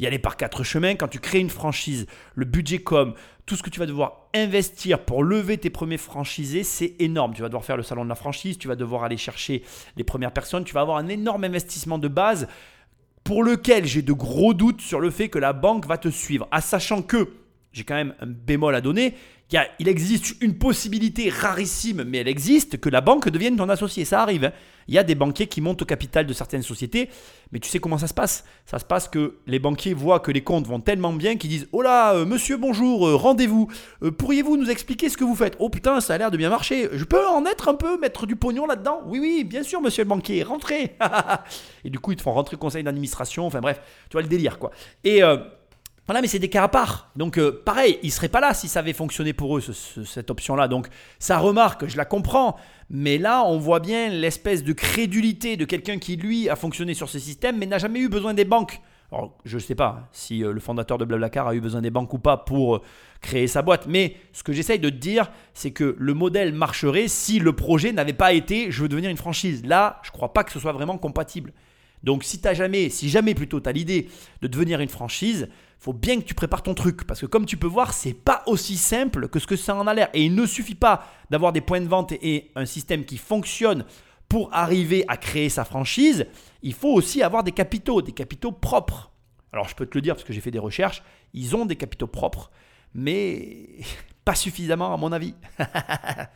y 0.00 0.06
aller 0.06 0.18
par 0.18 0.36
quatre 0.36 0.64
chemins. 0.64 0.94
Quand 0.94 1.08
tu 1.08 1.20
crées 1.20 1.38
une 1.38 1.50
franchise, 1.50 2.06
le 2.34 2.46
budget 2.46 2.78
com, 2.78 3.14
tout 3.46 3.54
ce 3.54 3.62
que 3.62 3.70
tu 3.70 3.78
vas 3.78 3.86
devoir 3.86 4.28
investir 4.34 5.04
pour 5.04 5.22
lever 5.22 5.58
tes 5.58 5.70
premiers 5.70 5.98
franchisés, 5.98 6.64
c'est 6.64 6.94
énorme. 6.98 7.34
Tu 7.34 7.42
vas 7.42 7.48
devoir 7.48 7.64
faire 7.64 7.76
le 7.76 7.82
salon 7.82 8.04
de 8.04 8.08
la 8.08 8.14
franchise, 8.14 8.58
tu 8.58 8.66
vas 8.66 8.76
devoir 8.76 9.04
aller 9.04 9.18
chercher 9.18 9.62
les 9.96 10.04
premières 10.04 10.32
personnes, 10.32 10.64
tu 10.64 10.72
vas 10.72 10.80
avoir 10.80 10.96
un 10.96 11.08
énorme 11.08 11.44
investissement 11.44 11.98
de 11.98 12.08
base 12.08 12.48
pour 13.24 13.44
lequel 13.44 13.84
j'ai 13.84 14.02
de 14.02 14.12
gros 14.14 14.54
doutes 14.54 14.80
sur 14.80 15.00
le 15.00 15.10
fait 15.10 15.28
que 15.28 15.38
la 15.38 15.52
banque 15.52 15.86
va 15.86 15.98
te 15.98 16.08
suivre. 16.08 16.48
À 16.50 16.62
sachant 16.62 17.02
que, 17.02 17.28
j'ai 17.72 17.84
quand 17.84 17.94
même 17.94 18.14
un 18.20 18.26
bémol 18.26 18.74
à 18.74 18.80
donner, 18.80 19.14
il 19.78 19.88
existe 19.88 20.40
une 20.40 20.56
possibilité 20.56 21.28
rarissime, 21.28 22.04
mais 22.04 22.18
elle 22.18 22.28
existe, 22.28 22.78
que 22.78 22.88
la 22.88 23.00
banque 23.00 23.28
devienne 23.28 23.56
ton 23.56 23.68
associé. 23.68 24.04
Ça 24.04 24.22
arrive. 24.22 24.44
hein. 24.44 24.52
Il 24.88 24.94
y 24.94 24.98
a 24.98 25.04
des 25.04 25.14
banquiers 25.14 25.46
qui 25.46 25.60
montent 25.60 25.82
au 25.82 25.84
capital 25.84 26.26
de 26.26 26.32
certaines 26.32 26.62
sociétés, 26.62 27.10
mais 27.52 27.60
tu 27.60 27.68
sais 27.68 27.78
comment 27.78 27.98
ça 27.98 28.08
se 28.08 28.14
passe? 28.14 28.44
Ça 28.66 28.78
se 28.80 28.84
passe 28.84 29.08
que 29.08 29.36
les 29.46 29.58
banquiers 29.60 29.94
voient 29.94 30.18
que 30.18 30.32
les 30.32 30.42
comptes 30.42 30.66
vont 30.66 30.80
tellement 30.80 31.12
bien 31.12 31.36
qu'ils 31.36 31.50
disent 31.50 31.68
Oh 31.72 31.82
là, 31.82 32.14
euh, 32.14 32.24
monsieur, 32.26 32.56
bonjour, 32.56 33.06
euh, 33.06 33.14
rendez-vous. 33.14 33.68
Euh, 34.02 34.10
Pourriez-vous 34.10 34.56
nous 34.56 34.68
expliquer 34.70 35.08
ce 35.08 35.16
que 35.16 35.22
vous 35.24 35.36
faites? 35.36 35.54
Oh 35.60 35.68
putain, 35.70 36.00
ça 36.00 36.14
a 36.14 36.18
l'air 36.18 36.30
de 36.32 36.36
bien 36.36 36.48
marcher. 36.50 36.88
Je 36.92 37.04
peux 37.04 37.24
en 37.26 37.44
être 37.46 37.68
un 37.68 37.74
peu, 37.74 37.98
mettre 37.98 38.26
du 38.26 38.34
pognon 38.36 38.66
là-dedans? 38.66 39.02
Oui, 39.06 39.20
oui, 39.20 39.44
bien 39.44 39.62
sûr, 39.62 39.80
monsieur 39.80 40.02
le 40.02 40.08
banquier, 40.08 40.42
rentrez. 40.42 40.96
Et 41.84 41.90
du 41.90 41.98
coup, 42.00 42.10
ils 42.12 42.16
te 42.16 42.22
font 42.22 42.32
rentrer 42.32 42.56
conseil 42.56 42.82
d'administration. 42.82 43.46
Enfin 43.46 43.60
bref, 43.60 43.80
tu 44.08 44.14
vois 44.14 44.22
le 44.22 44.28
délire 44.28 44.58
quoi. 44.58 44.70
Et. 45.04 45.22
Voilà, 46.10 46.22
mais 46.22 46.26
c'est 46.26 46.40
des 46.40 46.48
cas 46.48 46.64
à 46.64 46.68
part. 46.68 47.12
Donc, 47.14 47.38
euh, 47.38 47.62
pareil, 47.64 48.00
ils 48.02 48.06
ne 48.08 48.10
seraient 48.10 48.28
pas 48.28 48.40
là 48.40 48.52
si 48.52 48.66
ça 48.66 48.80
avait 48.80 48.92
fonctionné 48.92 49.32
pour 49.32 49.56
eux, 49.56 49.60
ce- 49.60 49.72
ce- 49.72 50.02
cette 50.02 50.28
option-là. 50.28 50.66
Donc, 50.66 50.88
ça 51.20 51.38
remarque, 51.38 51.86
je 51.86 51.96
la 51.96 52.04
comprends. 52.04 52.56
Mais 52.90 53.16
là, 53.16 53.44
on 53.46 53.58
voit 53.58 53.78
bien 53.78 54.08
l'espèce 54.08 54.64
de 54.64 54.72
crédulité 54.72 55.56
de 55.56 55.64
quelqu'un 55.64 55.98
qui, 55.98 56.16
lui, 56.16 56.48
a 56.48 56.56
fonctionné 56.56 56.94
sur 56.94 57.08
ce 57.08 57.20
système, 57.20 57.58
mais 57.58 57.66
n'a 57.66 57.78
jamais 57.78 58.00
eu 58.00 58.08
besoin 58.08 58.34
des 58.34 58.44
banques. 58.44 58.80
Alors, 59.12 59.38
je 59.44 59.54
ne 59.54 59.60
sais 59.60 59.76
pas 59.76 60.08
si 60.10 60.42
euh, 60.42 60.52
le 60.52 60.58
fondateur 60.58 60.98
de 60.98 61.04
Blablacar 61.04 61.46
a 61.46 61.54
eu 61.54 61.60
besoin 61.60 61.80
des 61.80 61.90
banques 61.90 62.12
ou 62.12 62.18
pas 62.18 62.36
pour 62.36 62.74
euh, 62.76 62.82
créer 63.20 63.46
sa 63.46 63.62
boîte. 63.62 63.86
Mais 63.86 64.16
ce 64.32 64.42
que 64.42 64.52
j'essaye 64.52 64.80
de 64.80 64.90
te 64.90 64.96
dire, 64.96 65.30
c'est 65.54 65.70
que 65.70 65.94
le 65.96 66.14
modèle 66.14 66.52
marcherait 66.54 67.06
si 67.06 67.38
le 67.38 67.52
projet 67.52 67.92
n'avait 67.92 68.14
pas 68.14 68.32
été 68.32 68.72
je 68.72 68.82
veux 68.82 68.88
devenir 68.88 69.10
une 69.10 69.16
franchise. 69.16 69.64
Là, 69.64 70.00
je 70.02 70.08
ne 70.08 70.12
crois 70.14 70.32
pas 70.32 70.42
que 70.42 70.50
ce 70.50 70.58
soit 70.58 70.72
vraiment 70.72 70.98
compatible. 70.98 71.52
Donc 72.02 72.24
si 72.24 72.40
t'as 72.40 72.54
jamais, 72.54 72.88
si 72.88 73.10
jamais 73.10 73.34
plutôt 73.34 73.60
tu 73.60 73.68
as 73.68 73.72
l'idée 73.72 74.08
de 74.40 74.48
devenir 74.48 74.80
une 74.80 74.88
franchise, 74.88 75.48
faut 75.80 75.94
bien 75.94 76.20
que 76.20 76.24
tu 76.24 76.34
prépares 76.34 76.62
ton 76.62 76.74
truc 76.74 77.06
parce 77.06 77.20
que 77.20 77.26
comme 77.26 77.46
tu 77.46 77.56
peux 77.56 77.66
voir, 77.66 77.94
c'est 77.94 78.12
pas 78.12 78.42
aussi 78.46 78.76
simple 78.76 79.28
que 79.28 79.38
ce 79.38 79.46
que 79.46 79.56
ça 79.56 79.74
en 79.74 79.86
a 79.86 79.94
l'air 79.94 80.10
et 80.12 80.24
il 80.26 80.34
ne 80.34 80.44
suffit 80.44 80.74
pas 80.74 81.06
d'avoir 81.30 81.52
des 81.52 81.62
points 81.62 81.80
de 81.80 81.88
vente 81.88 82.12
et, 82.12 82.50
un 82.54 82.66
système 82.66 83.04
qui 83.04 83.16
fonctionne 83.16 83.84
pour 84.28 84.52
arriver 84.52 85.04
à 85.08 85.16
créer 85.16 85.48
sa 85.48 85.64
franchise, 85.64 86.26
il 86.62 86.74
faut 86.74 86.92
aussi 86.92 87.22
avoir 87.22 87.42
des 87.42 87.52
capitaux, 87.52 88.02
des 88.02 88.12
capitaux 88.12 88.52
propres. 88.52 89.10
Alors 89.52 89.68
je 89.68 89.74
peux 89.74 89.86
te 89.86 89.96
le 89.96 90.02
dire 90.02 90.14
parce 90.14 90.24
que 90.24 90.34
j'ai 90.34 90.42
fait 90.42 90.50
des 90.50 90.58
recherches, 90.58 91.02
ils 91.32 91.56
ont 91.56 91.64
des 91.64 91.76
capitaux 91.76 92.06
propres, 92.06 92.50
mais 92.94 93.78
pas 94.24 94.34
suffisamment 94.34 94.92
à 94.92 94.98
mon 94.98 95.12
avis. 95.12 95.34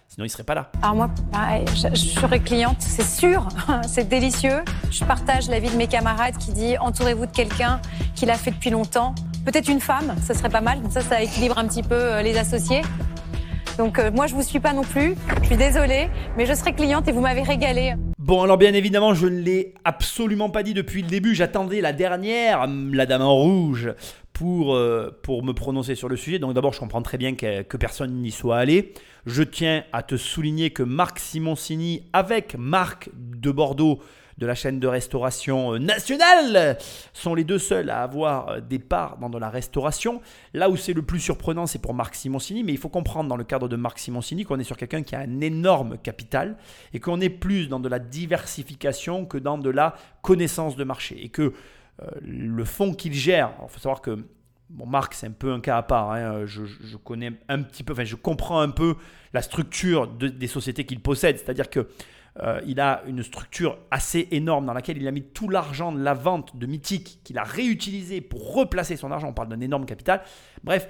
Sinon 0.08 0.24
ils 0.24 0.30
seraient 0.30 0.42
pas 0.42 0.54
là. 0.54 0.72
Alors 0.80 0.94
moi, 0.94 1.10
pareil, 1.30 1.66
je, 1.74 1.88
je 1.90 2.08
serai 2.18 2.40
cliente, 2.40 2.80
c'est 2.80 3.04
sûr, 3.04 3.46
c'est 3.86 4.08
délicieux. 4.08 4.64
Je 4.90 5.04
partage 5.04 5.48
l'avis 5.48 5.70
de 5.70 5.76
mes 5.76 5.86
camarades 5.86 6.38
qui 6.38 6.52
dit 6.52 6.78
entourez-vous 6.78 7.26
de 7.26 7.32
quelqu'un 7.32 7.82
qui 8.14 8.24
l'a 8.24 8.38
fait 8.38 8.52
depuis 8.52 8.70
longtemps. 8.70 9.14
Peut-être 9.44 9.68
une 9.68 9.80
femme, 9.80 10.14
ça 10.22 10.32
serait 10.32 10.48
pas 10.48 10.62
mal, 10.62 10.78
ça 10.88 11.02
ça 11.02 11.22
équilibre 11.22 11.58
un 11.58 11.66
petit 11.66 11.82
peu 11.82 11.94
euh, 11.94 12.22
les 12.22 12.38
associés. 12.38 12.80
Donc 13.76 13.98
euh, 13.98 14.10
moi 14.10 14.26
je 14.26 14.34
vous 14.34 14.42
suis 14.42 14.58
pas 14.58 14.72
non 14.72 14.84
plus, 14.84 15.14
je 15.42 15.46
suis 15.46 15.56
désolée, 15.58 16.08
mais 16.38 16.46
je 16.46 16.54
serai 16.54 16.72
cliente 16.72 17.08
et 17.08 17.12
vous 17.12 17.20
m'avez 17.20 17.42
régalé. 17.42 17.92
Bon, 18.18 18.42
alors 18.42 18.56
bien 18.56 18.72
évidemment, 18.72 19.12
je 19.12 19.26
ne 19.26 19.38
l'ai 19.38 19.74
absolument 19.84 20.48
pas 20.48 20.62
dit 20.62 20.72
depuis 20.72 21.02
le 21.02 21.08
début. 21.08 21.34
J'attendais 21.34 21.82
la 21.82 21.92
dernière, 21.92 22.62
hum, 22.62 22.94
la 22.94 23.04
dame 23.04 23.20
en 23.20 23.34
rouge, 23.34 23.92
pour, 24.32 24.74
euh, 24.74 25.10
pour 25.22 25.44
me 25.44 25.52
prononcer 25.52 25.94
sur 25.94 26.08
le 26.08 26.16
sujet. 26.16 26.38
Donc 26.38 26.54
d'abord, 26.54 26.72
je 26.72 26.80
comprends 26.80 27.02
très 27.02 27.18
bien 27.18 27.34
que 27.34 27.76
personne 27.76 28.14
n'y 28.22 28.30
soit 28.30 28.56
allé. 28.56 28.94
Je 29.26 29.42
tiens 29.42 29.84
à 29.92 30.02
te 30.02 30.16
souligner 30.16 30.70
que 30.70 30.82
Marc 30.82 31.18
Simoncini, 31.18 32.04
avec 32.14 32.56
Marc 32.56 33.10
de 33.14 33.50
Bordeaux, 33.50 34.00
de 34.38 34.46
la 34.46 34.54
chaîne 34.54 34.80
de 34.80 34.86
restauration 34.86 35.74
euh, 35.74 35.78
nationale, 35.78 36.76
sont 37.12 37.34
les 37.34 37.44
deux 37.44 37.58
seuls 37.58 37.90
à 37.90 38.02
avoir 38.02 38.48
euh, 38.48 38.60
des 38.60 38.78
parts 38.78 39.16
dans 39.18 39.30
de 39.30 39.38
la 39.38 39.48
restauration. 39.50 40.20
Là 40.54 40.68
où 40.70 40.76
c'est 40.76 40.92
le 40.92 41.02
plus 41.02 41.20
surprenant, 41.20 41.66
c'est 41.66 41.78
pour 41.78 41.94
Marc 41.94 42.14
Simoncini, 42.14 42.64
mais 42.64 42.72
il 42.72 42.78
faut 42.78 42.88
comprendre 42.88 43.28
dans 43.28 43.36
le 43.36 43.44
cadre 43.44 43.68
de 43.68 43.76
Marc 43.76 43.98
Simoncini 43.98 44.44
qu'on 44.44 44.58
est 44.58 44.64
sur 44.64 44.76
quelqu'un 44.76 45.02
qui 45.02 45.14
a 45.14 45.20
un 45.20 45.40
énorme 45.40 45.98
capital 45.98 46.56
et 46.92 47.00
qu'on 47.00 47.20
est 47.20 47.28
plus 47.30 47.68
dans 47.68 47.80
de 47.80 47.88
la 47.88 47.98
diversification 47.98 49.26
que 49.26 49.38
dans 49.38 49.58
de 49.58 49.70
la 49.70 49.94
connaissance 50.22 50.76
de 50.76 50.84
marché. 50.84 51.22
Et 51.24 51.28
que 51.28 51.52
euh, 52.02 52.06
le 52.22 52.64
fonds 52.64 52.92
qu'il 52.94 53.14
gère, 53.14 53.52
il 53.62 53.68
faut 53.68 53.80
savoir 53.80 54.00
que 54.00 54.18
Bon, 54.70 54.86
Marc, 54.86 55.12
c'est 55.14 55.26
un 55.26 55.30
peu 55.30 55.52
un 55.52 55.60
cas 55.60 55.76
à 55.76 55.82
part. 55.82 56.12
hein. 56.12 56.46
Je, 56.46 56.62
connais 56.96 57.32
un 57.50 57.62
petit 57.62 57.84
peu, 57.84 57.92
enfin, 57.92 58.04
je 58.04 58.16
comprends 58.16 58.60
un 58.60 58.70
peu 58.70 58.96
la 59.34 59.42
structure 59.42 60.08
de- 60.08 60.26
des 60.28 60.46
sociétés 60.46 60.84
qu'il 60.86 61.00
possède. 61.00 61.36
C'est-à-dire 61.38 61.68
que 61.68 61.86
Euh, 62.42 62.60
il 62.66 62.80
a 62.80 63.02
une 63.06 63.22
structure 63.22 63.78
assez 63.90 64.28
énorme 64.32 64.66
dans 64.66 64.72
laquelle 64.72 64.98
il 64.98 65.06
a 65.06 65.12
mis 65.12 65.22
tout 65.22 65.48
l'argent 65.48 65.92
de 65.92 66.02
la 66.02 66.14
vente 66.14 66.56
de 66.56 66.66
Mythique 66.66 67.20
qu'il 67.22 67.38
a 67.38 67.44
réutilisé 67.44 68.20
pour 68.20 68.54
replacer 68.54 68.96
son 68.96 69.12
argent. 69.12 69.28
On 69.28 69.32
parle 69.32 69.48
d'un 69.48 69.60
énorme 69.60 69.86
capital. 69.86 70.22
Bref, 70.64 70.88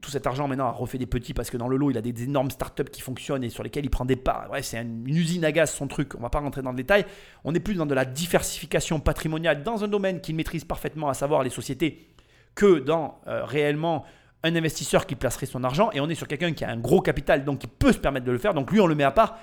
tout 0.00 0.10
cet 0.10 0.26
argent 0.26 0.48
maintenant 0.48 0.66
a 0.66 0.70
refait 0.70 0.98
des 0.98 1.06
petits 1.06 1.34
parce 1.34 1.50
que 1.50 1.56
dans 1.56 1.68
le 1.68 1.76
lot, 1.76 1.90
il 1.90 1.98
a 1.98 2.02
des 2.02 2.22
énormes 2.22 2.50
startups 2.50 2.90
qui 2.90 3.00
fonctionnent 3.00 3.44
et 3.44 3.50
sur 3.50 3.62
lesquelles 3.62 3.84
il 3.84 3.90
prend 3.90 4.04
des 4.04 4.16
parts. 4.16 4.46
Bref, 4.48 4.64
c'est 4.64 4.80
une 4.80 5.08
usine 5.08 5.44
à 5.44 5.52
gaz 5.52 5.72
son 5.72 5.86
truc. 5.86 6.14
On 6.14 6.20
va 6.20 6.30
pas 6.30 6.40
rentrer 6.40 6.62
dans 6.62 6.70
le 6.70 6.76
détail. 6.76 7.04
On 7.44 7.54
est 7.54 7.60
plus 7.60 7.74
dans 7.74 7.86
de 7.86 7.94
la 7.94 8.04
diversification 8.04 9.00
patrimoniale 9.00 9.62
dans 9.62 9.84
un 9.84 9.88
domaine 9.88 10.20
qu'il 10.20 10.34
maîtrise 10.34 10.64
parfaitement, 10.64 11.08
à 11.08 11.14
savoir 11.14 11.42
les 11.42 11.50
sociétés, 11.50 12.08
que 12.54 12.78
dans 12.78 13.20
euh, 13.26 13.44
réellement 13.44 14.04
un 14.42 14.56
investisseur 14.56 15.06
qui 15.06 15.14
placerait 15.14 15.46
son 15.46 15.62
argent. 15.62 15.90
Et 15.92 16.00
on 16.00 16.08
est 16.08 16.14
sur 16.14 16.26
quelqu'un 16.26 16.52
qui 16.52 16.64
a 16.64 16.70
un 16.70 16.78
gros 16.78 17.00
capital, 17.00 17.44
donc 17.44 17.60
qui 17.60 17.66
peut 17.66 17.92
se 17.92 17.98
permettre 17.98 18.26
de 18.26 18.32
le 18.32 18.38
faire. 18.38 18.54
Donc 18.54 18.72
lui, 18.72 18.80
on 18.80 18.86
le 18.86 18.94
met 18.94 19.04
à 19.04 19.10
part. 19.10 19.38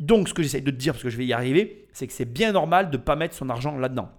Donc, 0.00 0.28
ce 0.28 0.34
que 0.34 0.42
j'essaie 0.42 0.60
de 0.60 0.70
te 0.70 0.76
dire, 0.76 0.92
parce 0.92 1.02
que 1.02 1.10
je 1.10 1.16
vais 1.16 1.26
y 1.26 1.32
arriver, 1.32 1.88
c'est 1.92 2.06
que 2.06 2.12
c'est 2.12 2.24
bien 2.24 2.52
normal 2.52 2.90
de 2.90 2.96
ne 2.96 3.02
pas 3.02 3.16
mettre 3.16 3.34
son 3.34 3.48
argent 3.48 3.76
là-dedans. 3.76 4.10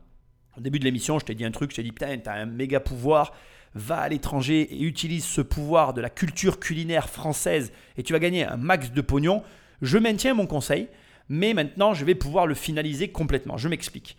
Au 0.57 0.61
début 0.61 0.79
de 0.79 0.85
l'émission, 0.85 1.19
je 1.19 1.25
t'ai 1.25 1.35
dit 1.35 1.43
un 1.43 1.51
truc, 1.51 1.71
je 1.71 1.77
t'ai 1.77 1.83
dit, 1.83 1.91
putain, 1.91 2.17
t'as 2.17 2.33
un 2.33 2.45
méga 2.45 2.79
pouvoir, 2.79 3.33
va 3.73 3.97
à 3.97 4.09
l'étranger 4.09 4.61
et 4.73 4.81
utilise 4.83 5.25
ce 5.25 5.41
pouvoir 5.41 5.93
de 5.93 6.01
la 6.01 6.09
culture 6.09 6.59
culinaire 6.59 7.09
française 7.09 7.73
et 7.97 8.03
tu 8.03 8.13
vas 8.13 8.19
gagner 8.19 8.45
un 8.45 8.55
max 8.55 8.91
de 8.91 9.01
pognon. 9.01 9.43
Je 9.81 9.97
maintiens 9.97 10.33
mon 10.33 10.47
conseil, 10.47 10.87
mais 11.27 11.53
maintenant, 11.53 11.93
je 11.93 12.05
vais 12.05 12.15
pouvoir 12.15 12.47
le 12.47 12.55
finaliser 12.55 13.09
complètement. 13.09 13.57
Je 13.57 13.67
m'explique. 13.67 14.17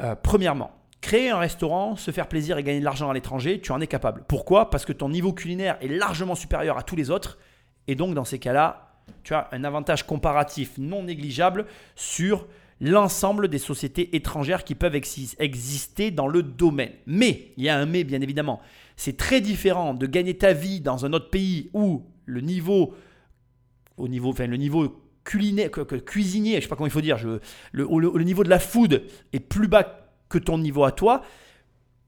Euh, 0.00 0.14
premièrement, 0.14 0.72
créer 1.02 1.28
un 1.28 1.38
restaurant, 1.38 1.96
se 1.96 2.10
faire 2.10 2.28
plaisir 2.28 2.56
et 2.56 2.62
gagner 2.62 2.80
de 2.80 2.84
l'argent 2.84 3.10
à 3.10 3.14
l'étranger, 3.14 3.60
tu 3.60 3.72
en 3.72 3.80
es 3.80 3.86
capable. 3.86 4.24
Pourquoi? 4.26 4.70
Parce 4.70 4.86
que 4.86 4.94
ton 4.94 5.10
niveau 5.10 5.34
culinaire 5.34 5.76
est 5.82 5.88
largement 5.88 6.34
supérieur 6.34 6.78
à 6.78 6.82
tous 6.82 6.96
les 6.96 7.10
autres. 7.10 7.38
Et 7.88 7.94
donc, 7.94 8.14
dans 8.14 8.24
ces 8.24 8.38
cas-là, 8.38 8.87
tu 9.22 9.34
as 9.34 9.48
un 9.52 9.64
avantage 9.64 10.06
comparatif 10.06 10.72
non 10.78 11.02
négligeable 11.02 11.66
sur 11.94 12.46
l'ensemble 12.80 13.48
des 13.48 13.58
sociétés 13.58 14.14
étrangères 14.16 14.64
qui 14.64 14.74
peuvent 14.74 14.94
exister 14.94 16.10
dans 16.10 16.28
le 16.28 16.42
domaine. 16.42 16.92
Mais, 17.06 17.52
il 17.56 17.64
y 17.64 17.68
a 17.68 17.78
un 17.78 17.86
mais 17.86 18.04
bien 18.04 18.20
évidemment, 18.20 18.60
c'est 18.96 19.16
très 19.16 19.40
différent 19.40 19.94
de 19.94 20.06
gagner 20.06 20.36
ta 20.36 20.52
vie 20.52 20.80
dans 20.80 21.04
un 21.04 21.12
autre 21.12 21.30
pays 21.30 21.70
où 21.72 22.04
le 22.24 22.40
niveau, 22.40 22.94
au 23.96 24.08
niveau, 24.08 24.30
enfin, 24.30 24.46
le 24.46 24.56
niveau 24.56 25.02
culinaire, 25.24 25.70
cuisinier, 25.70 26.56
je 26.56 26.62
sais 26.62 26.68
pas 26.68 26.76
comment 26.76 26.86
il 26.86 26.92
faut 26.92 27.00
dire, 27.00 27.18
le, 27.24 27.40
le, 27.72 28.24
niveau 28.24 28.44
de 28.44 28.48
la 28.48 28.58
food 28.58 29.02
est 29.32 29.40
plus 29.40 29.68
bas 29.68 30.08
que 30.28 30.38
ton 30.38 30.58
niveau 30.58 30.84
à 30.84 30.92
toi. 30.92 31.22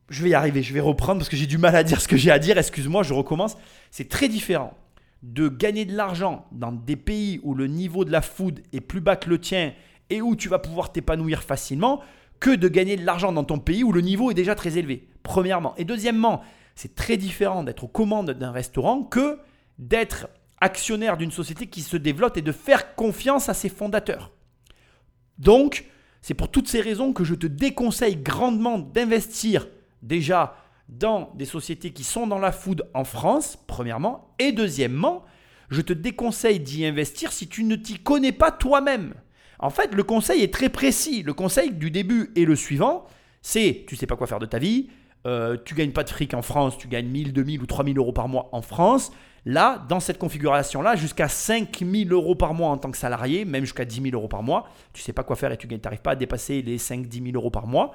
Je 0.08 0.22
vais 0.22 0.30
y 0.30 0.34
arriver, 0.34 0.62
je 0.62 0.72
vais 0.72 0.80
reprendre 0.80 1.20
parce 1.20 1.28
que 1.28 1.36
j'ai 1.36 1.46
du 1.46 1.58
mal 1.58 1.76
à 1.76 1.82
dire 1.82 2.00
ce 2.00 2.08
que 2.08 2.16
j'ai 2.16 2.30
à 2.30 2.38
dire, 2.38 2.58
excuse-moi, 2.58 3.02
je 3.02 3.14
recommence. 3.14 3.56
C'est 3.90 4.08
très 4.08 4.28
différent 4.28 4.76
de 5.22 5.48
gagner 5.48 5.84
de 5.84 5.94
l'argent 5.94 6.46
dans 6.52 6.72
des 6.72 6.96
pays 6.96 7.40
où 7.42 7.54
le 7.54 7.66
niveau 7.66 8.04
de 8.04 8.12
la 8.12 8.22
food 8.22 8.62
est 8.72 8.80
plus 8.80 9.00
bas 9.00 9.16
que 9.16 9.28
le 9.28 9.38
tien 9.38 9.72
et 10.08 10.22
où 10.22 10.34
tu 10.34 10.48
vas 10.48 10.58
pouvoir 10.58 10.92
t'épanouir 10.92 11.42
facilement 11.42 12.00
que 12.40 12.54
de 12.54 12.68
gagner 12.68 12.96
de 12.96 13.04
l'argent 13.04 13.32
dans 13.32 13.44
ton 13.44 13.58
pays 13.58 13.84
où 13.84 13.92
le 13.92 14.00
niveau 14.00 14.30
est 14.30 14.34
déjà 14.34 14.54
très 14.54 14.78
élevé. 14.78 15.08
Premièrement. 15.22 15.74
Et 15.76 15.84
deuxièmement, 15.84 16.40
c'est 16.74 16.94
très 16.94 17.18
différent 17.18 17.62
d'être 17.62 17.84
aux 17.84 17.88
commandes 17.88 18.30
d'un 18.30 18.50
restaurant 18.50 19.02
que 19.02 19.38
d'être 19.78 20.28
actionnaire 20.60 21.16
d'une 21.16 21.30
société 21.30 21.66
qui 21.66 21.82
se 21.82 21.96
développe 21.96 22.36
et 22.36 22.42
de 22.42 22.52
faire 22.52 22.94
confiance 22.94 23.48
à 23.48 23.54
ses 23.54 23.68
fondateurs. 23.68 24.32
Donc, 25.38 25.86
c'est 26.22 26.34
pour 26.34 26.50
toutes 26.50 26.68
ces 26.68 26.80
raisons 26.80 27.12
que 27.12 27.24
je 27.24 27.34
te 27.34 27.46
déconseille 27.46 28.16
grandement 28.16 28.78
d'investir 28.78 29.68
déjà 30.02 30.56
dans 30.90 31.30
des 31.34 31.44
sociétés 31.44 31.92
qui 31.92 32.04
sont 32.04 32.26
dans 32.26 32.38
la 32.38 32.52
food 32.52 32.88
en 32.94 33.04
France, 33.04 33.58
premièrement, 33.66 34.34
et 34.38 34.52
deuxièmement, 34.52 35.24
je 35.70 35.80
te 35.80 35.92
déconseille 35.92 36.60
d'y 36.60 36.84
investir 36.84 37.32
si 37.32 37.48
tu 37.48 37.64
ne 37.64 37.76
t'y 37.76 37.98
connais 37.98 38.32
pas 38.32 38.50
toi-même. 38.50 39.14
En 39.60 39.70
fait, 39.70 39.94
le 39.94 40.02
conseil 40.02 40.42
est 40.42 40.52
très 40.52 40.68
précis. 40.68 41.22
Le 41.22 41.32
conseil 41.32 41.70
du 41.70 41.90
début 41.90 42.32
et 42.34 42.44
le 42.44 42.56
suivant, 42.56 43.04
c'est 43.40 43.84
tu 43.86 43.94
sais 43.94 44.06
pas 44.06 44.16
quoi 44.16 44.26
faire 44.26 44.40
de 44.40 44.46
ta 44.46 44.58
vie, 44.58 44.88
euh, 45.26 45.56
tu 45.64 45.74
gagnes 45.74 45.92
pas 45.92 46.02
de 46.02 46.10
fric 46.10 46.34
en 46.34 46.42
France, 46.42 46.76
tu 46.76 46.88
gagnes 46.88 47.08
1000, 47.08 47.32
2000 47.32 47.62
ou 47.62 47.66
3000 47.66 47.96
euros 47.98 48.12
par 48.12 48.26
mois 48.26 48.48
en 48.52 48.62
France. 48.62 49.12
Là, 49.46 49.84
dans 49.88 50.00
cette 50.00 50.18
configuration-là, 50.18 50.96
jusqu'à 50.96 51.28
5000 51.28 52.12
euros 52.12 52.34
par 52.34 52.52
mois 52.52 52.70
en 52.70 52.78
tant 52.78 52.90
que 52.90 52.98
salarié, 52.98 53.44
même 53.44 53.64
jusqu'à 53.64 53.84
10 53.84 54.02
000 54.02 54.14
euros 54.14 54.28
par 54.28 54.42
mois, 54.42 54.68
tu 54.92 55.02
sais 55.02 55.12
pas 55.12 55.22
quoi 55.22 55.36
faire 55.36 55.52
et 55.52 55.56
tu 55.56 55.66
n'arrives 55.66 56.02
pas 56.02 56.12
à 56.12 56.16
dépasser 56.16 56.62
les 56.62 56.78
5-10 56.78 57.24
000 57.24 57.36
euros 57.36 57.50
par 57.50 57.66
mois 57.66 57.94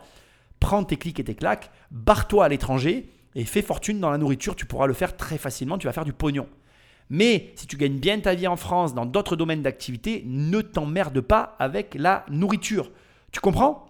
prends 0.59 0.83
tes 0.83 0.97
clics 0.97 1.19
et 1.19 1.23
tes 1.23 1.35
claques, 1.35 1.71
barre-toi 1.91 2.45
à 2.45 2.49
l'étranger 2.49 3.09
et 3.35 3.45
fais 3.45 3.61
fortune 3.61 3.99
dans 3.99 4.09
la 4.09 4.17
nourriture. 4.17 4.55
Tu 4.55 4.65
pourras 4.65 4.87
le 4.87 4.93
faire 4.93 5.15
très 5.17 5.37
facilement, 5.37 5.77
tu 5.77 5.87
vas 5.87 5.93
faire 5.93 6.05
du 6.05 6.13
pognon. 6.13 6.47
Mais 7.09 7.53
si 7.55 7.67
tu 7.67 7.77
gagnes 7.77 7.99
bien 7.99 8.19
ta 8.19 8.33
vie 8.33 8.47
en 8.47 8.55
France, 8.55 8.95
dans 8.95 9.05
d'autres 9.05 9.35
domaines 9.35 9.61
d'activité, 9.61 10.23
ne 10.25 10.61
t'emmerde 10.61 11.21
pas 11.21 11.55
avec 11.59 11.93
la 11.93 12.25
nourriture. 12.29 12.91
Tu 13.31 13.39
comprends? 13.39 13.85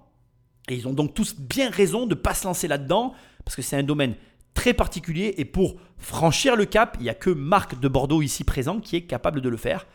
Et 0.67 0.75
ils 0.75 0.87
ont 0.87 0.93
donc 0.93 1.13
tous 1.13 1.39
bien 1.39 1.69
raison 1.69 2.05
de 2.05 2.15
ne 2.15 2.19
pas 2.19 2.33
se 2.33 2.45
lancer 2.45 2.67
là-dedans, 2.67 3.13
parce 3.45 3.55
que 3.55 3.61
c'est 3.61 3.77
un 3.77 3.83
domaine 3.83 4.15
très 4.53 4.73
particulier, 4.73 5.35
et 5.37 5.45
pour 5.45 5.75
franchir 5.97 6.55
le 6.55 6.65
cap, 6.65 6.97
il 6.99 7.03
n'y 7.03 7.09
a 7.09 7.13
que 7.13 7.29
Marc 7.29 7.79
de 7.79 7.87
Bordeaux 7.87 8.21
ici 8.21 8.43
présent 8.43 8.79
qui 8.79 8.95
est 8.95 9.03
capable 9.03 9.41
de 9.41 9.49
le 9.49 9.57
faire. 9.57 9.85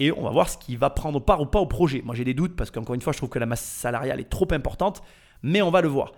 Et 0.00 0.10
on 0.10 0.22
va 0.22 0.30
voir 0.30 0.48
ce 0.48 0.56
qui 0.56 0.74
va 0.74 0.90
prendre 0.90 1.20
part 1.20 1.40
ou 1.40 1.46
pas 1.46 1.60
au 1.60 1.66
projet. 1.66 2.02
Moi 2.04 2.14
j'ai 2.14 2.24
des 2.24 2.34
doutes, 2.34 2.56
parce 2.56 2.70
qu'encore 2.70 2.94
une 2.94 3.02
fois, 3.02 3.12
je 3.12 3.18
trouve 3.18 3.28
que 3.28 3.38
la 3.38 3.46
masse 3.46 3.62
salariale 3.62 4.18
est 4.18 4.30
trop 4.30 4.48
importante 4.50 5.02
mais 5.44 5.62
on 5.62 5.70
va 5.70 5.82
le 5.82 5.88
voir. 5.88 6.12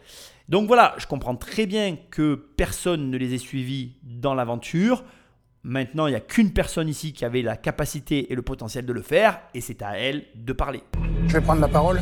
Donc 0.49 0.69
voilà, 0.69 0.95
je 0.99 1.07
comprends 1.07 1.35
très 1.35 1.67
bien 1.67 1.97
que 2.11 2.35
personne 2.57 3.11
ne 3.11 3.19
les 3.19 3.35
ait 3.35 3.39
suivis 3.39 3.97
dans 4.05 4.35
l'aventure. 4.35 5.03
Maintenant, 5.65 6.07
il 6.07 6.11
n'y 6.11 6.17
a 6.17 6.21
qu'une 6.21 6.53
personne 6.53 6.89
ici 6.89 7.13
qui 7.13 7.25
avait 7.25 7.43
la 7.43 7.57
capacité 7.57 8.33
et 8.33 8.37
le 8.37 8.43
potentiel 8.43 8.87
de 8.87 8.93
le 8.93 9.03
faire, 9.03 9.41
et 9.53 9.61
c'est 9.61 9.83
à 9.83 9.99
elle 9.99 10.27
de 10.37 10.53
parler. 10.53 10.83
Je 11.27 11.33
vais 11.33 11.41
prendre 11.41 11.61
la 11.61 11.69
parole. 11.69 12.01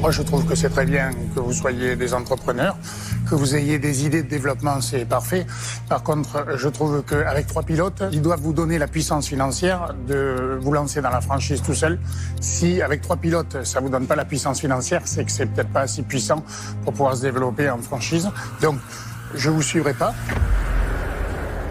Moi, 0.00 0.10
je 0.10 0.22
trouve 0.22 0.44
que 0.46 0.54
c'est 0.54 0.68
très 0.68 0.84
bien 0.84 1.10
que 1.34 1.40
vous 1.40 1.52
soyez 1.52 1.96
des 1.96 2.14
entrepreneurs, 2.14 2.76
que 3.28 3.34
vous 3.34 3.54
ayez 3.56 3.78
des 3.78 4.04
idées 4.04 4.22
de 4.22 4.28
développement, 4.28 4.80
c'est 4.80 5.04
parfait. 5.04 5.46
Par 5.88 6.02
contre, 6.02 6.44
je 6.56 6.68
trouve 6.68 7.02
qu'avec 7.02 7.46
trois 7.46 7.62
pilotes, 7.62 8.02
ils 8.12 8.22
doivent 8.22 8.40
vous 8.40 8.52
donner 8.52 8.78
la 8.78 8.86
puissance 8.86 9.28
financière 9.28 9.94
de 10.06 10.58
vous 10.60 10.72
lancer 10.72 11.00
dans 11.00 11.10
la 11.10 11.20
franchise 11.20 11.62
tout 11.62 11.74
seul. 11.74 11.98
Si 12.40 12.82
avec 12.82 13.02
trois 13.02 13.16
pilotes, 13.16 13.64
ça 13.64 13.80
vous 13.80 13.88
donne 13.88 14.06
pas 14.06 14.16
la 14.16 14.24
puissance 14.24 14.60
financière, 14.60 15.02
c'est 15.04 15.24
que 15.24 15.30
c'est 15.30 15.46
peut-être 15.46 15.70
pas 15.70 15.82
assez 15.82 16.02
puissant 16.02 16.44
pour 16.84 16.92
pouvoir 16.92 17.16
se 17.16 17.22
développer 17.22 17.68
en 17.70 17.78
franchise. 17.78 18.30
Donc, 18.60 18.76
je 19.34 19.50
vous 19.50 19.62
suivrai 19.62 19.94
pas. 19.94 20.14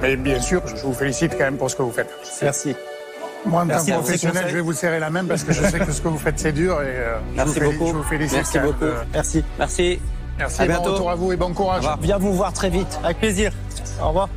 Mais 0.02 0.18
bien 0.18 0.42
sûr, 0.42 0.62
je 0.68 0.84
vous 0.84 0.94
félicite 0.94 1.32
quand 1.38 1.46
même 1.46 1.58
pour 1.58 1.70
ce 1.70 1.78
que 1.78 1.82
vous 1.82 1.92
faites. 1.92 2.10
Merci. 2.42 2.76
Moi, 3.46 3.64
en 3.64 3.68
tant 3.68 3.84
que 3.86 3.92
professionnel, 3.92 4.46
je 4.50 4.56
vais 4.56 4.62
vous 4.62 4.74
serrer 4.74 5.00
la 5.00 5.10
main 5.10 5.26
parce 5.26 5.44
que 5.44 5.52
je 5.54 5.64
sais 5.64 5.80
que 5.80 5.92
ce 5.92 6.02
que 6.02 6.08
vous 6.08 6.18
faites, 6.18 6.40
c'est 6.40 6.54
dur. 6.54 6.82
Et, 6.82 6.86
euh, 6.88 7.18
Merci 7.36 7.60
je 7.60 7.66
vous 7.66 7.72
beaucoup. 7.72 7.88
Je 7.88 7.94
vous 7.98 8.04
félicite. 8.04 8.38
Merci 8.38 8.60
beaucoup. 8.60 8.86
Merci. 9.14 9.44
Merci. 9.60 10.00
Merci. 10.38 10.62
À 10.62 10.66
bon 10.66 10.72
bientôt. 10.72 10.92
retour 10.94 11.12
à 11.12 11.16
vous 11.16 11.32
et 11.34 11.36
bon 11.38 11.54
courage. 11.54 11.84
Viens 12.02 12.18
vous 12.18 12.34
voir 12.34 12.54
très 12.54 12.70
vite. 12.70 13.00
Avec 13.04 13.20
plaisir. 13.20 13.52
Au 14.02 14.08
revoir. 14.08 14.30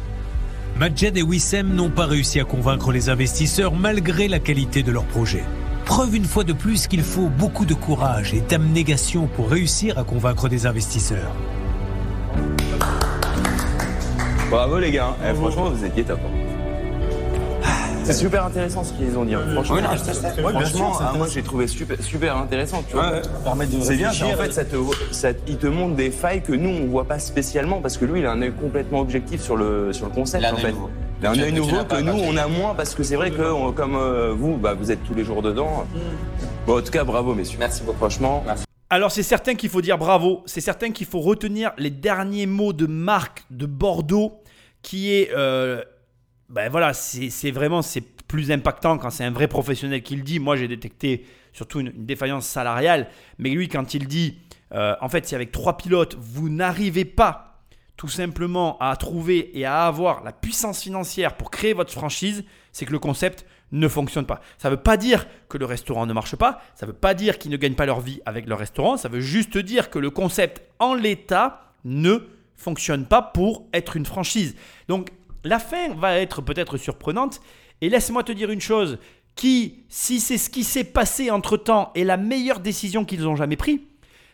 Majed 0.78 1.16
et 1.16 1.22
Wissem 1.22 1.68
n'ont 1.74 1.88
pas 1.88 2.04
réussi 2.06 2.38
à 2.40 2.44
convaincre 2.44 2.92
les 2.92 3.08
investisseurs 3.08 3.72
malgré 3.72 4.28
la 4.28 4.38
qualité 4.40 4.82
de 4.82 4.92
leur 4.92 5.04
projet. 5.04 5.42
Preuve 5.86 6.16
une 6.16 6.24
fois 6.26 6.44
de 6.44 6.52
plus 6.52 6.86
qu'il 6.86 7.02
faut 7.02 7.28
beaucoup 7.28 7.64
de 7.64 7.72
courage 7.74 8.34
et 8.34 8.40
d'abnégation 8.40 9.26
pour 9.26 9.48
réussir 9.48 9.98
à 9.98 10.04
convaincre 10.04 10.48
des 10.48 10.66
investisseurs. 10.66 11.32
Bravo 14.50 14.78
les 14.78 14.90
gars, 14.90 15.16
Eh, 15.24 15.32
franchement 15.34 15.70
vous 15.70 15.84
étiez 15.84 16.04
top. 16.04 16.20
C'est 18.06 18.12
super 18.20 18.44
intéressant 18.44 18.84
ce 18.84 18.92
qu'ils 18.92 19.16
ont 19.18 19.24
dit. 19.24 19.34
hein. 19.34 19.42
Franchement, 19.52 19.76
ah, 21.00 21.12
moi 21.16 21.26
j'ai 21.32 21.42
trouvé 21.42 21.66
super, 21.66 22.00
super 22.02 22.36
intéressant. 22.36 22.82
Tu 22.88 22.94
vois. 22.94 23.20
C'est 23.82 23.96
bien. 23.96 24.10
En 24.10 24.36
fait, 24.36 24.52
ça 24.52 24.64
te, 24.64 24.76
ça- 25.10 25.30
il 25.46 25.56
te 25.56 25.66
montre 25.66 25.96
des 25.96 26.10
failles 26.10 26.42
que 26.42 26.52
nous 26.52 26.70
on 26.70 26.86
voit 26.86 27.04
pas 27.04 27.18
spécialement 27.18 27.80
parce 27.80 27.96
que 27.96 28.04
lui 28.04 28.20
il 28.20 28.26
a 28.26 28.32
un 28.32 28.42
œil 28.42 28.52
complètement 28.52 29.00
objectif 29.00 29.40
sur 29.40 29.56
le 29.56 29.92
sur 29.92 30.06
le 30.06 30.12
concept 30.12 30.42
Il 30.42 30.46
a 30.46 30.50
un 30.50 30.52
en 30.52 30.56
œil 30.56 30.62
fait. 30.62 30.72
nouveau. 30.72 30.90
Il 31.20 31.26
a 31.26 31.30
un 31.30 31.32
Tu- 31.34 31.40
œil 31.42 31.52
tu 31.52 31.56
nouveau 31.56 31.76
l'as 31.76 31.84
pas 31.84 31.96
que 31.96 32.02
nous 32.02 32.18
on 32.22 32.36
a 32.36 32.46
moins 32.46 32.74
parce 32.74 32.94
que 32.94 33.02
c'est 33.02 33.16
vrai 33.16 33.30
que 33.30 33.42
on- 33.50 33.72
comme 33.72 33.96
euh, 33.96 34.32
vous, 34.36 34.56
bah, 34.56 34.74
vous 34.74 34.90
êtes 34.92 35.02
tous 35.04 35.14
les 35.14 35.24
jours 35.24 35.42
dedans. 35.42 35.84
Bon, 36.66 36.78
en 36.78 36.82
tout 36.82 36.90
cas, 36.90 37.04
bravo 37.04 37.34
messieurs. 37.34 37.58
Merci 37.58 37.82
beaucoup. 37.82 37.98
Franchement. 37.98 38.44
Alors 38.90 39.10
c'est 39.10 39.22
certain 39.24 39.54
qu'il 39.56 39.68
faut 39.70 39.80
dire 39.80 39.98
bravo, 39.98 40.42
c'est 40.46 40.60
certain 40.60 40.90
qu'il 40.92 41.06
faut 41.06 41.20
retenir 41.20 41.72
les 41.76 41.90
derniers 41.90 42.46
mots 42.46 42.72
de 42.72 42.86
Marc 42.86 43.44
de 43.50 43.66
Bordeaux, 43.66 44.34
qui 44.82 45.12
est, 45.12 45.30
euh, 45.36 45.82
ben 46.48 46.68
voilà, 46.70 46.92
c'est 46.92 47.50
vraiment 47.50 47.82
c'est 47.82 48.00
plus 48.00 48.50
impactant 48.50 48.98
quand 48.98 49.10
c'est 49.10 49.24
un 49.24 49.30
vrai 49.30 49.48
professionnel 49.48 50.02
qui 50.02 50.16
le 50.16 50.22
dit. 50.22 50.38
Moi 50.38 50.56
j'ai 50.56 50.68
détecté 50.68 51.26
surtout 51.52 51.80
une, 51.80 51.92
défaillance 51.94 52.46
salariale, 52.46 53.08
mais 53.38 53.50
lui 53.50 53.68
quand 53.68 53.94
il 53.94 54.06
dit, 54.06 54.38
euh, 54.72 54.94
en 55.00 55.08
fait 55.08 55.26
si 55.26 55.34
avec 55.34 55.50
trois 55.52 55.76
pilotes 55.76 56.16
vous 56.20 56.48
n'arrivez 56.48 57.04
pas 57.04 57.62
tout 57.96 58.08
simplement 58.08 58.76
à 58.78 58.94
trouver 58.96 59.58
et 59.58 59.64
à 59.64 59.86
avoir 59.86 60.22
la 60.22 60.32
puissance 60.32 60.82
financière 60.82 61.36
pour 61.36 61.50
créer 61.50 61.72
votre 61.72 61.92
franchise, 61.92 62.44
c'est 62.72 62.84
que 62.84 62.92
le 62.92 62.98
concept 62.98 63.46
ne 63.72 63.88
fonctionne 63.88 64.26
pas. 64.26 64.40
Ça 64.58 64.68
ne 64.68 64.76
veut 64.76 64.82
pas 64.82 64.96
dire 64.96 65.26
que 65.48 65.58
le 65.58 65.64
restaurant 65.64 66.06
ne 66.06 66.12
marche 66.12 66.36
pas, 66.36 66.60
ça 66.74 66.86
ne 66.86 66.92
veut 66.92 66.96
pas 66.96 67.14
dire 67.14 67.38
qu'ils 67.38 67.50
ne 67.50 67.56
gagnent 67.56 67.74
pas 67.74 67.86
leur 67.86 68.00
vie 68.00 68.20
avec 68.26 68.46
le 68.46 68.54
restaurant, 68.54 68.96
ça 68.96 69.08
veut 69.08 69.20
juste 69.20 69.58
dire 69.58 69.90
que 69.90 69.98
le 69.98 70.10
concept 70.10 70.62
en 70.78 70.94
l'état 70.94 71.72
ne 71.84 72.28
fonctionne 72.54 73.06
pas 73.06 73.22
pour 73.22 73.66
être 73.72 73.96
une 73.96 74.06
franchise. 74.06 74.54
Donc 74.88 75.10
la 75.46 75.58
fin 75.58 75.94
va 75.94 76.18
être 76.18 76.42
peut-être 76.42 76.76
surprenante, 76.76 77.40
et 77.80 77.88
laisse-moi 77.88 78.24
te 78.24 78.32
dire 78.32 78.50
une 78.50 78.60
chose, 78.60 78.98
qui, 79.34 79.84
si 79.88 80.18
c'est 80.18 80.38
ce 80.38 80.50
qui 80.50 80.64
s'est 80.64 80.84
passé 80.84 81.30
entre-temps, 81.30 81.92
est 81.94 82.04
la 82.04 82.16
meilleure 82.16 82.60
décision 82.60 83.04
qu'ils 83.04 83.28
ont 83.28 83.36
jamais 83.36 83.56
prise, 83.56 83.80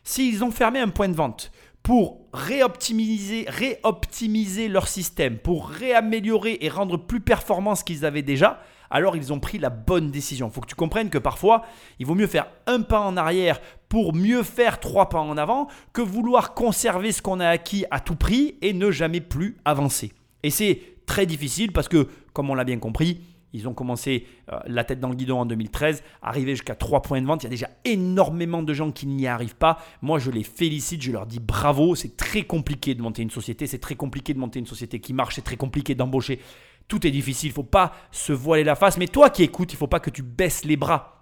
s'ils 0.05 0.43
ont 0.43 0.51
fermé 0.51 0.81
un 0.81 0.89
point 0.89 1.09
de 1.09 1.15
vente 1.15 1.53
pour 1.83 2.21
réoptimiser, 2.33 3.45
réoptimiser 3.49 4.69
leur 4.69 4.87
système, 4.87 5.39
pour 5.39 5.69
réaméliorer 5.69 6.59
et 6.61 6.69
rendre 6.69 6.97
plus 6.97 7.21
performant 7.21 7.75
ce 7.75 7.83
qu'ils 7.83 8.05
avaient 8.05 8.23
déjà, 8.23 8.63
alors 8.89 9.17
ils 9.17 9.33
ont 9.33 9.41
pris 9.41 9.59
la 9.59 9.71
bonne 9.71 10.11
décision. 10.11 10.49
Il 10.49 10.53
faut 10.53 10.61
que 10.61 10.67
tu 10.67 10.77
comprennes 10.77 11.11
que 11.11 11.19
parfois, 11.19 11.63
il 11.99 12.07
vaut 12.07 12.15
mieux 12.15 12.27
faire 12.27 12.47
un 12.67 12.83
pas 12.83 13.01
en 13.01 13.17
arrière 13.17 13.61
pour 13.89 14.15
mieux 14.15 14.43
faire 14.45 14.79
trois 14.79 15.09
pas 15.09 15.19
en 15.19 15.37
avant 15.37 15.67
que 15.93 16.03
vouloir 16.03 16.55
conserver 16.55 17.11
ce 17.11 17.23
qu'on 17.23 17.41
a 17.41 17.49
acquis 17.49 17.85
à 17.91 17.99
tout 17.99 18.17
prix 18.17 18.57
et 18.63 18.73
ne 18.73 18.91
jamais 18.91 19.21
plus 19.21 19.57
avancer. 19.65 20.13
Et 20.43 20.51
c'est 20.51 20.81
très 21.13 21.27
difficile 21.27 21.73
parce 21.73 21.89
que, 21.89 22.09
comme 22.33 22.49
on 22.49 22.55
l'a 22.55 22.65
bien 22.65 22.79
compris, 22.79 23.21
ils 23.53 23.69
ont 23.69 23.75
commencé 23.75 24.27
euh, 24.51 24.59
la 24.67 24.83
tête 24.83 24.99
dans 24.99 25.11
le 25.11 25.15
guidon 25.15 25.41
en 25.41 25.45
2013, 25.45 26.03
arrivé 26.23 26.53
jusqu'à 26.53 26.75
3 26.75 27.03
points 27.03 27.21
de 27.21 27.27
vente. 27.27 27.43
Il 27.43 27.45
y 27.45 27.47
a 27.49 27.51
déjà 27.51 27.69
énormément 27.85 28.63
de 28.63 28.73
gens 28.73 28.91
qui 28.91 29.07
n'y 29.07 29.27
arrivent 29.27 29.57
pas. 29.57 29.79
Moi, 30.01 30.19
je 30.19 30.31
les 30.31 30.43
félicite, 30.43 31.03
je 31.03 31.13
leur 31.13 31.27
dis 31.27 31.39
bravo. 31.39 31.95
C'est 31.97 32.17
très 32.17 32.45
compliqué 32.45 32.95
de 32.95 33.03
monter 33.03 33.21
une 33.21 33.31
société, 33.31 33.67
c'est 33.67 33.79
très 33.79 33.95
compliqué 33.95 34.33
de 34.33 34.39
monter 34.39 34.59
une 34.59 34.67
société 34.67 35.01
qui 35.01 35.13
marche, 35.13 35.35
c'est 35.35 35.45
très 35.45 35.59
compliqué 35.59 35.95
d'embaucher. 35.95 36.41
Tout 36.89 37.07
est 37.07 37.11
difficile, 37.11 37.51
il 37.51 37.53
faut 37.53 37.63
pas 37.63 37.93
se 38.11 38.33
voiler 38.33 38.65
la 38.65 38.75
face. 38.75 38.97
Mais 38.97 39.07
toi 39.07 39.29
qui 39.29 39.43
écoutes, 39.43 39.75
il 39.75 39.77
faut 39.77 39.89
pas 39.89 40.01
que 40.01 40.09
tu 40.09 40.23
baisses 40.23 40.65
les 40.65 40.79
bras. 40.79 41.22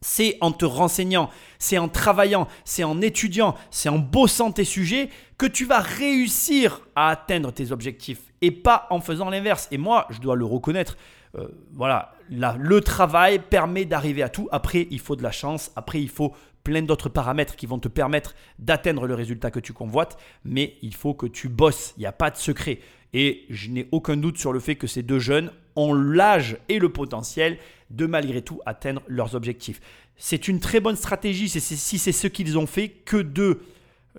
C'est 0.00 0.38
en 0.40 0.52
te 0.52 0.64
renseignant, 0.64 1.30
c'est 1.58 1.78
en 1.78 1.88
travaillant, 1.88 2.48
c'est 2.64 2.84
en 2.84 3.00
étudiant, 3.02 3.54
c'est 3.70 3.90
en 3.90 3.98
bossant 3.98 4.50
tes 4.50 4.64
sujets 4.64 5.10
que 5.36 5.46
tu 5.46 5.66
vas 5.66 5.80
réussir 5.80 6.80
à 6.96 7.08
atteindre 7.10 7.52
tes 7.52 7.70
objectifs 7.70 8.20
et 8.40 8.50
pas 8.50 8.86
en 8.90 9.00
faisant 9.00 9.30
l'inverse. 9.30 9.68
Et 9.70 9.78
moi, 9.78 10.06
je 10.10 10.20
dois 10.20 10.36
le 10.36 10.44
reconnaître. 10.44 10.96
Euh, 11.36 11.48
voilà, 11.72 12.14
le 12.28 12.80
travail 12.80 13.38
permet 13.38 13.84
d'arriver 13.84 14.22
à 14.22 14.28
tout. 14.28 14.48
Après, 14.50 14.88
il 14.90 15.00
faut 15.00 15.16
de 15.16 15.22
la 15.22 15.30
chance. 15.30 15.70
Après, 15.76 16.00
il 16.00 16.08
faut 16.08 16.32
plein 16.64 16.82
d'autres 16.82 17.08
paramètres 17.08 17.56
qui 17.56 17.66
vont 17.66 17.78
te 17.78 17.88
permettre 17.88 18.34
d'atteindre 18.58 19.06
le 19.06 19.14
résultat 19.14 19.50
que 19.50 19.60
tu 19.60 19.72
convoites. 19.72 20.16
Mais 20.44 20.76
il 20.82 20.94
faut 20.94 21.14
que 21.14 21.26
tu 21.26 21.48
bosses. 21.48 21.94
Il 21.96 22.00
n'y 22.00 22.06
a 22.06 22.12
pas 22.12 22.30
de 22.30 22.36
secret. 22.36 22.80
Et 23.12 23.44
je 23.50 23.70
n'ai 23.70 23.88
aucun 23.92 24.16
doute 24.16 24.38
sur 24.38 24.52
le 24.52 24.60
fait 24.60 24.76
que 24.76 24.86
ces 24.86 25.02
deux 25.02 25.18
jeunes 25.18 25.50
ont 25.76 25.94
l'âge 25.94 26.58
et 26.68 26.78
le 26.78 26.88
potentiel 26.88 27.58
de 27.90 28.06
malgré 28.06 28.42
tout 28.42 28.60
atteindre 28.66 29.02
leurs 29.08 29.34
objectifs. 29.34 29.80
C'est 30.16 30.48
une 30.48 30.60
très 30.60 30.80
bonne 30.80 30.96
stratégie 30.96 31.48
si 31.48 31.98
c'est 31.98 32.12
ce 32.12 32.26
qu'ils 32.26 32.58
ont 32.58 32.66
fait 32.66 32.88
que 32.88 33.16
de, 33.16 33.60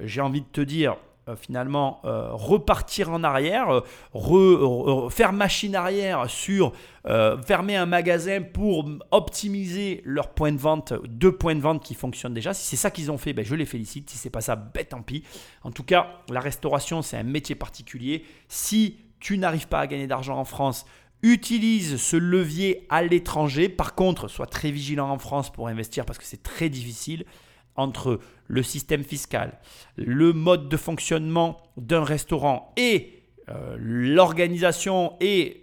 j'ai 0.02 0.22
envie 0.22 0.42
de 0.42 0.48
te 0.52 0.62
dire, 0.62 0.98
finalement 1.36 2.02
euh, 2.06 2.30
repartir 2.32 3.12
en 3.12 3.24
arrière, 3.24 3.84
euh, 4.16 5.10
faire 5.10 5.34
machine 5.34 5.76
arrière 5.76 6.30
sur 6.30 6.74
fermer 7.48 7.76
un 7.76 7.88
magasin 7.88 8.42
pour 8.42 8.88
optimiser 9.10 10.02
leurs 10.06 10.30
points 10.30 10.52
de 10.52 10.60
vente, 10.60 10.94
deux 11.08 11.32
points 11.32 11.56
de 11.56 11.60
vente 11.60 11.84
qui 11.84 11.96
fonctionnent 11.96 12.36
déjà. 12.36 12.54
Si 12.54 12.64
c'est 12.68 12.76
ça 12.76 12.92
qu'ils 12.92 13.10
ont 13.10 13.18
fait, 13.18 13.34
ben, 13.34 13.44
je 13.44 13.56
les 13.56 13.66
félicite. 13.66 14.08
Si 14.08 14.20
c'est 14.20 14.30
pas 14.30 14.42
ça, 14.42 14.56
ben, 14.56 14.86
tant 14.86 15.02
pis. 15.02 15.24
En 15.64 15.72
tout 15.72 15.84
cas, 15.84 16.22
la 16.30 16.40
restauration, 16.40 17.02
c'est 17.02 17.18
un 17.18 17.24
métier 17.24 17.56
particulier. 17.56 18.24
Si 18.48 18.98
tu 19.20 19.40
n'arrives 19.40 19.68
pas 19.68 19.80
à 19.80 19.88
gagner 19.88 20.06
d'argent 20.06 20.38
en 20.38 20.46
France, 20.46 20.86
utilise 21.24 21.98
ce 21.98 22.18
levier 22.18 22.86
à 22.90 23.04
l'étranger. 23.04 23.70
Par 23.70 23.96
contre, 23.96 24.28
sois 24.28 24.48
très 24.48 24.70
vigilant 24.70 25.10
en 25.10 25.18
France 25.18 25.52
pour 25.52 25.68
investir 25.68 26.06
parce 26.06 26.20
que 26.20 26.26
c'est 26.26 26.44
très 26.44 26.70
difficile 26.70 27.26
entre 27.82 28.20
le 28.48 28.64
système 28.64 29.04
fiscal, 29.04 29.60
le 29.96 30.34
mode 30.34 30.70
de 30.70 30.78
fonctionnement 30.78 31.58
d'un 31.78 32.04
restaurant 32.04 32.74
et 32.78 33.24
euh, 33.50 33.76
l'organisation 33.80 35.14
et 35.20 35.62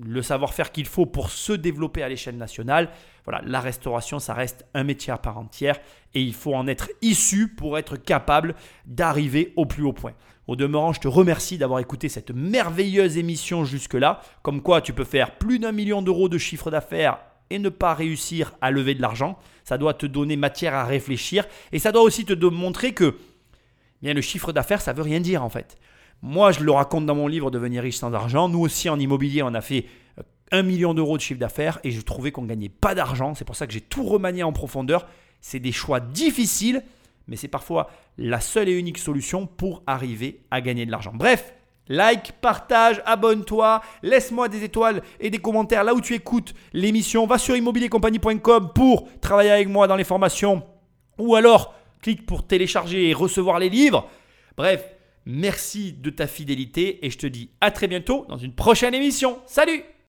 le 0.00 0.22
savoir-faire 0.22 0.70
qu'il 0.70 0.86
faut 0.86 1.06
pour 1.06 1.30
se 1.30 1.52
développer 1.52 2.02
à 2.02 2.08
l'échelle 2.08 2.36
nationale, 2.36 2.90
voilà, 3.24 3.42
la 3.44 3.60
restauration, 3.60 4.18
ça 4.18 4.32
reste 4.32 4.64
un 4.74 4.84
métier 4.84 5.12
à 5.12 5.18
part 5.18 5.38
entière 5.38 5.78
et 6.14 6.22
il 6.22 6.34
faut 6.34 6.54
en 6.54 6.66
être 6.66 6.88
issu 7.02 7.48
pour 7.48 7.76
être 7.76 7.96
capable 7.96 8.54
d'arriver 8.86 9.52
au 9.56 9.66
plus 9.66 9.82
haut 9.82 9.92
point. 9.92 10.14
Au 10.46 10.56
demeurant, 10.56 10.94
je 10.94 11.00
te 11.00 11.08
remercie 11.08 11.58
d'avoir 11.58 11.80
écouté 11.80 12.08
cette 12.08 12.30
merveilleuse 12.30 13.18
émission 13.18 13.64
jusque-là, 13.64 14.20
comme 14.42 14.62
quoi 14.62 14.80
tu 14.80 14.94
peux 14.94 15.04
faire 15.04 15.36
plus 15.36 15.58
d'un 15.58 15.72
million 15.72 16.00
d'euros 16.00 16.30
de 16.30 16.38
chiffre 16.38 16.70
d'affaires 16.70 17.18
et 17.50 17.58
ne 17.58 17.68
pas 17.68 17.94
réussir 17.94 18.54
à 18.60 18.70
lever 18.70 18.94
de 18.94 19.02
l'argent. 19.02 19.38
Ça 19.68 19.76
doit 19.76 19.92
te 19.92 20.06
donner 20.06 20.36
matière 20.36 20.72
à 20.72 20.86
réfléchir 20.86 21.44
et 21.72 21.78
ça 21.78 21.92
doit 21.92 22.00
aussi 22.00 22.24
te 22.24 22.32
montrer 22.46 22.94
que 22.94 23.18
bien, 24.00 24.14
le 24.14 24.22
chiffre 24.22 24.50
d'affaires, 24.50 24.80
ça 24.80 24.94
veut 24.94 25.02
rien 25.02 25.20
dire 25.20 25.44
en 25.44 25.50
fait. 25.50 25.76
Moi, 26.22 26.52
je 26.52 26.60
le 26.60 26.72
raconte 26.72 27.04
dans 27.04 27.14
mon 27.14 27.28
livre 27.28 27.50
Devenir 27.50 27.82
riche 27.82 27.98
sans 27.98 28.14
argent. 28.14 28.48
Nous 28.48 28.60
aussi, 28.60 28.88
en 28.88 28.98
immobilier, 28.98 29.42
on 29.42 29.52
a 29.52 29.60
fait 29.60 29.84
1 30.52 30.60
euh, 30.60 30.62
million 30.62 30.94
d'euros 30.94 31.18
de 31.18 31.22
chiffre 31.22 31.38
d'affaires 31.38 31.80
et 31.84 31.90
je 31.90 32.00
trouvais 32.00 32.32
qu'on 32.32 32.44
ne 32.44 32.48
gagnait 32.48 32.70
pas 32.70 32.94
d'argent. 32.94 33.34
C'est 33.34 33.44
pour 33.44 33.56
ça 33.56 33.66
que 33.66 33.74
j'ai 33.74 33.82
tout 33.82 34.04
remanié 34.04 34.42
en 34.42 34.54
profondeur. 34.54 35.06
C'est 35.42 35.60
des 35.60 35.70
choix 35.70 36.00
difficiles, 36.00 36.82
mais 37.26 37.36
c'est 37.36 37.46
parfois 37.46 37.90
la 38.16 38.40
seule 38.40 38.70
et 38.70 38.72
unique 38.72 38.96
solution 38.96 39.46
pour 39.46 39.82
arriver 39.86 40.40
à 40.50 40.62
gagner 40.62 40.86
de 40.86 40.90
l'argent. 40.90 41.12
Bref, 41.14 41.52
Like, 41.88 42.32
partage, 42.40 43.02
abonne-toi, 43.06 43.80
laisse-moi 44.02 44.48
des 44.48 44.64
étoiles 44.64 45.02
et 45.20 45.30
des 45.30 45.38
commentaires 45.38 45.84
là 45.84 45.94
où 45.94 46.00
tu 46.00 46.14
écoutes 46.14 46.54
l'émission. 46.72 47.26
Va 47.26 47.38
sur 47.38 47.56
immobiliercompagnie.com 47.56 48.70
pour 48.74 49.08
travailler 49.20 49.50
avec 49.50 49.68
moi 49.68 49.86
dans 49.86 49.96
les 49.96 50.04
formations 50.04 50.62
ou 51.18 51.34
alors 51.34 51.74
clique 52.02 52.26
pour 52.26 52.46
télécharger 52.46 53.08
et 53.08 53.14
recevoir 53.14 53.58
les 53.58 53.68
livres. 53.68 54.08
Bref, 54.56 54.84
merci 55.26 55.92
de 55.92 56.10
ta 56.10 56.26
fidélité 56.26 57.04
et 57.04 57.10
je 57.10 57.18
te 57.18 57.26
dis 57.26 57.50
à 57.60 57.70
très 57.70 57.88
bientôt 57.88 58.26
dans 58.28 58.38
une 58.38 58.54
prochaine 58.54 58.94
émission. 58.94 59.38
Salut 59.46 59.82